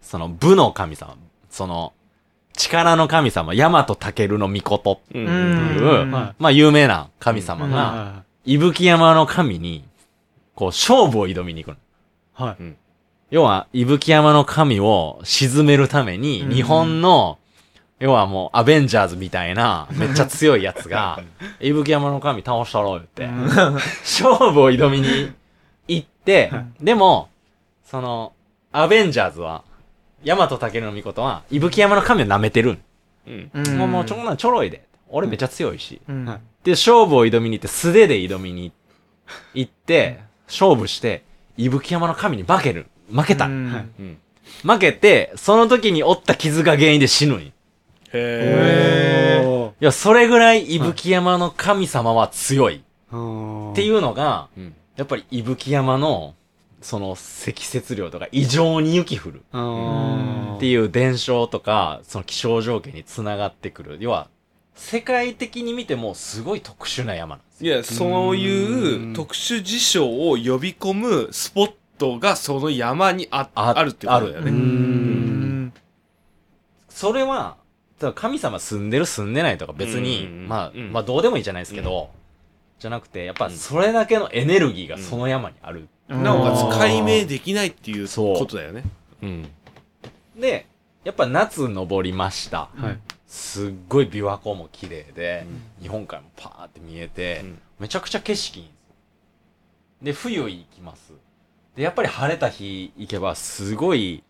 [0.08, 1.18] その武の神様、
[1.50, 1.92] その、
[2.54, 5.02] 力の神様、大和武の御事。
[5.14, 5.20] う。
[5.20, 5.26] うん。
[5.26, 6.12] っていう、ん。
[6.12, 7.72] はまあ有名な神様うん。
[7.72, 9.84] が、は伊吹山の神に、
[10.56, 12.46] こう勝負を挑みに行くの。
[12.46, 12.64] いはい。
[12.64, 12.76] はい。
[13.32, 16.54] 要は、伊吹山の神を沈めるために、うん。
[16.54, 17.38] 日本の、
[18.00, 21.22] 要はもう、アベンジャーズみたいな、めっちゃ強いやつが、
[21.60, 23.28] 伊吹山の神倒したろう言って、
[24.04, 25.34] 勝負を挑みに
[25.90, 27.28] 行ってはい、でも、
[27.84, 28.32] その、
[28.72, 29.64] アベンジャーズは、
[30.24, 32.80] 大和武の御事は、伊吹山の神を舐めてるん。
[33.28, 33.52] うん。
[33.54, 34.86] うんもう、もう、ちょ、なんちょろいで。
[35.10, 36.02] 俺めっちゃ強いし。
[36.08, 38.74] うんはいで、勝負を挑みに行って、素手で挑みに
[39.54, 41.24] 行って、勝負して、
[41.56, 42.88] 伊吹山の神に負ける。
[43.10, 43.46] 負けた。
[43.46, 44.18] うん。
[44.64, 47.54] 負けて、その時に負った傷が原因で死ぬん
[48.14, 52.84] へおや、それぐらい伊吹山の神様は強い。
[53.14, 53.72] ー。
[53.72, 54.62] っていうのが、ー。
[54.62, 54.76] うん。
[54.98, 56.36] やっぱり伊吹山の、
[56.88, 59.42] その積雪量とか異常に雪降る
[60.56, 63.98] っていう伝承とか、その気象条件につながってくる。
[64.00, 64.30] 要は、
[64.74, 67.74] 世界的に見てもすごい特殊な山なんですよ。
[67.74, 74.52] いや、そういう特殊事象を呼び込むスポットがその山にあああるってことだようね。
[74.52, 75.74] ん。
[76.88, 77.58] それは、
[78.00, 82.12] ただ神様住んでる住んでないとか別に、うんまあ、うんまあどうでもいいじゃないですけど、
[82.80, 85.90] じゃなくて、やっぱそれだけのエネルギーがその山にある。
[86.08, 88.84] なおかうんつ解明できないっていうそうことだよね。
[89.22, 89.50] うん。
[90.38, 90.66] で、
[91.04, 92.70] やっぱ夏登りました。
[92.76, 93.00] はい。
[93.28, 95.46] すっごい琵琶湖も綺麗で、
[95.82, 98.96] 日本海もパーって見えて、うんめちゃくちゃ景色いいんですよ。
[100.02, 101.14] で、冬行きます。
[101.76, 104.24] で、やっぱり晴れた日行けば、すごい、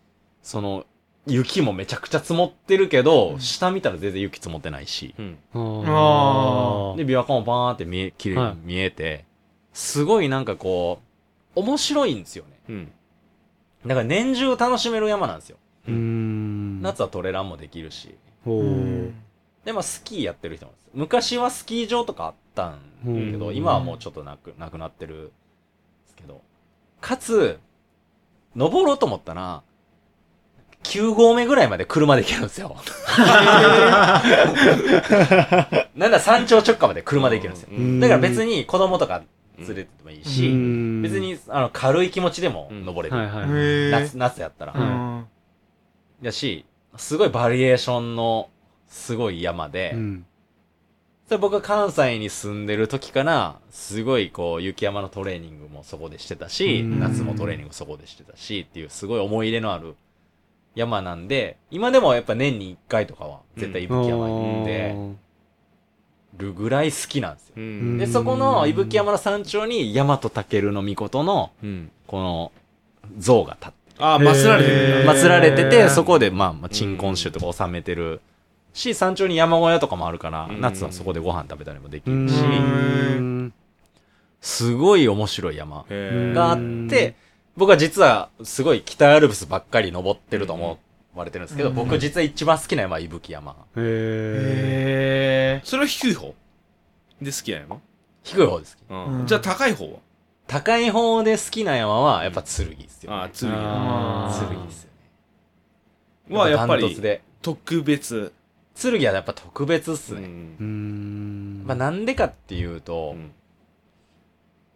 [0.43, 0.85] その、
[1.25, 5.37] 雪もめちゃくちゃ積もってるけど、下見たら全然雪積もってないし、うん。
[5.53, 9.23] あで、琵琶湖もバーンって見え、綺麗はいに見えて、
[9.73, 11.06] すごいなんかこう、
[11.57, 12.59] 面白いんですよね。
[12.69, 12.91] うん。
[13.85, 15.57] だから年中楽しめる山なんですよ。
[15.87, 15.91] ー。
[15.91, 16.81] うん。
[16.81, 18.15] 夏はトレランもできるし。
[18.45, 19.11] おー。
[19.65, 20.89] で、まあスキーやってる人もいます。
[20.93, 25.31] 昔はスキー場とかあったんだけど、うん今はもうちょっとなく、なくなってるんで
[26.07, 26.41] すけど。
[27.01, 27.59] かつ、
[28.55, 29.63] 登ろうと思ったら、
[30.83, 32.75] 9合目ぐらいまで車で行けるんですよ。
[35.95, 37.69] なんだ山頂直下まで車で行けるんですよ。
[37.71, 39.23] うんだから別に子供とか
[39.57, 43.17] 連れてってもいいし、うん別、にあの軽い気持ちでも登れる。
[43.17, 43.91] はいはい。
[43.91, 44.73] 夏、夏やったら。
[44.73, 45.25] は
[46.21, 46.65] だし、
[46.95, 48.49] すごいバリエーションの
[48.87, 50.25] すごい山で、うん。
[51.27, 59.95] それ僕が関西に住んでる時から、すごいこう、雪山のトレーニングもそこでしてたし、うん夏もトレーニングそこでしてたし、っていうすごい思い入れのある
[60.73, 65.26] 山なんで、今でもやっぱ年に1回とかは絶対伊吹山に行って
[66.37, 67.53] るぐらい好きなんですよ。
[67.57, 67.97] うん。
[67.97, 71.91] で、そこの伊吹山の山頂に大和武の御事の、うん。
[72.07, 72.51] この
[73.17, 78.21] 像が立ってああ、祀られてる祀られてて、そこで、まあ、まあ、鎮魂集とか収めてる
[78.73, 83.53] し、山頂に山小屋とかもあるから、うん夏はそこでご飯食べたりもできうるし、ん。
[84.39, 86.59] すごい面白い山があっ
[86.89, 87.15] て、
[87.55, 90.79] 僕は実はすごい北アルプスばっかり登ってると思
[91.17, 93.55] われてるんですけど、うん僕実は一番好きな山は伊吹山。
[93.75, 96.33] へへそれは低い方
[97.21, 97.81] で好きな山？
[98.23, 98.77] 低い方です。
[98.89, 99.99] うんうんじゃあ高い方は？
[100.47, 103.17] 高い方で好きな山はやっぱ剣ですよ、ね。
[103.17, 104.89] ああ、剣あー剣ですよ
[106.29, 106.37] ね。
[106.37, 107.21] はやっぱりダントツで。
[107.41, 108.33] 特別。
[108.79, 110.21] 剣はやっぱ特別っすね。
[110.21, 110.61] うんー。
[110.61, 111.63] うん。
[111.65, 113.31] まあなんでかっていうと、うん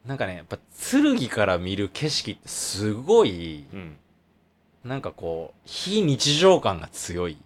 [0.03, 0.57] なんかね、やっぱ
[0.91, 3.97] 剣から見る景色ってすごい、うん
[4.83, 7.37] なんかこう、非日常感が強い。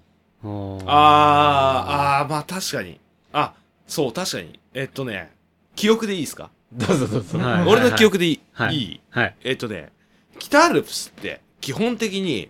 [0.44, 3.00] あーああ、ああ、まあ確かに。
[3.34, 3.54] あ、
[3.88, 4.60] そう、確かに。
[4.74, 5.32] えっとね、
[5.76, 6.50] 記憶でいいですか？
[6.74, 7.38] どうぞどうぞ。
[7.38, 8.40] はい俺の記憶でいい？
[8.54, 9.36] はいいいはい。
[9.44, 9.92] えっとね、
[10.40, 12.50] 北アルプスって基本的に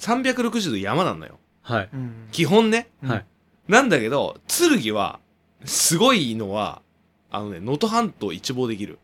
[0.00, 1.38] 360度山なのよ。
[1.62, 1.88] はい。
[1.92, 2.88] うん基本ね。
[3.04, 3.24] はい。
[3.68, 5.20] なんだけど、剣は、
[5.64, 6.82] すごいのは、
[7.30, 8.98] あのね、能登半島一望できる。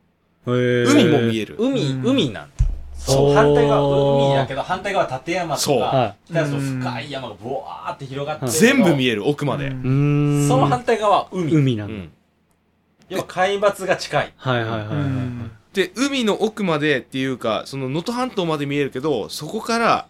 [0.44, 1.56] 海海も見える。
[1.58, 2.59] 海、うん海なんだ。
[3.00, 9.66] そそうう、反対側、海やけど反対側立山とそうか、は北の深い山がブワーって広がって全部見える、奥まで。
[9.66, 9.68] い。
[9.68, 10.48] うん。
[10.48, 11.52] その反対側は海。
[11.52, 11.92] 海なだ。
[11.92, 12.10] うんん。
[13.08, 14.32] 要は海抜が近い。
[14.36, 15.74] はいはいはいはいはい。
[15.74, 20.06] で、海の奥までっていうか、その能登半島まで見えるけど、そこから、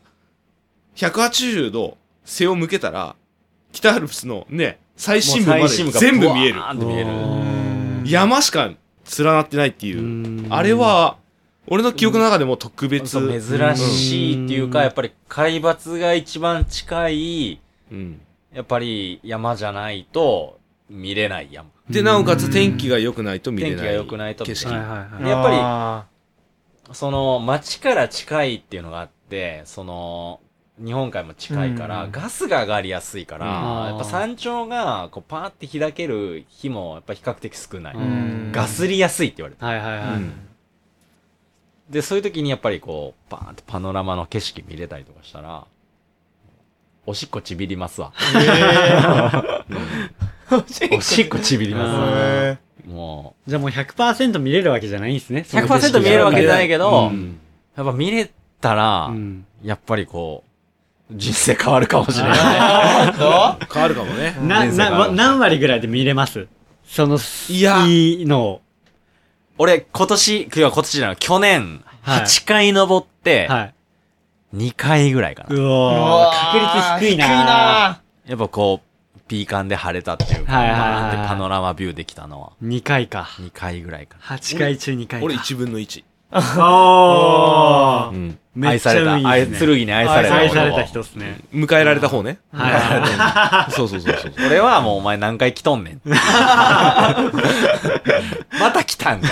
[0.97, 3.15] 180度背を向けたら、
[3.73, 7.07] 北アルプスのね、最深部まで全部見える見える。
[7.07, 7.11] う
[7.47, 8.71] ん山しか
[9.19, 10.01] 連なってないっていう。
[10.01, 11.17] うんあれ、は、
[11.66, 13.11] 俺の記憶の中でも特別。
[13.11, 17.61] そう珍しいっていうか、うんやっぱり海抜が一番近い、
[17.93, 18.20] うん。
[18.53, 20.59] やっぱり山じゃないと
[20.89, 21.70] 見れない山。
[21.89, 23.77] で、なおかつ天気が良くないと見れない。
[23.77, 24.73] 天気が良くないと景色。
[24.73, 24.89] はいはい
[25.23, 25.31] はい。
[25.31, 26.07] やっぱりあ
[26.93, 30.41] その街から近いっていうのがあって、その、
[30.82, 37.95] 日本海も近いから、うんガスが上がりやすいから、うんやっぱ山頂がこうパーって開ける日もやっぱ比較的少ない。
[37.95, 39.65] うんガスりやすいって言われて。
[39.65, 40.49] はいはいはい。
[41.91, 45.65] うんで、そういう時にやっぱりこう、パーンってパノラマの景色見れたりとかしたら、
[47.07, 48.12] おしっこちびりますわ。
[50.53, 52.07] おしっこちびりーますわ。
[52.12, 55.41] へもじゃあもう100%見れるわけじゃないんですね。
[55.41, 57.39] う、100%見えるわけじゃないけど、うん
[57.77, 58.31] やっぱ見れ
[58.61, 59.47] たら、うん。
[59.62, 60.45] やっぱりこ
[61.11, 62.39] う、人生変わるかもしれない。
[63.12, 63.57] 変わ
[63.89, 64.37] るかもね。
[64.43, 66.47] な、な、わ何割ぐらいで見れます？
[66.85, 67.19] その、
[67.49, 68.62] いやいいのを。
[69.62, 73.74] 俺、今年、今日は今年じゃない、去年、はい8回登って、はい。
[74.57, 75.55] 2回ぐらいかな。
[75.55, 83.28] ううおわー、確率低いな低いなやっぱこう、ピーカンで晴れたっていうか、はいはいはいはいバーンってパノラマビューできたのは、2回か。
[83.39, 84.39] 2回ぐらいかな。
[84.39, 85.27] 8回中2回か。
[85.27, 86.05] 俺1分の1。
[86.32, 88.11] おー。
[88.11, 88.39] うん。
[88.55, 89.19] めっちゃ愛された。
[89.19, 89.74] いい愛ですね。
[89.77, 90.36] 剣に愛された。
[90.36, 91.39] 愛された人っすね。
[91.52, 92.39] 迎えられた方ね。
[92.52, 93.73] はい。
[93.73, 94.32] そうそうそうそう。
[94.47, 96.01] 俺はもうお前何回来とんねん。
[96.05, 96.15] ま
[98.73, 99.31] た来たんかい。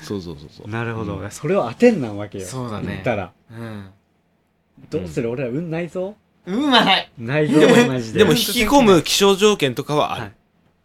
[0.00, 0.68] そうそうそうそう。
[0.70, 1.20] なるほど。
[1.30, 2.46] それを当てんなんわけよ。
[2.46, 3.30] そうだね言ったら。
[3.50, 3.90] うん
[4.90, 5.28] どうする？
[5.30, 6.14] 俺ら運ないぞ
[6.46, 8.20] うんまないないぞ、マジで。
[8.20, 10.32] でも引き込む気象条件とかはある。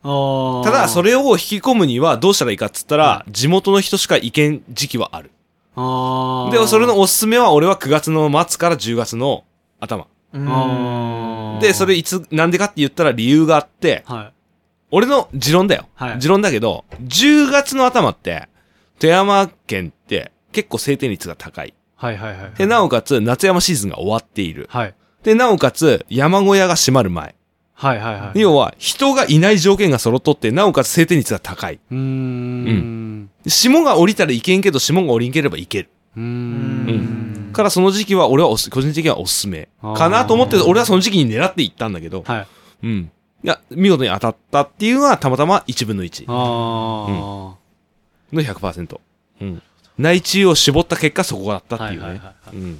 [0.03, 5.31] ただ、それを引き込むにはどうしたらいいかっつったら、地元の人しか行けん時期はある。
[5.75, 9.45] あーで、それのおすすめは俺は9月の末から10月の
[9.80, 10.07] 頭。
[11.61, 14.34] で、それいつ、なんでかって言ったら理由があって、はい。
[14.91, 15.88] 俺の持論だよ。
[15.95, 18.49] はい持論だけど、10月の頭って、
[18.99, 21.73] 富山県って結構晴天率が高い。
[21.95, 22.51] はいはいはい。
[22.57, 24.67] で、なおかつ夏山シーズンが終わっている。
[24.69, 24.95] はい。
[25.23, 27.35] で、で、なおかつ山小屋が閉まる前。
[27.73, 28.39] はいはいはい。
[28.39, 31.79] 要は、人がいない条件が揃っとって、なおかつ晴天率が高い。
[31.91, 33.29] うーん。
[33.43, 35.89] で霜が降りたらいけんけど、霜が降りんければいける。
[36.15, 37.49] うーん。
[37.53, 42.47] からその時期は俺は個人的にはおすすめかなと思って、俺はその時期に狙っていったんだけど、はい。
[42.83, 43.11] うん。
[43.43, 47.57] いや、見事に当たったっていうのはたまたま1分の1あの
[48.33, 48.99] 100%。
[49.41, 49.61] うん。
[49.97, 51.87] 内中を絞った結果そこだったあ。
[51.87, 52.25] っていうねはいはい。
[52.25, 52.55] はい。
[52.55, 52.79] うん。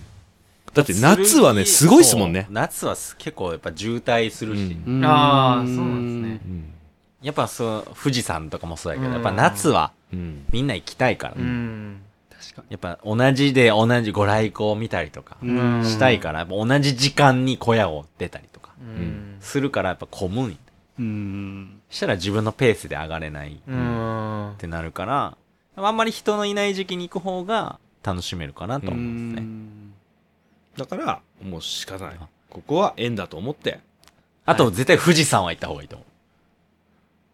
[0.74, 2.48] だって夏はね、すごいっすもんね。
[2.50, 5.02] 夏はす結構やっぱ渋滞するし、うん。
[5.06, 6.42] あーそうなんですね。
[6.46, 6.74] うん。
[7.22, 9.14] やっぱそう、富士山とかもそうやけど、うん。
[9.14, 10.46] やっぱ夏はうん。
[10.52, 12.02] みんな行きたいから、うん。
[12.40, 15.38] 確かやっぱ同じで同じご来光を見たりとか
[15.84, 19.38] したいから、やっぱ同じ時間に小屋を出たりとかうん。
[19.40, 20.58] するからやっぱ混むんよ
[21.00, 21.82] うん。
[21.90, 24.54] したら自分のペースで上がれないっうん。
[24.58, 25.38] てなるから、
[25.76, 29.48] あんまり人のいない時期に行く方が楽しめるかなと思うんですね。
[30.78, 32.16] だから、もう仕方ない。
[32.50, 33.80] ここは縁だと思って。
[34.46, 36.08] あと絶対富士山は行った方がいいと思う。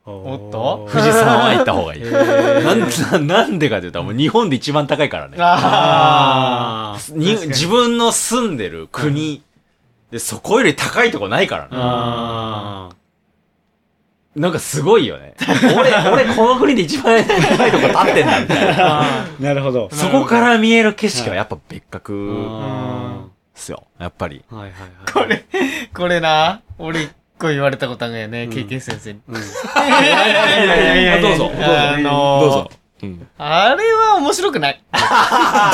[0.06, 0.88] おっと？
[0.92, 2.02] 富士山は行った方がいい。
[2.02, 2.80] へなん
[3.28, 5.38] ななんでかって言ったらもう日本で一番高いからね。
[5.40, 9.44] ああに自分の住んでる国
[10.12, 12.96] でそこより高いとこないからね。
[14.40, 14.42] あ。
[14.42, 15.36] なんかすごいよね。
[15.78, 19.06] 俺、俺この国で一番高いとこ立ってんだみたいな。
[19.40, 19.90] なるほど。
[19.94, 23.84] そこから見える景色はやっぱ別格あですよ。
[24.00, 24.44] やっぱり。
[24.52, 25.12] ーはいはいはい。
[25.12, 25.46] これ、
[25.94, 29.20] これな、俺一個言われたことあるよね、うん経験先生に。
[29.28, 29.36] うん。
[29.36, 32.72] いやいやいやいやあどうぞどうぞあのーどうぞ。
[33.02, 33.28] うん。
[33.38, 34.82] あれは面白くない。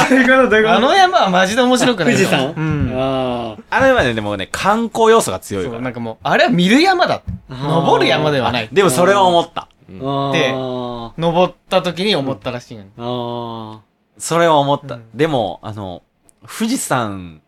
[0.10, 0.49] どういうこと？
[0.49, 2.14] どういうあの山はマジで面白くない。
[2.14, 2.91] 富士山うん。
[2.95, 5.84] ああれはね、でもね、観光要素が強いそう、から。
[5.84, 7.22] なんかもう、あれは見る山だ。
[7.49, 7.53] あ。
[7.53, 8.69] 登る山ではない。
[8.72, 9.68] でもそれは思った。
[9.88, 12.89] あであ登った時に思ったらしいのに。
[12.97, 13.81] あ
[14.18, 14.95] それは思った。
[14.95, 16.02] うんでも、あの、
[16.41, 17.41] 富士山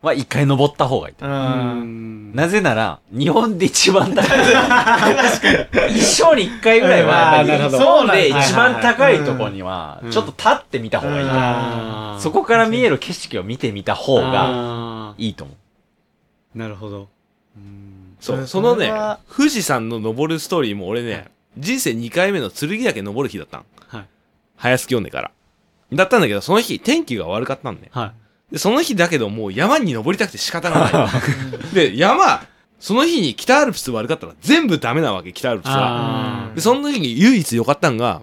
[0.00, 1.14] は一回登った方がいい。
[1.22, 4.38] なぜなら、日本で一番高い。
[5.90, 12.20] 一生に一回ぐらいは、日本で一番高いとこにはう、んちょっと立ってみた方がいい。
[12.20, 15.56] そこから見える景色を見てみた方があいいと思う。
[16.56, 17.08] ーなるほど。
[17.56, 18.16] うん。
[18.20, 18.92] そう、そそのね
[19.34, 21.26] 富士山の登るストーリーも俺ね、
[21.56, 23.64] 人生2回目の剣岳登る日だったん。
[23.88, 24.06] はい。
[24.56, 25.30] 早すき読んでから。
[25.92, 27.88] だったんだけど、その日天気が悪かったんね。
[27.90, 28.12] はい。
[28.52, 31.10] で、その日だけどもう山に登りたくて仕方がない。
[31.74, 32.42] で、山、
[32.80, 36.48] その日に北アルプス悪かったら全部ダメなわけ、北アルプスは。
[36.50, 38.22] あで、その時に唯一良かったんが、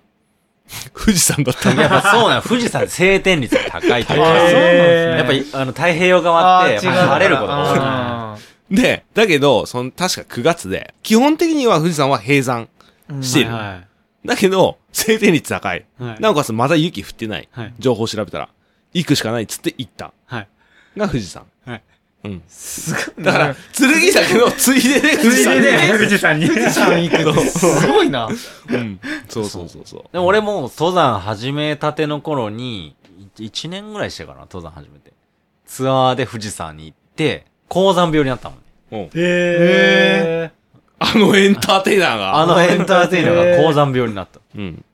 [0.98, 1.84] 富士山だったんだ。
[1.84, 7.80] やっぱそうなの、富士山晴天率が高いというか、 へーやっぱりあの太平洋側って、晴れることが多い。
[7.80, 8.38] あ
[8.72, 13.52] で、だけど、その、確か9月で、基本的には富士山は閉山ーしている。
[13.52, 13.88] はいはい。
[14.28, 15.86] だけど、晴天率高い。
[16.00, 16.20] はい。
[16.20, 17.48] なおかつまだ雪降ってない。
[17.52, 17.74] はい。
[17.78, 18.50] 情報調べたら。
[18.96, 20.14] 行くしかないっつって行った。
[20.26, 20.48] はい。
[20.98, 21.46] が富士山。
[21.66, 21.84] はい。
[22.24, 22.44] うん。
[22.48, 23.26] すごい。
[23.26, 25.68] だから、剣岳のついでで富士山に。
[25.98, 26.48] 富士山に。
[26.48, 28.28] 富士山行くってすごいな。
[28.28, 29.00] うん。
[29.28, 30.04] そうそうそうそう。
[30.14, 32.96] でも俺も登山始めたての頃に、
[33.38, 35.12] 1年ぐらいしてからな、登山始めて。
[35.66, 38.64] ツアーで富士山に行って、高山病になったもんね。
[38.92, 40.52] うんへ
[41.00, 42.42] あのエンターテイナーが。
[42.42, 44.40] あのエンターテイナーが高山病になった。
[44.56, 44.86] うん。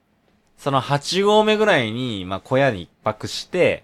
[0.61, 3.83] その8合目ぐらいに、まあ、小屋に一泊して、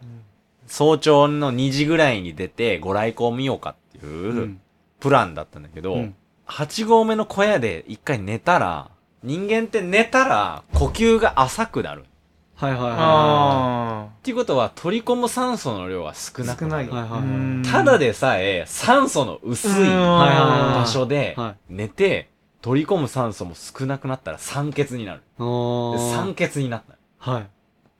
[0.68, 4.08] 早朝の2時ぐらいに出て、ご来光見ようかってー。
[4.08, 4.62] いううん。
[5.00, 6.16] プランだったんだけど、うん。
[6.48, 8.92] 8合目の小屋で一回寝たら、
[9.24, 12.06] 人間って寝たら呼吸が浅くなる。
[12.54, 16.46] はいはいはあっていうことは取り込む酸素の量が少あ。
[16.46, 16.92] なくなる。
[16.92, 17.22] はいはいはい。
[17.22, 17.64] うん。
[17.64, 19.88] ただでさえ酸素の薄いうん。
[19.90, 22.30] 場所では寝て
[22.62, 25.22] 取り込む酸素も少なくなったら酸欠になる。
[25.38, 27.32] 酸欠になった。
[27.32, 27.48] はい。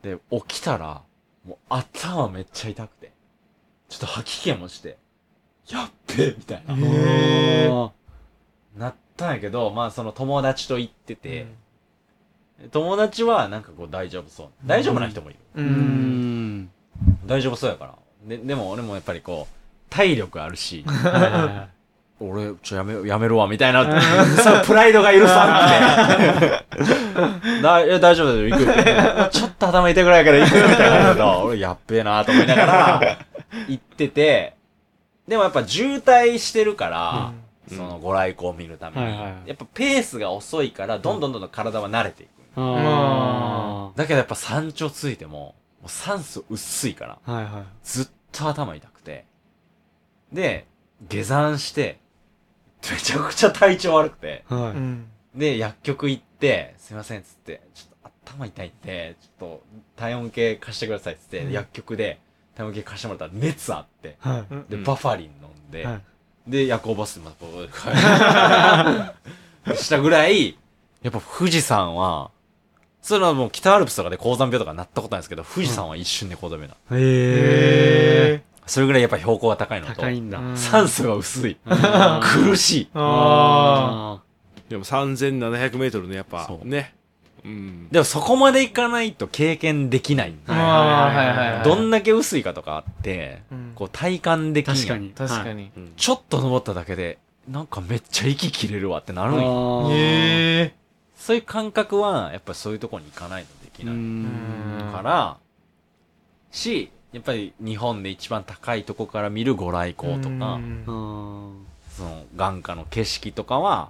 [0.02, 1.02] で、起きたら、
[1.46, 3.12] もう頭めっちゃ痛くて、
[3.90, 4.98] ちょっと吐き気もして、
[5.70, 6.76] やっべえみたいな、
[8.78, 11.48] なったんやけど、まあその友達と行ってて、
[12.72, 14.50] 友達はなんかこう大丈夫そう。
[14.66, 15.40] 大丈夫な人もいる。
[15.56, 15.62] う。
[15.62, 16.70] うんん。
[17.26, 17.96] 大丈夫そうやから。
[18.26, 19.54] で、でも俺もやっぱりこう、
[19.90, 20.84] 体力あるし、
[22.20, 23.84] 俺、ちょ、やめ、やめろわ、みたいな、
[24.42, 27.62] そのプライドが許さんくて。
[27.62, 29.30] だいや大丈夫、大丈夫、行く。
[29.32, 33.18] ちょっと頭痛いぐらいやから行くみたいな感じだけど、俺、やっべえなと思いながら、
[33.68, 34.56] 行ってて、
[35.28, 37.32] でもやっぱ渋滞してるから、
[37.70, 37.78] うん。
[37.78, 39.34] そのご来光を見るために、はいはい。
[39.46, 42.30] やっぱペースが遅いから、どんどんどんどん体は慣れていく。
[42.56, 47.64] あだけどやっぱ山頂ついても、もう酸素薄いから、ーはいはい。
[47.84, 49.26] ずっと頭痛くて。
[50.32, 50.66] で、
[51.02, 52.00] 下山して、
[52.94, 54.44] めちゃくちゃ体調悪くて。
[54.50, 54.62] はい。
[54.72, 55.06] うん。
[55.36, 59.64] で、薬局行って、すいませんっつって、ちょっと頭痛いんで、ちょっと
[59.96, 62.20] 体温計貸してくださいっつって、うん薬局で
[62.56, 64.72] 体温計貸してもらったら熱あって、はい。
[64.72, 65.32] で、うんバファリン飲
[65.70, 66.02] んで、はい
[66.48, 67.52] で、夜行バスでまたこ
[69.68, 70.58] う、 したぐらい、
[71.02, 72.32] やっぱ富士山は、
[73.02, 76.76] それはもう北アルプスとかで高山病とかなったことないんですけど、富士山は一瞬で高山病だ。
[76.92, 79.96] へそれぐらいやっぱ標高が高いのー。
[79.96, 80.40] と、高いんだ。
[80.56, 81.58] 酸素が薄い。
[82.22, 82.90] 苦しい。
[82.94, 84.22] あ
[84.70, 86.94] でも3700メートルのやっぱそうね。
[87.46, 87.88] うん。
[87.90, 90.34] でもそこまでいかないと経験できない。
[90.48, 90.54] あ。
[90.54, 91.64] ああ、はいはいはい。
[91.64, 95.06] どんだけ薄いかとかあって、うんこう体感できんやん確かに。
[95.08, 95.12] に。
[95.14, 95.72] 確かに。
[95.96, 99.42] ちょっと登っただけで、なんかめっちゃ息切れるわってなるんよ。
[99.86, 100.76] あーへえ。
[101.16, 104.92] そういう感覚は、やっぱりそういうところに行かないとできうないん。
[104.92, 105.38] から、
[106.52, 111.56] し、やっぱり日本で一番高いとこから見るご来光とか、その
[112.36, 113.90] 眼下の景色とかは、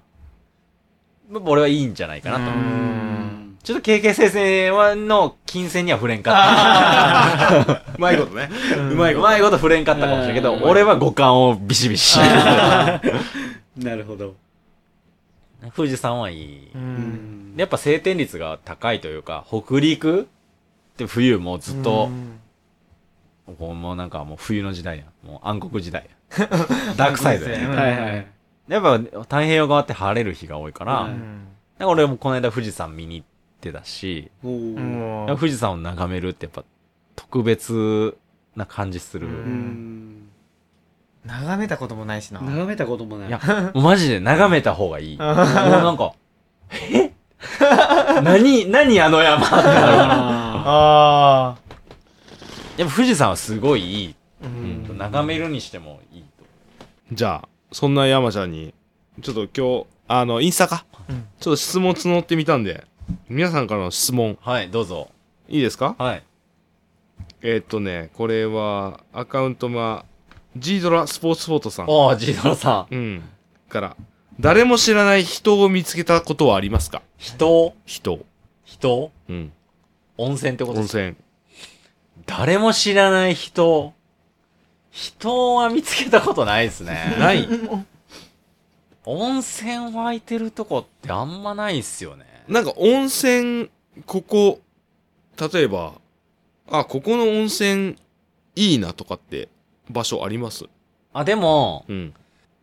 [1.30, 2.44] まあ俺はいいんじゃないかなと
[3.66, 7.84] ちょっと KK 先生はの金銭には触れんかった。
[7.98, 8.50] うまいことね。
[8.78, 9.28] うまいうこと。
[9.28, 12.18] まいこと触れんかったかもしれんけど、うん俺は五感をビシビシ。
[13.76, 14.36] なるほど。
[15.76, 16.70] 富士山はいい。
[17.58, 20.26] やっぱ晴天率が高いというか、北陸っ
[20.96, 22.10] て冬もずっと、
[23.56, 25.06] こうもうなんかもう冬の時代や。
[25.24, 26.10] もう暗黒時代
[26.40, 26.48] や。
[26.98, 27.70] ダークサイドや。
[27.70, 28.28] うんはいはい。
[28.68, 33.28] やっぱ太平洋側って晴れる日が多いから、はいなんか俺もこの間富士山見に行っ
[33.62, 34.48] てたし、う
[35.38, 36.64] 富士山を眺めるってやっぱ
[37.16, 38.18] 特別
[38.56, 39.28] な感じする。
[39.28, 40.30] ううんん。
[41.24, 42.42] 眺めたこともないしな。
[42.42, 43.28] 眺めたこともない。
[43.28, 43.40] いや、
[43.76, 45.18] もうマジで眺めた方がいい。
[45.18, 46.14] もうあなんか、
[46.72, 47.12] え？
[48.24, 50.14] 何、何あの山ってなるから。
[50.66, 51.67] ああ。
[52.78, 54.16] やっぱ富士山はすごいいい。
[54.44, 56.46] うん眺めるにしてもいいと。
[57.12, 58.74] じゃあ、そんな山ちゃんに、
[59.22, 60.86] ちょっと今日、あの、インスタか？
[61.10, 62.86] うんちょっと質問募ってみたんで、
[63.30, 65.10] 皆さんからの質問、はい、どうぞ。
[65.50, 65.96] いいですか？
[65.98, 66.24] はい。
[67.42, 70.06] えーっとね、これは、アカウントが、
[70.56, 71.86] G ドラスポーツフォートさん。
[71.88, 72.96] おー、ジードラさん。
[72.96, 73.24] うん。
[73.70, 73.96] から、
[74.40, 77.02] 誰も知らない人を見つけたことはありますか？
[77.18, 77.76] 人？
[77.86, 78.26] 人。
[78.66, 79.12] 人？
[79.30, 79.52] うん。
[80.18, 81.16] 温泉ってこと温泉。
[82.28, 83.94] 誰も知らない人。
[84.92, 87.16] 人は見つけたことないですね。
[87.18, 87.48] ない。
[89.06, 92.26] 温泉湧いてるとこってあんまないっすよね。
[92.48, 93.70] なんか温泉、
[94.06, 94.60] ここ、
[95.52, 95.94] 例えば、
[96.70, 97.96] あ、ここの温泉
[98.56, 99.50] いいなとかって
[99.90, 100.66] 場所あります？
[101.14, 102.14] あ、でも、うん。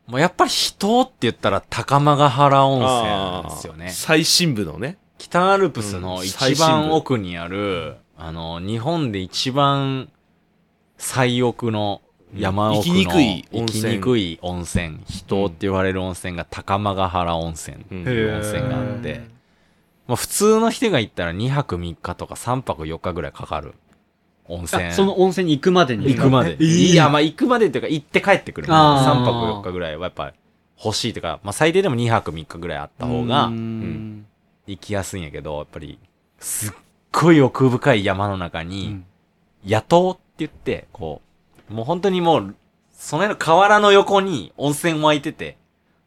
[0.07, 3.91] もうやっぱり人って言ったら高間ヶ原温泉ですよね。
[3.91, 4.99] 最深部のね。
[5.17, 7.97] 北アルプスうんの最一番奥にある、
[8.27, 10.09] あの、日本で一番
[10.97, 12.01] 最奥の
[12.35, 19.21] 山奥の、行きにくい温泉行きにくい温泉、人って言われる温泉が高間ヶ原温泉ってうんいう温泉があって、
[20.07, 23.75] まあ普通の人が行ったら2泊3日とか3泊4日ぐらいかかる。
[24.49, 24.85] 温泉。
[24.85, 26.15] あその温泉に行くまでに。
[26.15, 26.57] 行くまで。
[26.65, 28.69] いや、まあ行くまでっていうか行って帰ってくる。
[28.69, 30.33] 3あー泊4日ぐらいはやっぱ
[30.83, 34.27] 欲しいというか、まあ最低でも2泊3日ぐらいあった方がうん
[34.67, 35.99] 行きやすいんやけど、やっぱり
[36.39, 36.73] すっ
[37.23, 39.05] ごい奥深い山の中うにん、
[39.65, 41.23] 野党って言って、こ
[41.71, 42.55] う、もう本当にもう、
[42.93, 45.57] その辺の河原の横に温泉湧いてて、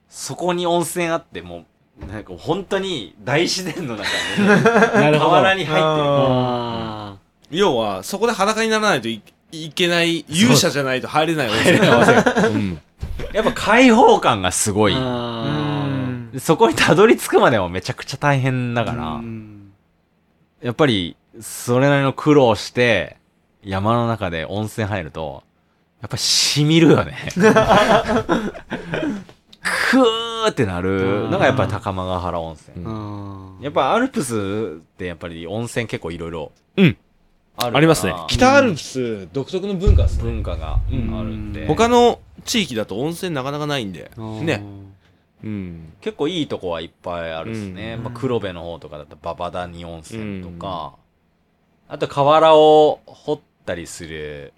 [0.09, 1.65] そこに温泉あって、も
[2.01, 4.03] う、なんか本当に大自然の中
[4.38, 4.43] で、
[5.01, 5.31] なるほど。
[5.31, 5.84] 河原に入ってる。
[5.84, 7.17] あ
[7.49, 9.21] 要は、そこで裸にならないとい
[9.51, 11.77] いけない、勇者じゃないと入れない温泉。
[12.47, 12.81] うん。
[13.34, 14.93] やっぱ開放感がすごい。
[16.39, 19.56] そこにたどり着くまでもめちゃくちゃ大変だから、うん
[20.61, 23.17] やっぱり、それなりの苦労して、
[23.63, 25.43] 山の中で温泉入ると、
[26.01, 27.15] やっぱ染みるよね。
[29.61, 32.85] クーってなるのがやっぱり高間ヶ原温泉。
[32.85, 36.97] うんやっぱアルプスってやっぱり温泉結構いろいろうん
[37.57, 38.13] あありますね。
[38.27, 40.23] 北アルプス独特の文化ですね。
[40.23, 40.97] 文化がある
[41.29, 44.11] んで、他の地域だと温泉なかなかないんで。
[44.15, 44.63] うんね。
[45.43, 45.93] うん。
[46.01, 47.95] 結構いいとこはいっぱいあるですね。
[47.97, 48.03] うん。
[48.03, 50.95] まあ、黒部の方とかだと馬場谷温泉とか、
[51.88, 54.53] あと河原を掘ったりする、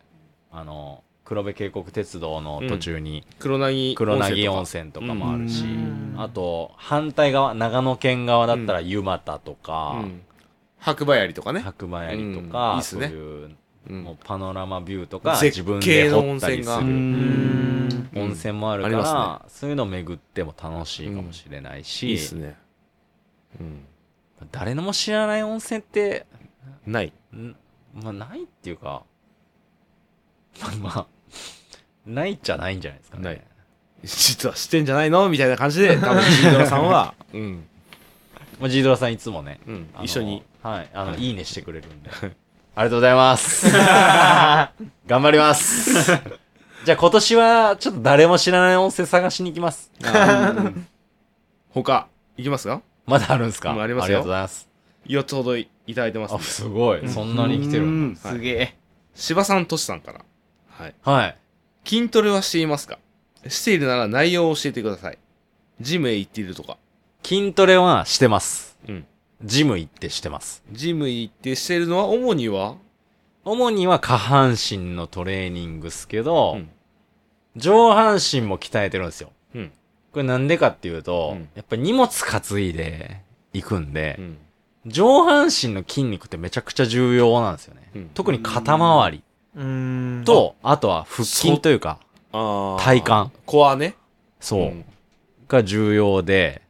[0.51, 6.15] あの、黒部渓谷鉄道の途中に黒薙黒薙温泉とかもあるし、うん。
[6.17, 10.21] あと反対側、長野県側だったら湯俣とか、うん。
[10.79, 11.59] 白馬槍とかね。
[11.59, 12.49] 白馬槍とうん。
[12.49, 13.09] か、いいっすね。
[13.09, 13.57] そういううん
[13.89, 22.57] もうパノラマビューとか絶自分で掘ったりす温るうん温泉もあるから、まそういうのを巡っても楽しいかもしれないし、いいっすね。
[23.59, 23.85] うん。
[24.51, 26.25] 誰のも知らない温泉って、
[26.85, 27.13] ない。
[27.35, 27.55] ん
[27.93, 29.03] まあ、ないっていうか、
[30.61, 31.07] まあ、まあ、
[32.05, 33.23] ないじゃないんじゃないですかね。
[33.23, 33.41] ない
[34.03, 37.67] 実は知ってんじゃないのみたいな感じで、 多分ジードラさんは、うん。
[38.59, 39.59] まあ、ジードラさんいつもね、
[40.01, 40.43] 一緒に。。
[40.63, 42.09] はい、あの、いいねしてくれるんで。
[42.79, 43.65] ありがとうございます。
[45.05, 46.05] 頑張ります。
[46.85, 49.91] じゃあ今年は、ちょっと誰も知らない温泉探しに行きます。
[51.73, 52.07] 他、
[52.37, 52.81] いきますか？
[53.05, 53.71] まだあるんですか？
[53.73, 54.69] うんありますよありがとうございます。
[55.07, 57.09] 4つほどいただいてますんあ、ですごい。
[57.09, 58.21] そんなに来てるんだ。
[58.29, 58.75] はいすげえ。
[59.13, 60.21] 柴さん、としさんから。
[60.69, 60.95] はい。
[61.03, 61.37] はい。
[61.85, 62.97] 筋トレはしていますか？
[63.45, 65.17] しているなら内容を教えてください。
[65.81, 66.77] ジムへ行っているとか。
[67.25, 68.77] 筋トレはしてます。
[68.87, 69.05] うん。
[69.43, 70.63] ジム行ってしてます。
[70.71, 72.75] ジム行ってしているのは主には？
[73.45, 76.69] 主には下半身のトレーニングっすけど、うん
[77.55, 79.31] 上半身も鍛えてるんですよ。
[79.55, 79.71] うん。
[80.11, 83.21] これなんでかっていうと、うんやっぱり荷物担いで
[83.53, 84.37] 行くんでう、ん。
[84.85, 87.91] 上半身の筋肉ってめちゃくちゃ重要なんですよね。
[87.95, 89.23] うん特に肩周り。
[90.25, 91.99] と、あとは腹筋というか、
[92.31, 92.95] 体
[93.25, 93.31] 幹。
[93.45, 93.95] コアね。
[94.39, 94.85] そう、ん
[95.47, 96.61] が重要で、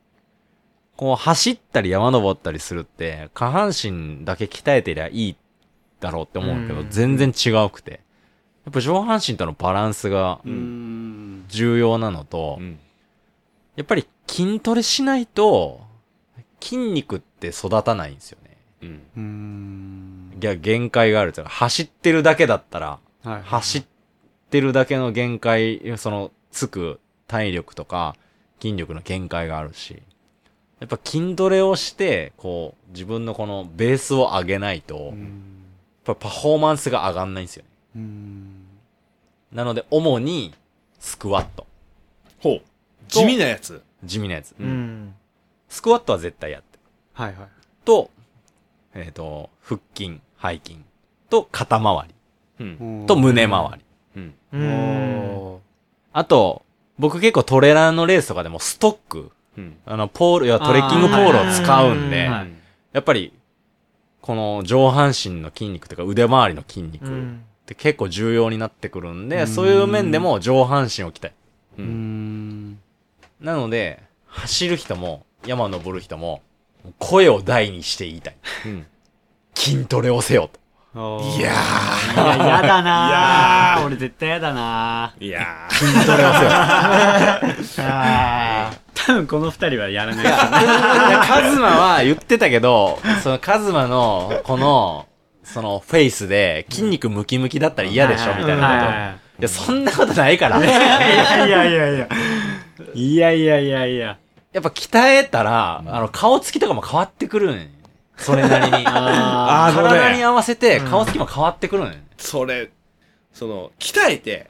[0.99, 5.35] こう走ったり山登ったりするって、下半身だけ鍛えてりゃいい
[6.01, 8.01] だろうって思うけど、うん全然違うくて。
[8.65, 12.79] やっぱ上半身とのバランスがうん重要なのと、うん。
[13.77, 15.79] やっぱり筋トレしないと、
[16.59, 18.57] 筋肉って育たないんですよね。
[18.81, 19.01] うん。
[19.15, 23.83] うんいや、限界があるというか、走ってるだけだったら、はい走っ
[24.49, 28.17] てるだけの限界、その、つく体力とか
[28.61, 30.03] 筋力の限界があるし、
[30.79, 35.43] やっぱ筋トレをして、こう、自分のこのベースを上げないと、やっうん
[36.05, 37.69] ぱパフォーマンスが上がんないんですよね。
[37.95, 38.65] うん
[39.51, 40.53] なので、主に、
[40.99, 41.65] スクワット。
[42.39, 42.61] ほう。
[43.07, 43.81] 地味なやつ。
[44.03, 44.53] 地味なやつ。
[44.59, 45.15] うん。
[45.69, 46.79] スクワットは絶対やってる。
[47.13, 47.47] はいはい
[47.83, 48.11] と、
[48.93, 50.79] えっ、と、腹筋、背筋。
[51.29, 52.65] と、肩周り。
[52.65, 52.67] う
[53.03, 53.05] ん。
[53.07, 53.83] と、胸周り。
[54.15, 54.33] うん。
[54.53, 55.57] うりん。
[56.13, 56.63] あと、
[56.99, 59.31] 僕結構トレランのレースとかでもストック、うん。
[59.85, 62.45] あの、ポール、いやトレッキングポールを使うんで、や
[62.99, 63.33] っぱり、
[64.21, 67.43] この上半身の筋肉とか腕周りの筋肉っうん。
[67.65, 71.33] て結構重要になってくるんで、うんそういう面でも上半身を鍛え。
[71.77, 71.81] う。
[71.81, 72.79] うんん
[73.39, 76.41] なので、走る人も、山登る人も、
[76.97, 78.35] 声を大にして言いたい。
[78.65, 78.85] うん。
[79.55, 80.58] 筋トレをせよと。
[80.95, 80.97] い
[81.39, 81.51] や
[82.15, 83.85] いややだなー。
[83.85, 85.25] 俺絶対やだなー。
[85.25, 86.51] いや筋トレをせよ。
[87.87, 88.89] ー。
[88.95, 90.25] 多分この二人はやらない。
[90.25, 95.05] いやカズマは言ってたけど、そのカズマの、この、
[95.43, 98.61] そのフェイスで筋肉ムキムキだったら嫌でしょみたいなこと。
[98.61, 100.59] はいや、そんなことないから。
[100.59, 102.07] いやいやいやいや。
[102.93, 104.17] いやいやいやいや。
[104.51, 107.61] やっぱ鍛えたら、あの、顔つきとかも変わってくるんよ
[108.19, 108.83] それなりに。
[108.87, 112.69] ああのね体に合わせて顔つきも変わってくるんよそれ、
[113.33, 114.49] その、鍛えて、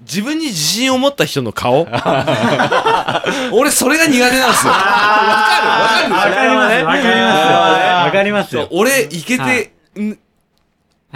[0.00, 1.86] 自分に自信を持った人の顔？
[3.52, 4.72] 俺それが苦手なんですよ。
[4.72, 6.14] わかる？
[6.14, 6.34] わかる？
[6.34, 7.36] わかります、わかりま
[8.02, 8.04] す。
[8.06, 8.68] わかりますよ。
[8.70, 9.72] 俺いけて、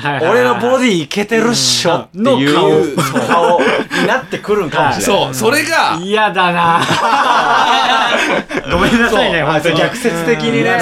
[0.01, 3.27] 俺のボディいけてるっしょってのいう顔。
[3.27, 5.25] 顔になってくるんかもしれない。
[5.25, 5.99] そうそれが。
[6.01, 6.81] 嫌だな。
[8.71, 9.53] ごめんなさいね、そう。
[9.53, 9.77] 本当に。
[9.77, 10.81] 逆説的にね。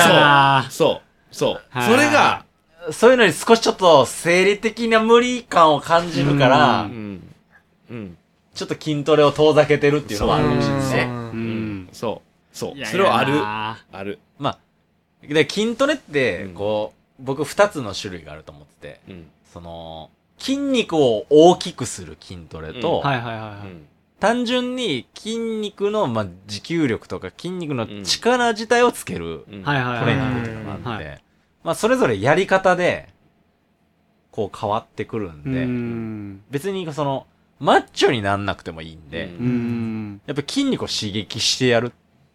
[0.68, 1.90] そうそうはい。
[1.90, 2.44] それが。
[2.90, 7.22] そういうのに少しちょっと生理的な無理感を感じるから、うん。
[7.90, 8.16] うん。
[8.54, 11.08] ちょっと筋トレを遠ざけてるっていうのはあるかもしれないですね。
[11.92, 12.56] そう。
[12.56, 12.86] そう。
[12.86, 13.32] それはある。
[13.42, 14.18] ある。
[14.38, 14.58] まあ、
[15.26, 23.58] で筋トレってうん、こう、僕二つの種類があると思ってて、うんその、筋肉を大きくする筋トレと、うんはいはいはいはい。
[24.20, 31.18] 単純に筋肉の、まあ、持久力とか筋肉の力自体をつけるトレーニングっていうのがあって、は
[31.64, 33.08] まあ、それぞれやり方で、
[34.30, 36.42] こう変わってくるんうで、ん。
[36.50, 37.26] 別にその、
[37.58, 40.20] マッチョになんなくてもいいんで、うんうん。
[40.26, 41.90] やっぱ筋肉を刺激してやるっ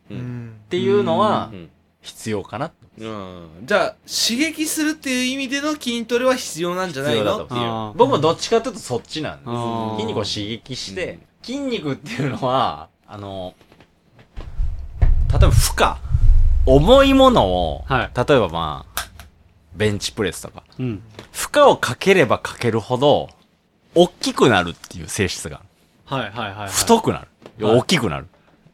[0.09, 1.69] うんていうのはうん
[2.01, 2.71] 必要かな。
[3.01, 7.45] うんじゃあ刺激するっていう意味での筋トレは必要なんじゃないの？
[7.45, 9.49] っていうあー僕もどっちかというとそっちなんです。
[9.49, 13.55] あー筋肉を刺激して、筋肉っていうのは、あの、
[15.31, 15.87] 例えば負荷、
[16.65, 19.07] 重いものを、はい例えばまあ、
[19.75, 21.01] ベンチプレスとか、うん。
[21.31, 23.29] 負荷をかければかけるほど、
[23.95, 25.61] 大きくなるっていう性質が
[26.07, 26.23] ある。
[26.23, 26.69] はいはいはいはい。
[26.69, 27.27] 太くなる。
[27.65, 28.27] はい大きくなる。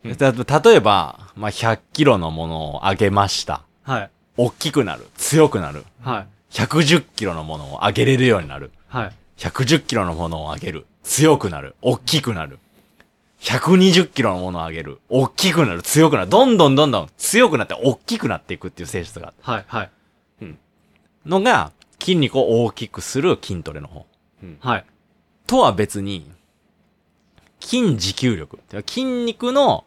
[0.04, 3.64] うんだ例えば、まあ、100キロのものを上げました。
[3.84, 4.10] はい。
[4.38, 5.08] 大きくなる。
[5.18, 5.84] 強くなる。
[6.02, 6.28] はい。
[6.54, 8.72] 110キロのものを上げれるようになる。
[8.88, 9.12] はい。
[9.38, 10.86] 110キロのものを上げる。
[11.04, 11.76] 強くなる。
[11.82, 12.60] 大きくなる。
[13.42, 15.00] 120キロのものを上げる。
[15.10, 15.84] 大きくなる。
[15.84, 16.30] 強くなる。
[16.30, 19.92] どんどんどんどん強くなって大きくなっていくっていう性質があるはいはい。
[21.26, 24.06] のが、筋肉を大きくする筋トレの方。
[24.62, 24.86] はい。
[25.46, 26.32] とは別に、
[27.60, 28.60] 筋持久力。
[28.88, 29.84] 筋肉の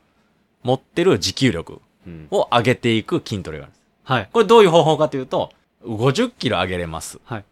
[0.62, 3.72] 持ってる持久力うんを上げていく筋トレがある。
[4.10, 4.28] はい。
[4.32, 5.52] これどういう方法かというと、
[5.86, 7.20] 50キロ上げれます。
[7.24, 7.44] はい。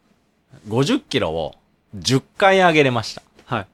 [0.68, 1.54] 50キロを
[1.96, 3.22] 10回上げれました。
[3.44, 3.66] はい。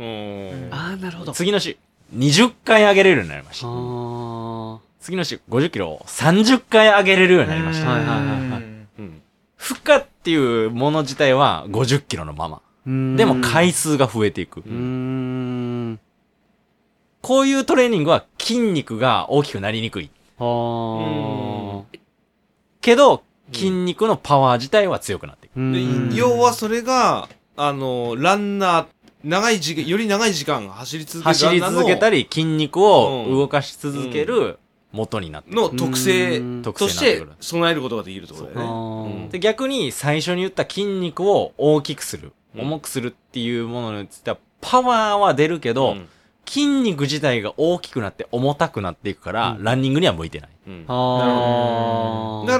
[0.00, 1.32] うんああ、なるほど。
[1.32, 1.76] 次の週、
[2.16, 3.68] 20回上げれるようになりました。
[3.68, 7.88] あ次の週、50キロを30回上げれるようになりました。
[7.88, 8.62] はいはいはいはい
[8.98, 9.22] うん
[9.56, 12.60] 負荷っていうもの自体は50キロのまま。
[12.86, 14.58] ーでも回数が増えていく。
[14.58, 16.00] うーん。
[17.22, 20.10] こういうトレーニングは筋肉が大きくなりにくい。
[20.38, 21.84] あー
[22.84, 25.58] けど、筋肉のパワー自体は強くなっていく。
[25.58, 26.14] うでん。
[26.14, 28.86] 要はそれがあのランナー
[29.24, 34.58] 長い時間より長い時間走り続ける走り続けたりり、筋肉を動かし続ける
[34.92, 35.56] 元になってる。
[35.56, 36.62] の特性うん。
[36.62, 37.24] 特として。
[37.40, 39.26] 備えることができるってことだあよね。
[39.28, 46.08] ーで、逆に最初に言った筋肉を大きくする、うん重くするっていうものについては、パワーは出るけど、うん
[46.46, 49.64] 筋肉自体が大きくなって重たくなっていくから、うん。
[49.64, 50.50] ランニングには向いてない。
[50.66, 50.82] うん。
[50.86, 50.94] だか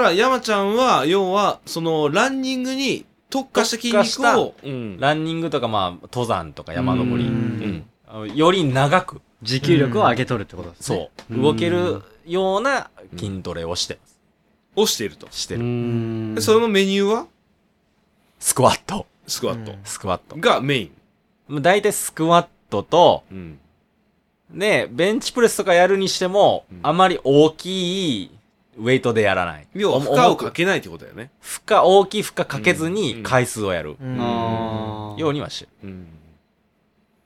[0.02, 4.98] ら山ちゃんは要はそのランニングに特化した筋肉をうん。
[5.01, 7.85] ランニングとかまあ、登山とか山登り、ううん。
[8.27, 11.11] んより長く、持久力を上げとるってことですね。
[11.28, 14.15] そう、動けるような筋トレをしてます。
[14.77, 15.27] をしていると。
[15.27, 15.62] うしてる。
[15.62, 16.35] ん。
[16.35, 17.27] でそのメニューは？
[18.39, 19.06] スクワット。
[19.27, 19.73] スクワット。
[19.85, 20.36] スクワット。
[20.36, 20.90] がメイン。
[21.48, 23.59] まあ大体スクワットと、うん
[24.55, 28.31] で、ベンチプレスとかやるにしても、うんあまり大きい
[28.78, 29.66] ウェイトでやらない。
[29.74, 35.70] 要は負荷をかけないってことだよね負荷、大きい負荷かけずうんに回数をやるあーようにはしてる。
[35.85, 36.06] うん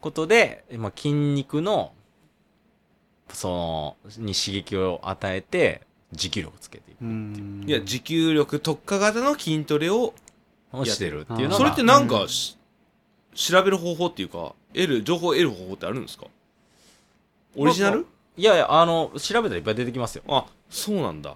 [0.01, 1.93] ことで、まあ、筋肉の、
[3.33, 5.83] その、に刺激を与えて、
[6.13, 7.03] 持久力つけていく。
[7.03, 7.65] うん。
[7.67, 10.15] いや持久力特化型の筋トレを
[10.73, 11.57] をしてるっていうのが。
[11.57, 12.57] それってなんかし
[13.35, 16.27] 調べる方法っていうか得る情報を得る方法ってあるんですか？
[17.59, 18.07] オリジナル？
[18.37, 20.23] いやいや、あの、調べたらいっぱい出てきますよ。
[20.29, 21.35] あそうなんだ。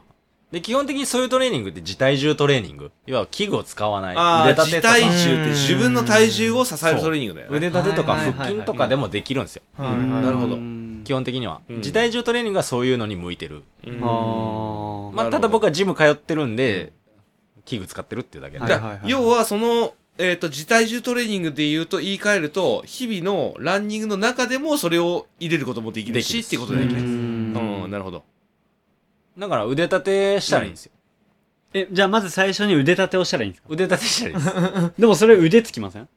[0.52, 2.92] で、基本的にそういうトレーニングって自体重トレーニング。
[3.06, 4.16] 要は器具を使わない。
[4.16, 4.94] ああ腕立てとか。
[4.94, 7.56] 自体重って自分の体重を支えるトレーニングだよね。
[7.56, 9.62] 腕立てとか腹筋とかでもできるんですよ。
[9.78, 10.56] なるほど。
[10.56, 11.62] うん基本的には。
[11.68, 11.76] うん。
[11.78, 13.64] 自体重トレーニングはそういうのに向いてる。
[13.84, 13.94] うん。
[13.94, 15.16] あー。
[15.16, 16.92] まあ、ただ僕はジム通ってるんで、
[17.64, 18.64] 器具使ってるっていうだけで。
[18.64, 27.52] はい要はそのえっ、と自体重トレーニングで言うと言い換えると日々のランニングの中でもそれを入れることもできるしっていうことでできるううん
[27.86, 28.22] んなるほど
[29.38, 30.92] だから腕立てしたらいいんですよ。
[31.74, 33.68] え、じゃあまず最初に腕立てをしたらいいんですか？
[33.70, 34.44] 腕立てしたらいい
[34.84, 34.92] です。
[35.00, 36.08] でもそれ腕つきません？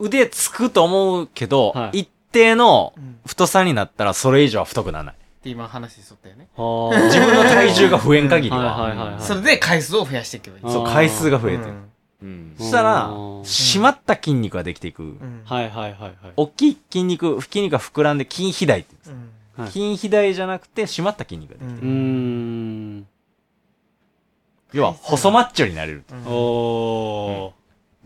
[0.00, 5.14] 腕つくと思うけど、はい一定のうん太さになったらそれ以上は太くならない。
[5.14, 6.48] って今話しとったよね。
[6.56, 9.22] は自分の体重が増えん限りは、はいはいはいはい。
[9.22, 10.62] それで回数を増やしていけばいい。
[10.64, 11.64] そう、回数が増えてる。
[11.66, 11.84] うん
[12.24, 12.54] うん。
[12.58, 13.40] そしたらうん。
[13.42, 15.02] 締まった筋肉ができていく。
[15.02, 15.42] うん。
[15.44, 16.14] はいはいはいはい。
[16.36, 19.64] 大きい筋肉筋肉が膨らんで筋肥大って言うんですうん。
[19.64, 19.72] はい。
[19.72, 23.06] 筋肥大じゃなくて締まった筋肉ができてるうーん。
[24.72, 26.14] 要は細マッチョになれるう。
[26.14, 26.26] ん。
[26.26, 27.52] おー。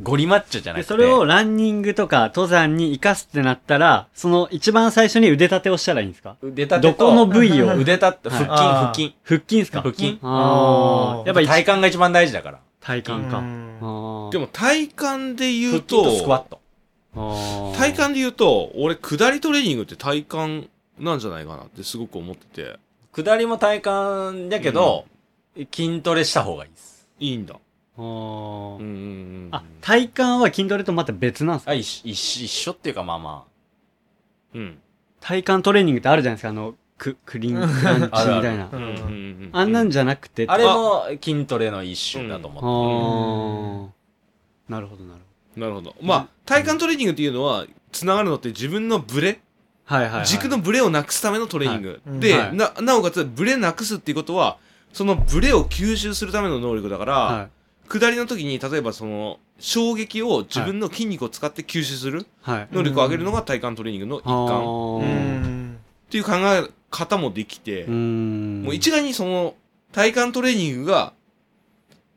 [0.01, 0.89] ゴリマッチョじゃなで、くて。
[0.93, 6.37] それをランニングとか登山に活かすってなったら、その一番最初に腕立てをしたらいいんですか？
[6.41, 7.75] 腕立てとどこの部位を？
[7.77, 9.17] 腕立て腹筋腹筋。
[9.25, 9.83] 腹筋ですか？
[9.83, 10.19] 腹筋。
[10.23, 11.27] ああ。
[11.27, 13.41] やっぱ一体幹が一番大事だから体幹か。
[14.31, 16.61] でも体幹で言うととスクワット。
[17.77, 22.79] 体幹で言うと俺下りトレーニングって体幹なんじゃないかなってすごく思ってて。
[23.13, 23.79] 下りも体
[24.33, 25.07] 幹だけど、
[25.57, 27.09] 筋トレした方がいいです。
[27.19, 27.55] いいんだ。
[27.55, 28.79] あー。
[28.79, 28.89] うんうんう
[29.47, 31.73] んあ、体幹は筋トレとまた別なんですか？
[31.73, 33.45] あ一緒一緒一緒っていうかまあま
[34.55, 34.79] うん。
[35.21, 38.11] 体幹トレーニングってあるじゃないですか、あの、ク、クリーンクランチみ
[38.43, 38.69] たいな。
[38.71, 38.77] う。
[38.77, 38.93] うんんうん。
[38.93, 38.95] う
[39.47, 44.73] んあんなんじゃなくて、ああれも筋トレの一種だと思って。
[44.73, 45.21] なるほどなる
[45.57, 45.95] なるほど。
[46.03, 49.41] まあ体幹トレーニングっていうのはつながるのって自分のブレ。
[49.85, 50.27] はいはいはい。
[50.27, 52.57] 軸のブレをなくすためのトレーニング、はいで、はい。
[52.57, 54.59] ななおかつブレなくすっていうことは
[54.93, 57.49] そのブレを吸収するための能力だから、は
[57.89, 62.27] 下りの時に例えばその衝撃を自分の筋肉を使って吸収するい。
[62.43, 62.69] はい。
[62.71, 64.35] 能力を上げるのが体幹トレーニングの一環。
[64.37, 65.68] うー
[66.09, 67.85] んていう考え方もできて。
[67.85, 69.55] もう一概にその
[69.93, 71.13] 体幹トレーニングが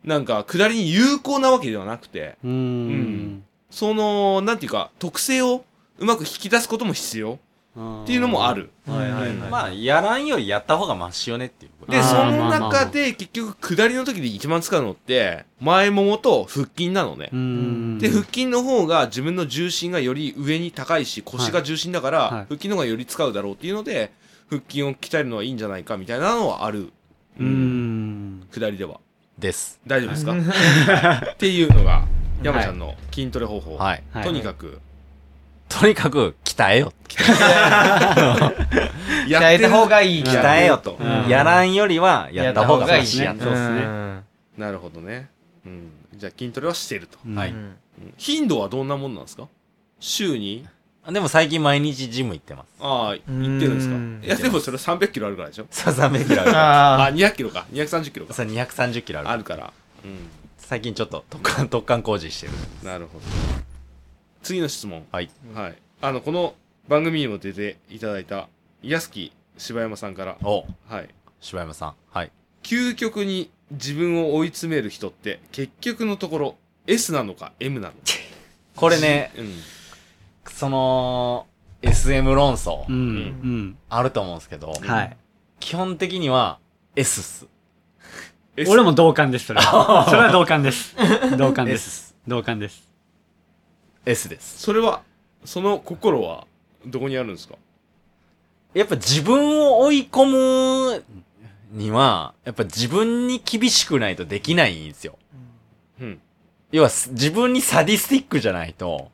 [0.04, 3.44] なんか下りに有効なわけではなくてうーん。
[3.70, 5.64] そのなんていうか特性を
[6.00, 7.40] うまく引き出すことも必要
[7.74, 8.70] っていうのもある。
[8.86, 9.32] はいはいはい。
[9.50, 17.30] まあやらんよりやった方がマシよねっていうで、その中で結局下りの時で一番使うのって前ももと腹筋なのね。
[18.00, 24.12] で、腹筋の方が自分の重心がより上に高いし腰が重心だから、はい腹筋の方がより使うだろうっていうので
[24.50, 26.92] 腹筋を鍛えるのはいいんじゃないかみたいなのはある。
[27.40, 28.48] うーん。
[28.52, 29.00] 下りでは。
[29.40, 30.34] です大丈夫ですか？
[31.34, 32.06] っていうのが
[32.44, 33.78] 山ちゃんの筋トレ方法。
[33.78, 34.80] はいはいとにかく、
[35.80, 36.94] とにかく鍛えよ
[39.28, 41.28] や 鍛えた方がいい鍛えよと、うん。
[41.30, 43.44] やらんよりはやった方がマシやと。
[43.44, 43.82] そうっすね。
[43.82, 44.24] ん。
[44.58, 45.30] なるほどね。
[45.66, 45.92] うん。
[46.16, 47.18] じゃあ筋トレはしてると。
[48.18, 49.48] 頻度はどんなもんなんですか？
[50.00, 50.66] 週に？
[51.10, 52.68] でも最近毎日ジム行ってます。
[52.80, 53.96] ああ、行ってるんですか？
[53.96, 54.22] うん。
[54.24, 55.66] いや、でもそれ300キロあるからでしょ？
[55.72, 56.96] さあ300キロあるから。
[57.02, 57.66] あ、あ200キロか。
[57.74, 58.34] 230キロか。
[58.34, 59.34] さあ230キロあるから。
[59.34, 59.74] あるから。
[60.06, 60.30] うん。
[60.58, 62.54] 最近ちょっと特貫特貫工事してる。
[62.84, 63.26] なるほど。
[64.44, 65.06] 次の質問。
[65.12, 65.76] はいはい。
[66.02, 66.56] あの、この
[66.88, 68.48] 番組にも出ていただいた、
[68.82, 71.10] 安木柴山さんから、おはい。
[71.40, 72.32] 柴山さんはい
[72.64, 76.56] 究極に自分を追い詰める人って、結局のところ、
[76.88, 78.00] S なのか M なのか。
[78.76, 79.54] これねうん。
[80.48, 81.48] その
[81.82, 82.96] SM 論争うん。
[82.96, 83.78] うん。
[83.90, 85.18] あると思うんですけど、はい。
[85.60, 86.60] 基本的には
[86.96, 87.48] S っす
[88.58, 90.06] S 俺も同感です、それは。
[90.10, 90.96] それは同感です。
[91.38, 91.78] 同感で。
[91.78, 92.91] す同感です。
[94.06, 94.60] S です。
[94.60, 95.02] それは、
[95.46, 96.48] その心は、
[96.86, 97.56] どこにあるんですか？
[98.74, 101.04] やっぱ自分を追い込む
[101.72, 105.18] にはやっぱ自分に厳しくないとできないんですよ。
[106.00, 106.20] うん。
[106.72, 109.12] 要はす自分にサディスティックじゃないと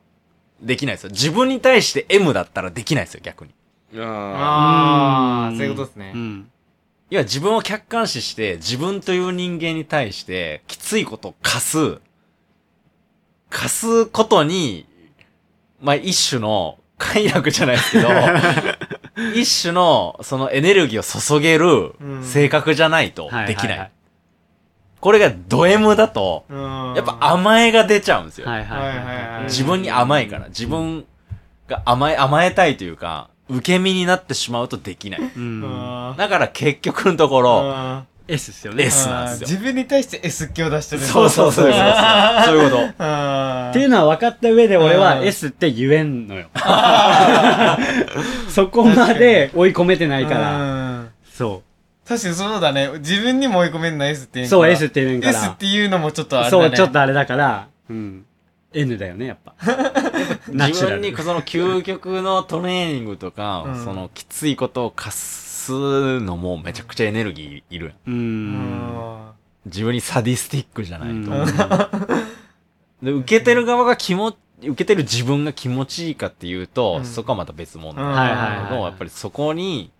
[0.62, 1.10] できないですよ。
[1.10, 3.54] 自分に対して M だったらできないですよ逆に。
[4.00, 6.12] ああーそういうことですね。
[6.14, 6.50] うん。
[7.10, 12.00] 要は自分を客観視して自分という人間に対してきついことを課す
[13.50, 14.86] 課すことに
[15.80, 18.08] まあ一種の快楽じゃないですけど
[19.34, 23.78] 一種のそのエネルギーを注げるうん性格じゃないとはいできない。
[23.78, 23.90] はい
[25.00, 28.48] これがド M だと、うんやっぱ甘えが出ちゃうんですよ。
[29.44, 30.48] 自分に甘いから。
[30.48, 31.04] 自分
[31.68, 35.20] が甘え、甘えたいというか、受け身になってしまうとできない。
[36.16, 38.84] だから結局のところ、うん S ですよね。
[38.84, 39.56] S なんですよ。
[39.56, 41.72] 自分に対して S 気を出してるそうそうそうそう。
[41.72, 42.88] そういうこと。
[43.04, 46.48] あっていうのは分かった上で俺はうん S って言えんのよ。
[48.48, 50.40] そこまで追い込めてないから。
[50.40, 51.62] らそ
[52.06, 54.42] 確かにそうだね自分にも追い込めんな S ってう。
[54.42, 55.56] いうそう、S って言うんか S らっ。
[55.56, 58.24] ていうのもちょっとあれだねそう、ちょっとあれだから、うん。
[58.74, 59.54] N だよね、やっぱ。
[60.48, 67.94] 自分にその究極のトレーニングとか、うんそのきついことを課すのもめちゃくちゃエネルギーいるやん。
[67.94, 67.98] う。
[68.06, 68.52] うん。
[68.54, 69.30] ん
[69.66, 71.14] 自分にサディスティックじゃないと。
[71.14, 71.24] うん。
[73.02, 77.04] で、受けてる側が気持受けてる自分が気持ちいいかっていうと、うん。
[77.04, 78.14] そこはまた別物うん。
[78.14, 79.92] なんだけど、やっぱりそこに、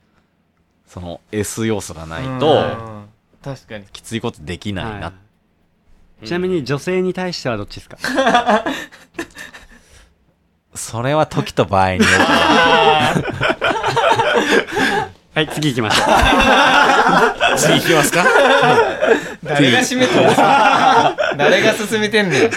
[0.86, 2.38] その S 要素がないうん。
[2.38, 3.04] と、
[3.44, 3.84] 確かに。
[3.92, 5.06] きついことできないな。
[5.06, 5.12] は
[6.22, 6.26] い。
[6.26, 7.98] ちなみに女性に対してはどっちですか？
[10.74, 12.08] それは時と場合による
[15.38, 16.08] はい、次行きましょう。
[17.56, 18.24] 次行きますか？
[19.44, 20.12] 誰が締めて
[21.38, 22.50] 誰が進めてんねん。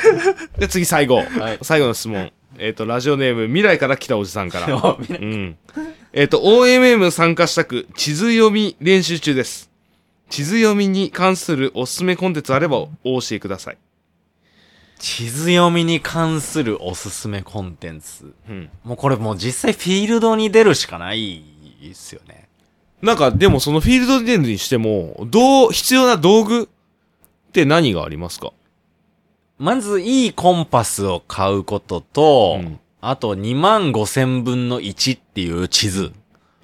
[0.58, 1.18] で、次最後。
[1.18, 2.32] はい最後の質問。
[2.58, 4.74] えっ、と、ラジオネーム、未来から来たおじさんから。
[4.74, 5.58] うん。
[6.12, 9.70] えっ、と、OMM 参加したく、地図読み練習中です。
[10.32, 13.78] 地図読みに関するおすすめコンテンツあればお教えください。
[14.98, 18.34] 地図読みに関するおすすめコンテンツ。
[18.50, 18.70] うん。
[18.84, 21.44] もうこれもう実際フィールドに出るしかない
[21.92, 22.41] っすよね。
[23.02, 26.68] なんか、でもそのフィールドで出るにしても、どう、必要な道具っ
[27.52, 28.54] て何がありますか？
[29.58, 36.14] まずいいコンパスを買うことと、うんあと2万5千分の1っていう地図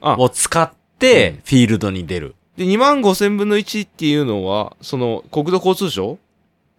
[0.02, 2.36] あを使ってフィールドに出る。
[2.58, 6.20] で、2万5千分の1っていうのは、その、国土交通省？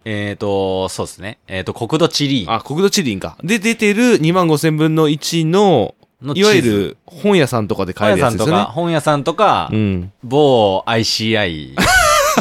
[0.05, 1.39] えーと、そうですね。
[1.47, 3.37] えーと、国土地理あ、国土地理か。
[3.43, 8.73] で、出てる2万5千分の1の、いわゆる本屋さんとかで買え本屋さんとか、るやつですよね。
[8.73, 10.11] 本屋さんとか、うん。
[10.23, 11.75] 某 ICI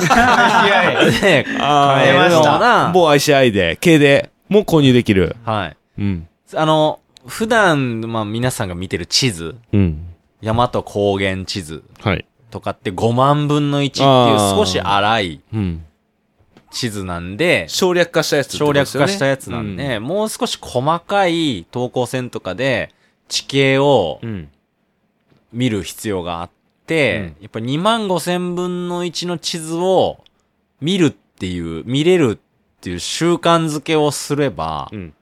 [0.07, 1.13] 早い。
[1.21, 5.37] であ買えるような、某 ICI で、系でも購入できる。
[5.45, 5.77] はい。
[5.99, 6.29] うん。
[6.55, 10.05] あの、普段、まあ皆さんが見てる地図、うん。
[10.41, 12.25] 山と高原地図はい。
[12.51, 15.85] とかって5万分の1っていう少し荒いうん。
[16.71, 22.93] 地図なんで、省略化したやつってこ省略化したやつなんで、もう少し細かい等高線とかで
[23.29, 24.51] 地形をうん。
[25.51, 26.51] 見る必要があっ
[26.87, 30.23] て、やっぱ2万5千分の1の地図を
[30.81, 35.15] 見るっていう、見れるっていう習慣づけをすればう、ん。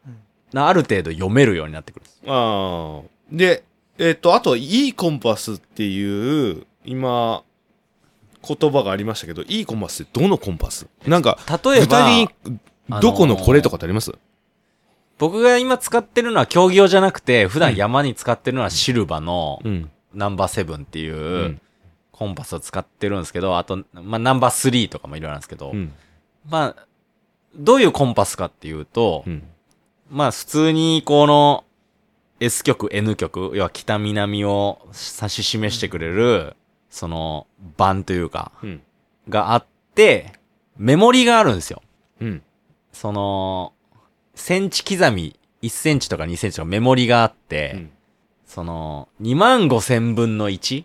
[0.52, 2.06] なある程度読めるようになってくる。
[2.26, 3.08] ああ。
[3.30, 3.62] で、
[3.98, 7.42] えっ、と、あと、いいコンパスっていう、今、
[8.46, 10.86] 言葉がありましたけど、いいコンパスってどのコンパス？
[11.06, 12.58] なんか、例えば、具体的に、
[13.00, 14.12] どこのこれとかってあります、
[15.18, 19.90] 僕が今使ってるのは競技用じゃなくて、普段山に使ってるのはシルバのうん。
[20.14, 21.60] ナンバーセブンっていううん
[22.10, 25.92] コンパスを使ってるんですけど、あと、まあ、ナンバースリーとかもいろいろなんですけど、うん。
[26.48, 26.86] まあ、
[27.54, 29.42] どういうコンパスかっていうと、うん。
[30.10, 31.64] まあ普通にこの
[32.40, 36.56] S 極 N 極、要は北南を指し示してくれる、
[36.88, 38.82] その番というか、うん。
[39.28, 39.64] があっ
[39.94, 40.32] て、
[40.78, 41.82] メモリがあるんですよ。
[42.20, 42.42] うん。
[42.92, 43.74] その、
[44.36, 47.90] センチ刻み、1センチとか2センチとかメモリがあって、うん
[48.46, 50.84] その、2万5千分の1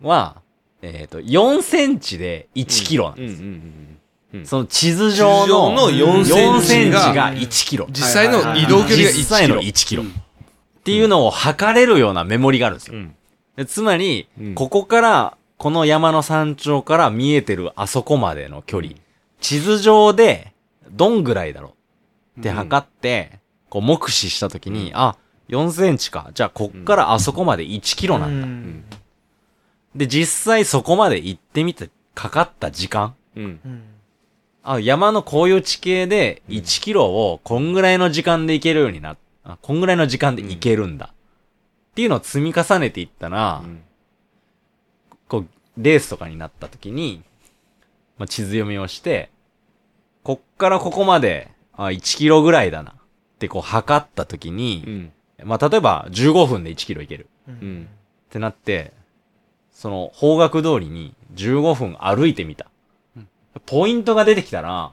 [0.00, 0.40] は、
[0.80, 4.48] えっ、と、4センチで1キロなんです。
[4.48, 7.86] その地図上の地図上の4センチ4がが1キロ。
[7.90, 9.70] 実際の移動距離が1実際のキロ。
[9.70, 10.02] 1キロ。
[10.04, 10.06] っ
[10.84, 12.94] ていうのを測れるようなメモリがあるんですよ。
[12.94, 13.14] うん。
[13.56, 18.94] でつまり、うんここから、この山の山頂から見えてるあそこまでの距離、
[19.40, 20.52] 地図上で、
[20.90, 21.72] どんぐらいだろう
[22.38, 25.16] って測って、こう目視したときに、あ、
[25.48, 26.30] 4センチか。
[26.34, 28.46] じゃあ、こっからあそこまで1キロなんだ。
[28.46, 28.84] ん
[29.94, 33.14] で、実際そこまで行ってみて、かかった時間。
[33.36, 33.60] うん。
[33.64, 33.82] うん
[34.62, 41.12] あ、山のこういう地形で1キロをこんぐらいの時間で行けるようになっあ、こんぐらいの時間で行けるんだ。
[41.12, 43.82] っていうのを積み重ねていったら、うん
[45.28, 45.46] こう、
[45.76, 47.22] レースとかになった時に、
[48.18, 49.30] まあ、地図読みをして、
[50.24, 51.50] こっからここまで、
[51.86, 52.92] あ、1キロぐらいだな。
[52.92, 52.94] っ
[53.38, 55.12] てこう測った時に、うん。
[55.44, 57.28] まあ、例えば15分で1キロ行ける。
[57.48, 57.88] うん。
[58.28, 58.92] ってなって、
[59.72, 62.66] その方角通りに15分歩いてみた。
[63.66, 64.92] ポイントが出てきたら、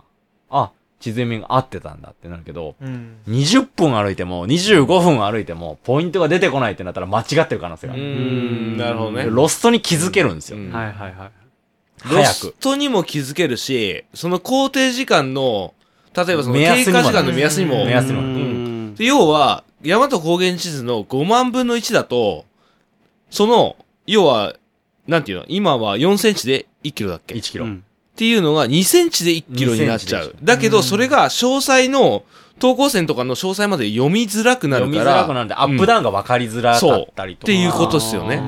[0.49, 8.03] あ、地図読みが合ってたんだってなるけど、うん20分歩いても、25分歩いても、ポイントが出てこないってなったら間違ってる可能性があうる。
[8.05, 8.77] ん。
[8.77, 9.25] なるほどね。
[9.29, 10.57] ロストに気づけるんですよ。
[10.57, 11.31] うんはいはいはい。
[12.05, 12.55] ロ早スく。
[12.59, 15.73] トにも気づけるし、その工程時間の、
[16.25, 18.95] 例えばその経過時間の目安にも、目安にもうん。
[18.95, 22.45] で要は、山と高原地図の5万分の1だと、
[23.29, 23.75] その、
[24.07, 24.55] 要は、
[25.07, 25.45] なんていうの？
[25.47, 27.65] 今は4センチで1キロだっけ？1キロ。
[27.65, 27.83] うん。
[27.83, 30.37] っていうのが2センチで1キロになっちゃ2センチ。
[30.41, 32.23] うだけど、それが詳細の、
[32.59, 35.17] 投稿線とかの詳細まで読みづらくなる読みから。
[35.17, 37.43] づらくなるんで、アップダウンが分かりづらかったりとか。
[37.43, 38.41] っていうことっすよね。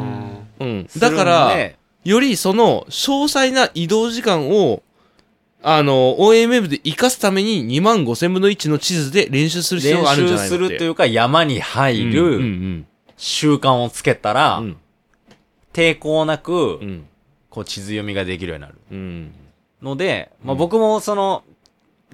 [0.59, 0.89] うん。
[0.97, 1.77] だからん、で。
[2.03, 4.81] よりその詳細な移動時間を、
[5.61, 12.87] あの、OMM で活かすために2万5千分の1の地図で練習する必要練があるんじゃ習ないのするというか、山に入るん
[13.17, 14.77] 習慣をつけたら、うん。
[15.73, 17.05] 抵抗なくう、ん。
[17.49, 18.75] こう地図読みができるようになる。
[18.91, 19.31] うん。
[19.81, 21.43] ので、まあうん僕もその、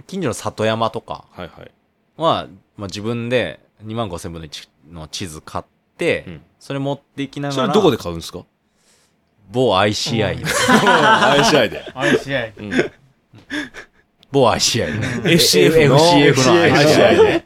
[0.07, 1.71] 近所の里山とかはいはい。
[2.17, 2.47] は、
[2.77, 5.65] まあ自分で2万5千分の1の地図買っ
[5.97, 8.43] て、うんそれ持っていきながら、それどこで買うんですか？
[9.51, 11.91] 某 ICI で、?ICI で。
[11.93, 12.71] あれ試合うん。
[14.31, 15.97] 某 ICI で、FCF の。
[15.97, 17.45] ICI で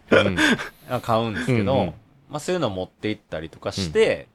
[0.91, 1.01] うん。
[1.01, 1.93] 買うんですけど、うんうん。
[2.29, 4.27] まあそういうのを持って行ったりとかして、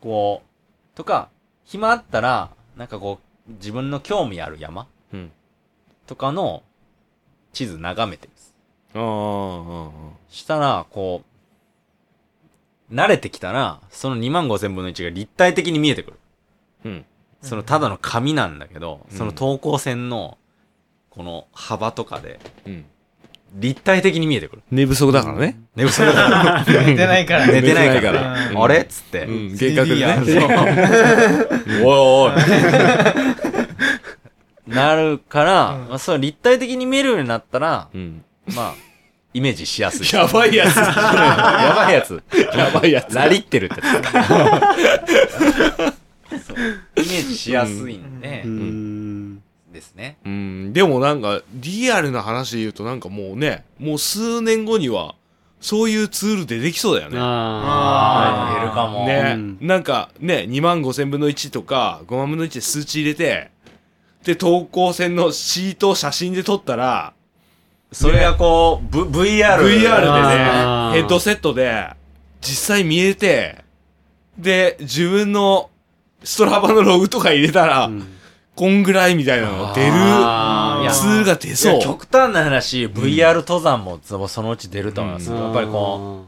[0.00, 1.28] こう、とか、
[1.64, 5.32] 暇あったら、なんかこう、自分の興味ある山うん。
[6.06, 6.62] とかの
[7.52, 8.54] 地図眺めてるんです。
[10.28, 11.22] したら、こ
[12.90, 16.18] う、慣れてきたら、その2万5千分の1が立体的に見えてくる。
[16.84, 17.04] うん。
[17.42, 19.16] そのただの紙なんだけど、うん。
[19.16, 20.38] その等高線の、
[21.16, 22.84] この幅とかで、うん。
[23.54, 24.62] 立体的に見えてくる。
[24.70, 25.58] 寝不足だからね。
[25.74, 26.64] 寝不足だから。
[26.66, 27.46] 寝てないから。
[27.46, 28.22] 寝てないか寝てないから。
[28.34, 28.50] ら。
[28.50, 28.80] うんあれ？
[28.80, 29.24] っつって。
[29.24, 29.52] うん。
[29.52, 31.80] 幻覚で 3D ね。
[31.82, 32.38] おいお
[34.68, 34.74] い。
[34.74, 35.88] なるから、うん。
[35.88, 38.22] まあ、そう立体的に見えるようになったら、うん。
[38.54, 38.74] まあ、
[39.32, 40.16] イメージしやすい。
[40.18, 40.76] やばいやつ。
[40.76, 40.84] や
[41.74, 42.22] ばいやつ。
[42.54, 43.14] やばいやつ。
[43.14, 43.80] ラリってるって。
[46.96, 48.42] イメージしやすいんで。
[48.44, 48.95] う、ん。
[49.76, 50.16] ですね。
[50.24, 55.14] うんでもなんかリアルな話で言うとなんかもうねもう数年後には
[55.60, 59.06] そういうツール出てきそうだよねああー出るかも。
[59.06, 63.50] ね、うんなんかね2万5千分の1とか5万分の1で数値入れて
[64.24, 67.12] で投稿線のシートを写真で撮ったら
[67.92, 69.58] それがこう、v、VR。
[69.58, 71.88] VR でねヘッドセットで
[72.40, 73.64] 実際見えて
[74.38, 75.70] で自分の
[76.24, 77.86] ストラバのログとか入れたら、あ。
[77.86, 78.15] うん
[78.56, 79.92] こんぐらいみたいなの出る
[80.90, 81.74] ツールが出いそう。
[81.74, 85.30] や極端な話、VR 登山もそそのうち出ると思います。
[85.30, 85.42] うん。
[85.42, 86.24] やっぱりこ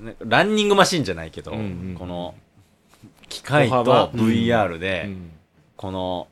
[0.00, 1.96] う、ねランニングマシンじゃないけど、うんうん。
[1.98, 2.34] この、
[3.28, 5.30] 機械と VR で、うん。
[5.76, 6.28] この、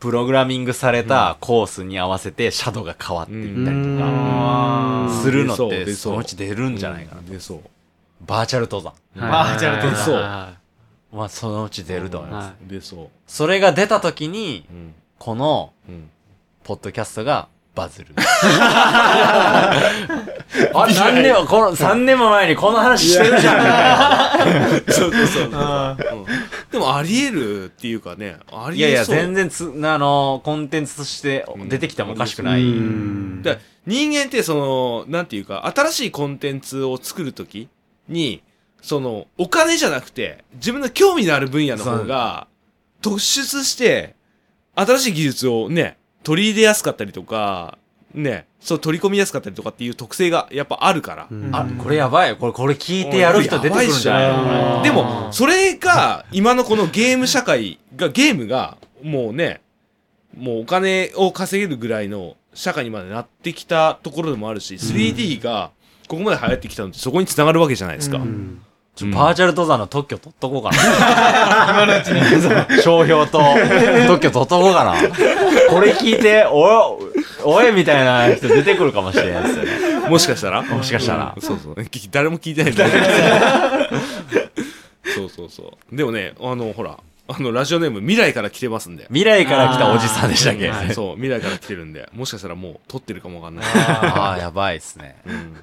[0.00, 5.22] プログラミングされたコースに合わせてシャドウが変わっていったりとか、うん。
[5.22, 7.20] するのって、出そのうち出るんじゃないかな。
[7.20, 7.60] うん出そう。
[8.26, 8.94] バーチャル登山。
[9.30, 10.04] バーチャル登山。
[10.04, 10.56] そう
[11.16, 12.46] まあ、そのうち出ると思います。
[12.48, 14.94] は出そそれが出た時に、ううん。
[15.18, 16.10] この、うん。
[16.62, 18.14] ポッドキャストがバズる。
[18.18, 19.76] あ、
[20.74, 24.82] 何年も、この、 3年も前にこの話してるじゃんみたいな。
[24.92, 26.26] そうそうそうあうん。
[26.70, 32.62] でもあり得るっていうかねありいやいや、得そう全然つ、あの、コンテンツとして出てきてもおかしくない。
[32.62, 33.42] うん。
[33.42, 37.68] だから人間ってそのなんていうか新しいコンテンツを作るとき
[38.08, 38.42] に
[38.82, 42.46] そのお金じゃなくて自分の興味のある分野の方が
[43.02, 44.14] 突出して
[44.74, 47.78] 新しい技術をね取り入れやすかったりとか
[48.14, 51.54] ねそう取り込みやすかったりとかっていう特性がやっぱあるから、うん。
[51.54, 52.34] あ、これやばい。
[52.36, 54.82] これ、これ聞いてやる人出てくるんじゃない？
[54.82, 59.60] でもそれが今のこのゲーム社会がゲームがもうね
[60.36, 65.70] もうお金を稼げるぐらいの社会にまでなってきたところでもあるし 3D が
[66.08, 68.62] ここまで流行ってきたのってそこにつながるわけじゃないですか、ううん
[68.96, 71.84] ちょバーチャル登山の特許取っとこうかな。
[71.84, 72.82] 今のうちに。
[72.82, 73.40] 商標と
[74.08, 74.94] 特許取っとこうかな。
[75.68, 77.12] これ聞いて、おい、
[77.44, 79.64] おいみたいな人出てくるかもしれないですよ
[80.00, 80.08] ね。
[80.08, 80.62] もしかしたら？
[80.62, 81.34] もしかしたら。
[81.36, 81.42] うん。
[81.42, 81.74] そうそう。
[81.74, 82.72] 聞誰も聞いてない。
[82.72, 82.86] んだ
[85.14, 85.96] そうそうそう。
[85.96, 86.98] でもねあのほら
[87.28, 89.04] あのラジオネーム未来から来てますんで。
[89.08, 90.72] 未来から来たおじさんでしたっけ？
[90.94, 92.08] そう未来から来てるんで。
[92.14, 95.16] もしかしたらもう撮ってるかもわかんない、ああ、やばいっすね。
[95.26, 95.56] うん、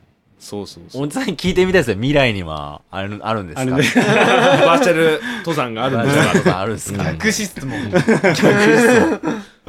[0.43, 1.95] そうそうそうおじさんに聞いてみたいですよ。
[1.95, 3.61] 未来にはあるあるんですか？
[3.61, 3.83] あるね。
[4.65, 6.23] バーチャル登山があるんですか？
[6.23, 6.99] チャル登山あるんですか。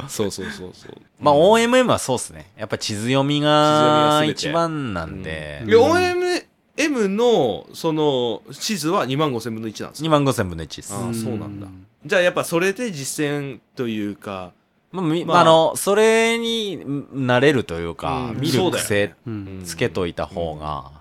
[0.07, 0.91] そうそうそうそう。
[1.21, 2.51] まあ OMM はそうっすね。
[2.57, 10.93] やっぱ地図読み地図読みが一番なんで、で、OMM の、その、地図は2万5千分の1なんです2か万5千分の1です。
[10.93, 11.67] あーそうなんだ
[12.05, 14.51] じゃあやっぱそれで実践というか、
[14.95, 15.41] まあ、みまあ。
[15.41, 18.39] あの、それに慣れるというか、うん。
[18.39, 19.61] 見る癖うん。
[19.65, 20.91] つけといた方が、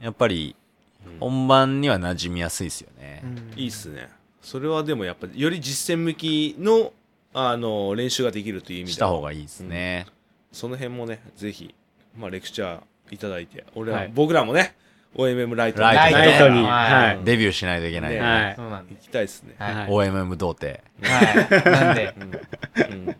[0.00, 0.56] やっぱり
[1.06, 1.18] うん。
[1.18, 3.22] 本番には馴染みやすいですよね。
[3.56, 4.08] いいっすね。
[4.40, 6.92] それはでもやっぱより実践向きの、
[7.32, 10.06] あの、練習ができるという意味しでた方がいいですね。
[10.50, 11.74] その辺もね、ぜひ、
[12.16, 14.12] まあレクチャーいただいて、俺ら、はい。
[14.14, 14.74] 僕らもね、
[15.16, 16.62] OMM ライトライトライトに。
[16.62, 18.14] ははいデビューしないといけない。
[18.14, 18.54] ねはい。
[18.56, 19.54] そうなんで行きたいですね。
[19.58, 19.74] はい。
[19.74, 20.80] はい OMM 童貞。
[21.02, 21.70] はい。
[21.70, 22.32] なんで、うん
[23.06, 23.16] うん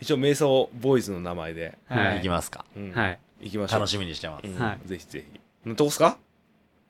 [0.00, 2.64] 一応、瞑想ボーイズの名前で、はいいきますか。
[2.76, 3.18] うんはい。
[3.40, 3.80] 行きましょう。
[3.80, 4.46] 楽しみにしてます。
[4.46, 5.40] うんはいぜひぜひ。
[5.68, 6.18] なとこっすか？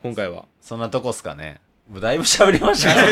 [0.03, 0.47] 今回は。
[0.61, 1.61] そんなとこっすかね。
[1.93, 3.03] もうだいぶ喋りましたね。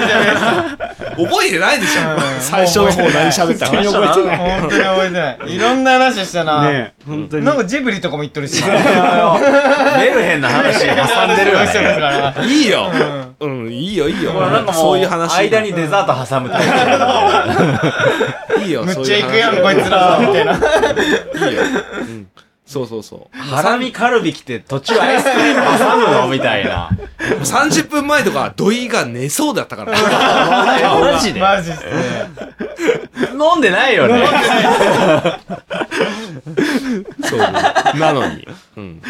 [1.15, 3.73] 覚えてないでしょうん最初の方何喋ったか。
[3.75, 5.55] もう覚えてない本当に覚えてない。
[5.55, 6.63] いろんな話したな。
[6.63, 7.45] ねえ、本当に。
[7.45, 8.65] なんかジブリとかも言っとるし。
[8.65, 11.59] メルヘンな話挟んでるよ。
[12.43, 12.91] いいよ
[13.41, 14.33] うん、いいよ、いいよ。
[14.33, 15.37] なんかもう、そういう話。
[15.41, 16.63] 間にデザート挟むタイ
[18.57, 18.65] プ。
[18.65, 20.17] いいよ、むっちゃ行くやん、こいつら。
[20.19, 20.55] みたいな。
[20.55, 20.57] い
[21.53, 21.63] いよ。
[22.01, 22.27] うん。
[22.71, 23.37] そうそうそう。
[23.37, 26.29] ハラミカルビ来て途中アイスクリーム挟むの？
[26.29, 26.89] みたいな。
[27.19, 29.93] 30分前とか、土井が寝そうだったから。
[29.93, 31.41] マジで？
[31.41, 31.91] マジっすね。
[33.33, 34.25] 飲んでないよね。
[37.25, 37.39] そう。
[37.99, 38.47] なのに。
[38.77, 39.03] うん。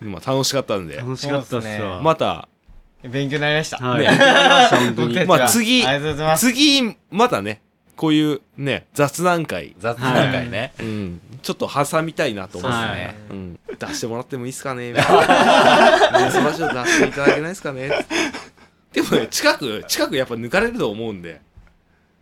[0.00, 0.96] まあ、楽しかったんで。
[0.96, 2.02] 楽しかったっすわ。
[2.02, 2.48] また、
[3.04, 3.76] 勉強になりました。
[3.76, 5.26] はい。
[5.26, 6.46] まあ次ありがとうございます。
[6.48, 7.60] 次、またね、
[7.94, 10.72] こういうね雑談会、雑談会ね。
[10.80, 12.96] うん、ちょっと挟みたいなと思ってはい。
[12.96, 14.90] ね、うん、出してもらってもいいですかね？
[14.92, 16.28] みたいな。
[16.28, 17.90] 瞑想ラジオ出していただけないですかね？
[18.92, 21.40] でもね近く近くやっぱ抜かれると思うんで。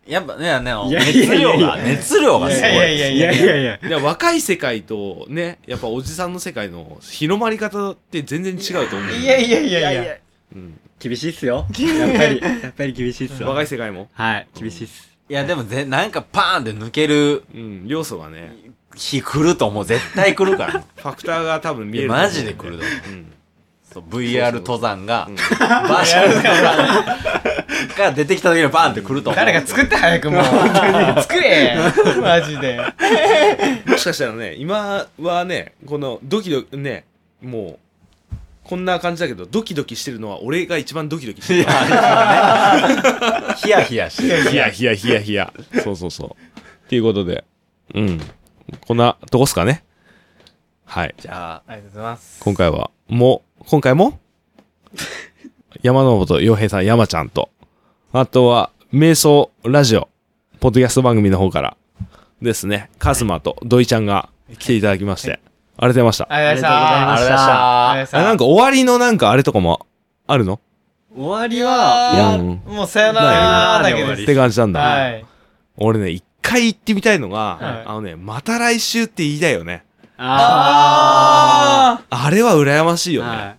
[0.06, 1.34] やっぱね、ね、いやい熱やいや。
[1.34, 2.70] いや量が、熱量がすごい。
[2.72, 3.78] いやいやいやいやいや。
[3.78, 3.88] いや。
[3.88, 9.18] で若い世界とねやっぱおじさんの世界の広まり方って全然違うと思うんで。
[9.18, 9.38] いや。
[9.38, 10.16] いやいやいや。
[10.54, 11.66] うん、厳しいっすよ。
[11.76, 13.48] やっぱり、やっぱり厳しいっすよ。
[13.48, 15.08] 若い世界も、はい、厳しいっす。
[15.28, 18.54] いや、でもぜ、なんかパーンって抜けるうん、要素がね
[18.96, 19.84] 日来ると思う。
[19.84, 20.72] 絶対来るから。
[20.96, 23.10] ファクターが多分見えいるやマジで来ると思う。
[23.10, 23.32] うん。
[23.92, 25.36] そう VR 登山が、うん。
[25.36, 27.04] バーチャル登山
[27.98, 29.36] が出てきた時にバーンって来ると思う。
[29.36, 30.42] 誰か作って早くもう。
[31.22, 31.76] 作れ
[32.20, 32.80] マジで。
[33.86, 37.04] もしかしたらね今はねこのドキドキね
[37.42, 37.78] も
[38.32, 41.62] うこんな感じだけどドキドキしてるのは俺が一番ドキドキしてる。
[43.56, 44.50] ヒヤヒヤしてる。
[44.50, 44.68] ヒヤ。
[44.70, 45.52] ヒヤヒヤヒヤ。
[45.84, 46.30] そうそうそう。
[46.30, 47.44] っていうことで。
[47.94, 48.20] うん
[48.86, 49.84] こんなとこっすかね。
[50.84, 51.14] はい。
[51.18, 52.40] じゃあ、ありがとうございます。
[52.42, 54.18] 今回はもう今回も？
[55.82, 57.50] 山本洋平さん山ちゃんと。
[58.12, 60.08] あとは瞑想ラジオ
[60.60, 61.76] ポッドキャスト番組の方から。
[62.42, 62.90] ですね。
[62.98, 64.28] カズマと土井ちゃんが
[64.58, 66.26] 来ていただきまして、ありがとうございました。
[66.30, 67.90] ありがとうございまありがとうございました。
[67.90, 69.86] ありがとうございまあなんか終わりのなんかあれとかも
[70.26, 70.60] あるの？
[71.14, 72.62] 終わりいは、やうん。
[72.66, 74.80] ーもうさよならだけないですって感じなんだ。
[74.80, 75.24] はい。
[75.78, 79.84] 俺ね、一回行ってみたいのが、はいあのね、また来週って言いたいよね。
[80.18, 83.24] あああれは羨ましいあ。
[83.24, 83.36] よね。
[83.36, 83.56] は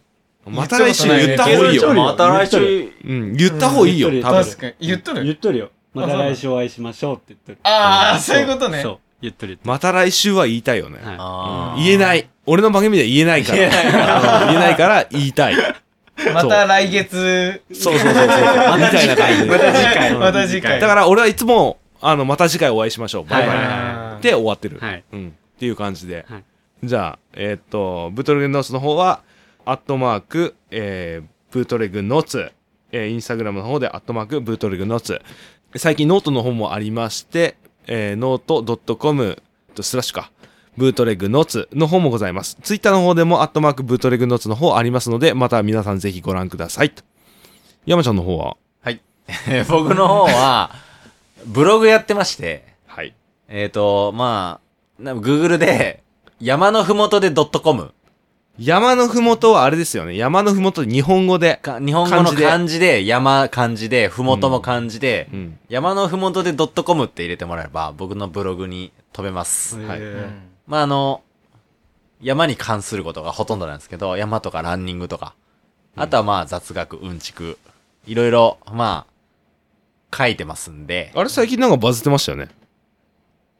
[0.47, 0.49] い。
[0.49, 2.05] また来週言った方がいい言っとるよ。
[2.05, 4.43] また来週、うん、言った方がいいよ、言っ多分。
[4.45, 5.69] 確かに言っとる言っとるよ。
[5.93, 7.57] また来週お会いしましょうって言っとる。
[7.63, 8.99] ああそういうことねそう。
[9.21, 10.99] 言っとるまた来週は言いたいよね。
[10.99, 11.05] る。
[11.05, 11.15] はい。
[11.19, 12.29] あー言えない。
[12.45, 13.57] 俺の番組では言えないから。
[13.57, 15.55] 言えないからうん言えないから言いたい。
[16.33, 18.25] また来月そうそうそうそう。
[18.25, 18.31] み
[18.85, 19.45] たいな感じで。
[19.45, 23.25] また次回うん また次回だから俺はいつも、あの、また次回お会いしましょう。
[23.25, 24.21] バイバイ。
[24.23, 24.77] で終わってる。
[24.79, 25.03] はい。
[25.11, 25.29] うん。
[25.55, 26.25] っていう感じで。
[26.29, 26.43] はい
[26.83, 29.23] じゃあ、えーっと、ブートレグノーツの方は、
[29.65, 32.51] アットマーク、えー、ブートレグノーツ、
[32.91, 35.19] えーインスタグラムの方で、アットマーク、ブートレグノーツ。
[35.75, 37.57] 最近ノートの方もありまして、
[37.87, 39.41] えー、 note.com
[39.73, 40.31] とスラッシュか、
[40.77, 42.59] ブートレグノーツの方もございます。
[42.61, 46.93] ツイッターの方でも、アットマーク、ブートレグノーツの方ありますので、また皆さんぜひご覧ください。
[47.87, 48.55] 山ちゃんの方は？
[48.83, 49.01] はい。
[49.67, 50.69] 僕の方は、
[51.45, 53.15] ブログやってまして、はい。
[53.47, 54.59] えっ、と、ま
[54.99, 56.03] あ、な Google で、
[56.39, 57.93] 山のふもとで .com
[58.59, 60.17] 山のふもとはあれですよね。
[60.17, 61.59] 山のふもと日本語で。
[61.61, 65.59] か、日本語の漢字で山漢字で、ふもとも漢字で、うん。
[65.69, 69.79] 山のふもとで .com って入れてもらえれば、僕のブログに飛べます。
[69.79, 71.21] はいうんまあ、あの、
[72.21, 75.35] 山に関することがほとんどなんですけど、山とかランニングとか、
[75.95, 77.57] あとはまあ雑学、うんちく、
[78.05, 79.06] いろいろ、まあ、
[80.15, 82.49] 書いてますんで、あれ最近なんかバズってましたよね。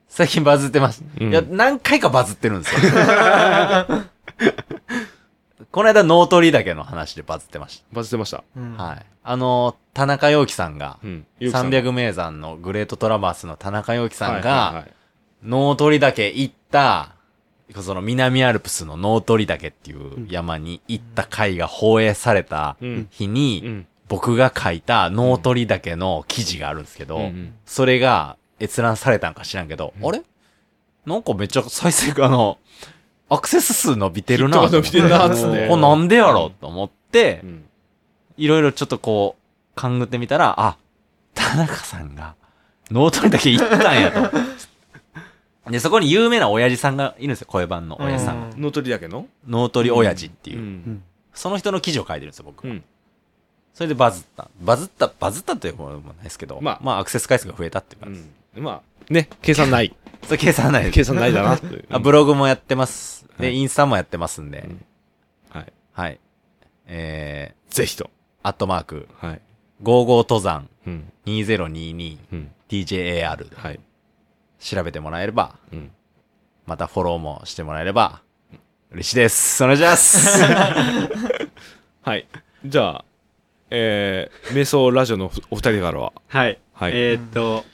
[0.07, 1.03] 最近バズってます。
[1.19, 2.81] うんいや、何回かバズってるんですよ。
[5.71, 8.43] この間、脳取りだけの話でバズってましバズってました。
[8.55, 8.83] うんた。
[8.83, 9.05] はい。
[9.23, 11.25] あの、田中陽樹さんが、うん。
[11.41, 14.91] 300名山のグレートトラバースの田中陽樹さんが、はい
[15.43, 17.11] 脳取岳行った、
[17.81, 23.07] その南アルプスの脳取岳っていう山に行った回が放映されたうん。
[23.11, 23.87] 日に、うん。
[24.07, 30.23] 僕が書いた脳取岳の記事があるんですけど、うんうんそれが閲覧されたんか知らんけど、あれ？
[31.05, 32.57] なんかめっちゃ再生が、あの、
[33.29, 37.65] アクセス数伸びてるな伸びてるなっつってこれなんでやろと思ってう、ん。
[38.37, 40.77] いろいろちょっとこう、勘ぐってみたら、あ、
[41.35, 42.35] 田中さんが
[42.89, 45.69] 脳取りだけ行ったんやと。
[45.69, 48.55] で、そこに有名な親父さんがいるんですよ、声版の親父さんが。
[48.55, 49.27] うん脳取りだけの？
[49.47, 51.03] 脳取り親父っていう、ん。
[51.33, 52.67] その人の記事を書いてるんですよ、僕。
[52.67, 52.83] うん。
[53.77, 54.49] それでバズった。
[54.59, 58.59] バズった、バズったということもないですけど、まあまあ、アクセス回数が増えたっていうう感じ。
[58.59, 58.63] ん。
[58.63, 59.95] まあ、ね、計算ない。
[60.25, 60.89] それ計算ない。
[60.89, 61.59] 計算ないだな。
[61.91, 63.27] あ、ブログもやってます。
[63.37, 64.85] で、はいインスタもやってますんで、うん
[65.49, 65.73] はい。
[65.93, 66.19] はい。
[66.87, 68.05] えぜひと。
[68.05, 68.09] ー、
[68.41, 69.41] アットマーク、はい。
[69.83, 71.13] 55登山うん。
[71.27, 72.51] 2022うん。
[72.69, 73.79] DJAR ではい。
[74.59, 75.91] 調べてもらえれば、うん。
[76.65, 78.23] またフォローもしてもらえれば、
[78.89, 79.63] 嬉しいです。
[79.63, 80.41] お願いします。
[82.01, 82.27] はい。
[82.65, 83.05] じゃあ、
[83.69, 86.13] えー、瞑想ラジオのお二人からは。
[86.27, 86.59] はい。
[86.73, 87.65] はいえーっと、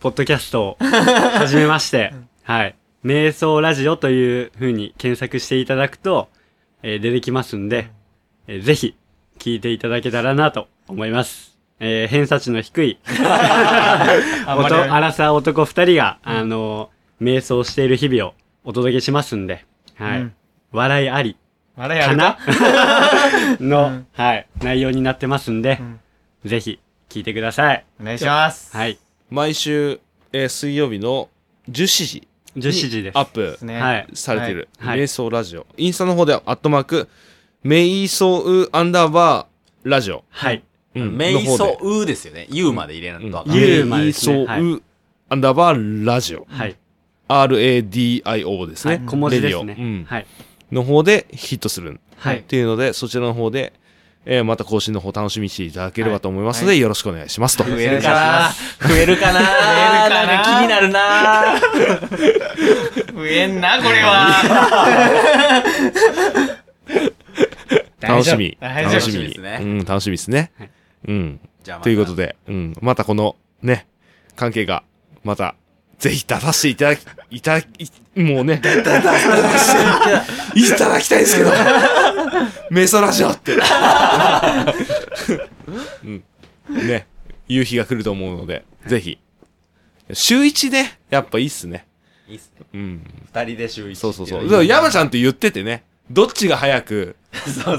[0.00, 2.12] ポッドキャストを始めまして、
[2.42, 2.74] はい。
[3.04, 6.28] 瞑想ラジオという風に検索していただくと、
[6.82, 7.90] えー出てきますんで、
[8.48, 8.96] えーぜひ
[9.38, 11.56] 聞いていただけたらなと思います。
[11.78, 18.34] えー偏差値の低い、 あんまり男アラサー男二人が、あのー瞑想している日々を
[18.64, 19.64] お届けしますんで、
[19.96, 20.20] はい。
[20.20, 20.32] うん
[20.72, 21.36] 笑いあり
[21.76, 22.16] まだやか？
[22.16, 22.38] な？
[23.60, 26.00] の、うんはい、内容になってますんで、うん
[26.44, 26.78] ぜひ
[27.08, 27.84] 聞いてください。
[28.00, 28.98] お願いしますはい。
[29.30, 30.00] 毎週、
[30.32, 31.28] えー水曜日の
[31.70, 33.18] 17時17時です。
[33.18, 34.06] アップねはい。
[34.14, 35.66] されてる、はい瞑想ラジオ。
[35.76, 37.08] インスタの方では、アットマーク、
[37.64, 40.22] メイソウアンダーバーラジオ。
[40.30, 40.62] はい。
[40.94, 42.46] うんメイの方でソウですよね。
[42.50, 43.52] U まで入れないとあかん。
[43.52, 43.54] う
[43.86, 44.82] までメイソですねウ
[45.28, 46.46] アンダーバーラジオ。
[46.48, 46.76] はい。
[47.28, 49.02] RADIO ですね。
[49.04, 50.04] 小文字ですね。
[50.06, 50.26] はい。
[50.72, 52.00] の方でヒットする。
[52.16, 52.38] はい。
[52.38, 53.72] っていうので、そちらの方で、
[54.28, 57.62] えーまた更新の方楽しみにしていただければと思いますので、よろしくお願いしますと。
[57.62, 58.50] 増えるかな。
[58.88, 59.40] 増えるかな。
[59.40, 60.42] 増えるかな。
[60.42, 61.60] 気になるな。
[63.14, 65.62] 増えんな、これは。
[68.00, 68.58] 楽しみ。
[68.60, 69.28] 楽しみ。
[69.28, 69.58] ですね。
[69.62, 70.50] うん、楽しみですね。
[70.58, 70.70] はい。
[71.08, 71.40] うん。
[71.62, 73.86] じゃあということで、うん、またこのね、
[74.34, 74.82] 関係が、
[75.24, 75.54] また、
[75.98, 78.80] ぜひ出させていただき、いただき、もうね、 いた
[80.88, 81.52] だきたいですけど、
[82.70, 83.56] メソラジオって。
[86.02, 86.24] うん。
[86.70, 87.06] ね、
[87.46, 89.18] 夕日が来ると思うので、ぜひ。
[90.14, 91.86] 週一ね、やっぱいいっすね。
[92.26, 92.66] いいっすね。
[92.72, 93.04] うん。
[93.34, 94.64] 二人で週一そうそうそう。
[94.64, 97.16] 山ちゃんって言っててね、どっちが早く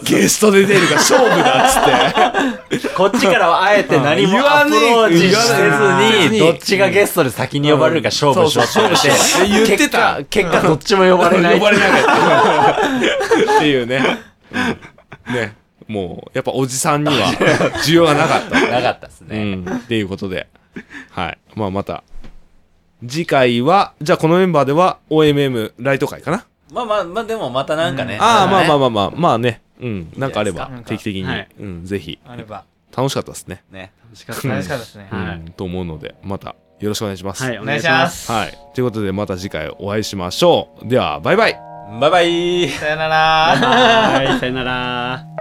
[0.04, 2.90] ゲストで出るか勝負だっつって。
[2.96, 11.60] こっちからはあえて何もアプローチせずに、どっちがゲストで先に呼ばれるか勝負しようってそうそう勝負して言ってた結果、どっちも呼ばれない。
[11.60, 13.58] 呼ばれなかった。
[13.58, 14.04] っていうね。
[14.52, 15.56] うんね。
[15.88, 17.28] もう、やっぱおじさんには
[17.86, 18.60] 需要がなかった。
[18.70, 19.56] なかったですうね。
[19.56, 19.66] ん。
[19.66, 20.48] っていうことで。
[21.12, 21.38] はい。
[21.56, 22.04] まあまた。
[23.08, 26.46] 次回は、じゃあこのメンバーでは OMM ライト会かな？
[26.72, 28.18] まあまあまあ、でもまたなんかね。
[28.20, 28.80] ああ、まあまああ。
[28.80, 29.62] まあまあ、まあね。
[29.80, 30.14] うん。
[30.18, 31.48] なんかあればいいじゃないですか定期的にはい。
[31.60, 31.86] うん。
[31.86, 32.20] ぜひ。
[32.26, 32.66] あれば。
[32.96, 33.64] 楽しかったですね。
[33.72, 33.92] ね。
[34.04, 34.48] 楽しかったです。
[34.48, 35.08] 楽しかったですね。
[35.12, 37.44] はいうんと思うので、またよろしくお願いします。
[37.44, 38.32] はい、お願いします。
[38.32, 38.58] はい。
[38.74, 40.88] ということで、また次回お会いしましょう。
[40.88, 41.60] では、バイバイ。
[42.00, 43.18] バイバイさよなら。
[43.56, 45.26] はい、さよなら。